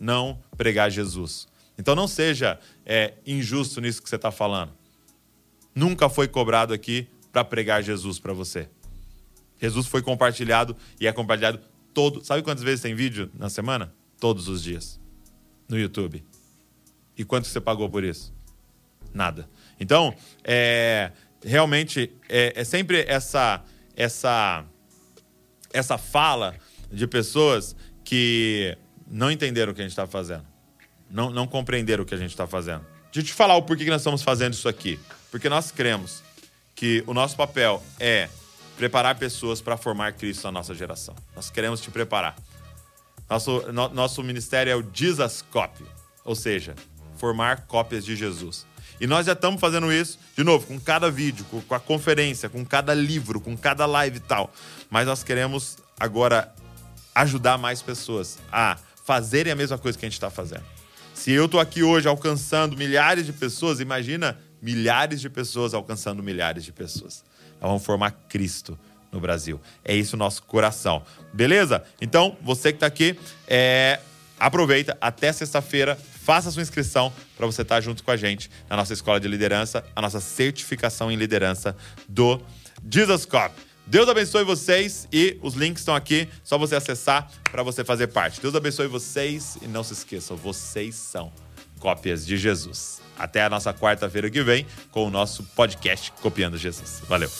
Não 0.00 0.42
pregar 0.56 0.90
Jesus. 0.90 1.46
Então 1.76 1.94
não 1.94 2.08
seja 2.08 2.58
é, 2.86 3.14
injusto 3.26 3.82
nisso 3.82 4.02
que 4.02 4.08
você 4.08 4.16
está 4.16 4.32
falando. 4.32 4.72
Nunca 5.74 6.08
foi 6.08 6.26
cobrado 6.26 6.72
aqui 6.72 7.06
para 7.30 7.44
pregar 7.44 7.82
Jesus 7.82 8.18
para 8.18 8.32
você. 8.32 8.66
Jesus 9.60 9.86
foi 9.86 10.00
compartilhado 10.00 10.74
e 10.98 11.06
é 11.06 11.12
compartilhado 11.12 11.60
todo. 11.92 12.24
Sabe 12.24 12.42
quantas 12.42 12.64
vezes 12.64 12.80
tem 12.80 12.94
vídeo 12.94 13.30
na 13.34 13.50
semana? 13.50 13.92
Todos 14.18 14.48
os 14.48 14.62
dias. 14.62 14.98
No 15.68 15.78
YouTube. 15.78 16.24
E 17.18 17.24
quanto 17.24 17.48
você 17.48 17.60
pagou 17.60 17.90
por 17.90 18.04
isso? 18.04 18.32
Nada. 19.12 19.48
Então, 19.80 20.14
é, 20.44 21.10
realmente, 21.44 22.12
é, 22.28 22.52
é 22.54 22.64
sempre 22.64 23.04
essa, 23.08 23.62
essa, 23.96 24.64
essa 25.72 25.98
fala 25.98 26.54
de 26.92 27.06
pessoas 27.08 27.74
que 28.04 28.78
não 29.06 29.30
entenderam 29.30 29.72
o 29.72 29.74
que 29.74 29.80
a 29.80 29.84
gente 29.84 29.92
está 29.92 30.06
fazendo. 30.06 30.46
Não, 31.10 31.30
não 31.30 31.46
compreenderam 31.46 32.04
o 32.04 32.06
que 32.06 32.14
a 32.14 32.18
gente 32.18 32.30
está 32.30 32.46
fazendo. 32.46 32.86
Deixa 33.06 33.20
eu 33.20 33.24
te 33.24 33.32
falar 33.32 33.56
o 33.56 33.62
porquê 33.62 33.84
que 33.84 33.90
nós 33.90 34.02
estamos 34.02 34.22
fazendo 34.22 34.52
isso 34.52 34.68
aqui. 34.68 34.98
Porque 35.30 35.48
nós 35.48 35.72
cremos 35.72 36.22
que 36.74 37.02
o 37.06 37.12
nosso 37.12 37.36
papel 37.36 37.82
é 37.98 38.28
preparar 38.76 39.16
pessoas 39.16 39.60
para 39.60 39.76
formar 39.76 40.12
Cristo 40.12 40.44
na 40.44 40.52
nossa 40.52 40.74
geração. 40.74 41.16
Nós 41.34 41.50
queremos 41.50 41.80
te 41.80 41.90
preparar. 41.90 42.36
Nosso, 43.28 43.72
no, 43.72 43.88
nosso 43.88 44.22
ministério 44.22 44.70
é 44.70 44.76
o 44.76 44.82
Dizascope, 44.82 45.84
ou 46.24 46.34
seja, 46.34 46.74
formar 47.18 47.66
cópias 47.66 48.04
de 48.04 48.16
Jesus. 48.16 48.66
E 49.00 49.06
nós 49.06 49.26
já 49.26 49.32
estamos 49.32 49.60
fazendo 49.60 49.92
isso, 49.92 50.18
de 50.36 50.42
novo, 50.42 50.66
com 50.66 50.78
cada 50.78 51.10
vídeo, 51.10 51.44
com 51.68 51.74
a 51.74 51.80
conferência, 51.80 52.48
com 52.48 52.64
cada 52.64 52.94
livro, 52.94 53.40
com 53.40 53.56
cada 53.56 53.86
live 53.86 54.16
e 54.16 54.20
tal. 54.20 54.52
Mas 54.90 55.06
nós 55.06 55.22
queremos 55.22 55.76
agora 55.98 56.52
ajudar 57.14 57.58
mais 57.58 57.80
pessoas 57.80 58.38
a 58.50 58.76
fazerem 59.04 59.52
a 59.52 59.56
mesma 59.56 59.78
coisa 59.78 59.96
que 59.96 60.04
a 60.04 60.08
gente 60.08 60.16
está 60.16 60.30
fazendo. 60.30 60.64
Se 61.14 61.32
eu 61.32 61.46
estou 61.46 61.60
aqui 61.60 61.82
hoje 61.82 62.08
alcançando 62.08 62.76
milhares 62.76 63.26
de 63.26 63.32
pessoas, 63.32 63.80
imagina 63.80 64.38
milhares 64.60 65.20
de 65.20 65.30
pessoas 65.30 65.74
alcançando 65.74 66.22
milhares 66.22 66.64
de 66.64 66.72
pessoas. 66.72 67.24
Nós 67.60 67.70
vamos 67.70 67.84
formar 67.84 68.12
Cristo 68.28 68.78
no 69.10 69.20
Brasil. 69.20 69.60
É 69.84 69.94
isso 69.94 70.16
o 70.16 70.18
nosso 70.18 70.42
coração. 70.42 71.02
Beleza? 71.32 71.82
Então, 72.00 72.36
você 72.42 72.72
que 72.72 72.76
está 72.76 72.86
aqui, 72.86 73.18
é... 73.46 74.00
aproveita 74.38 74.96
até 75.00 75.32
sexta-feira 75.32 75.98
Faça 76.28 76.50
sua 76.50 76.60
inscrição 76.60 77.10
para 77.38 77.46
você 77.46 77.62
estar 77.62 77.76
tá 77.76 77.80
junto 77.80 78.04
com 78.04 78.10
a 78.10 78.16
gente 78.18 78.50
na 78.68 78.76
nossa 78.76 78.92
escola 78.92 79.18
de 79.18 79.26
liderança, 79.26 79.82
a 79.96 80.02
nossa 80.02 80.20
certificação 80.20 81.10
em 81.10 81.16
liderança 81.16 81.74
do 82.06 82.38
Jesus 82.86 83.24
Cop. 83.24 83.54
Deus 83.86 84.06
abençoe 84.10 84.44
vocês 84.44 85.08
e 85.10 85.38
os 85.40 85.54
links 85.54 85.80
estão 85.80 85.94
aqui, 85.94 86.28
só 86.44 86.58
você 86.58 86.76
acessar 86.76 87.30
para 87.50 87.62
você 87.62 87.82
fazer 87.82 88.08
parte. 88.08 88.42
Deus 88.42 88.54
abençoe 88.54 88.88
vocês 88.88 89.56
e 89.62 89.66
não 89.66 89.82
se 89.82 89.94
esqueçam, 89.94 90.36
vocês 90.36 90.96
são 90.96 91.32
cópias 91.80 92.26
de 92.26 92.36
Jesus. 92.36 93.00
Até 93.18 93.42
a 93.42 93.48
nossa 93.48 93.72
quarta-feira 93.72 94.28
que 94.28 94.42
vem 94.42 94.66
com 94.90 95.06
o 95.06 95.10
nosso 95.10 95.42
podcast 95.56 96.12
Copiando 96.20 96.58
Jesus. 96.58 97.00
Valeu. 97.08 97.30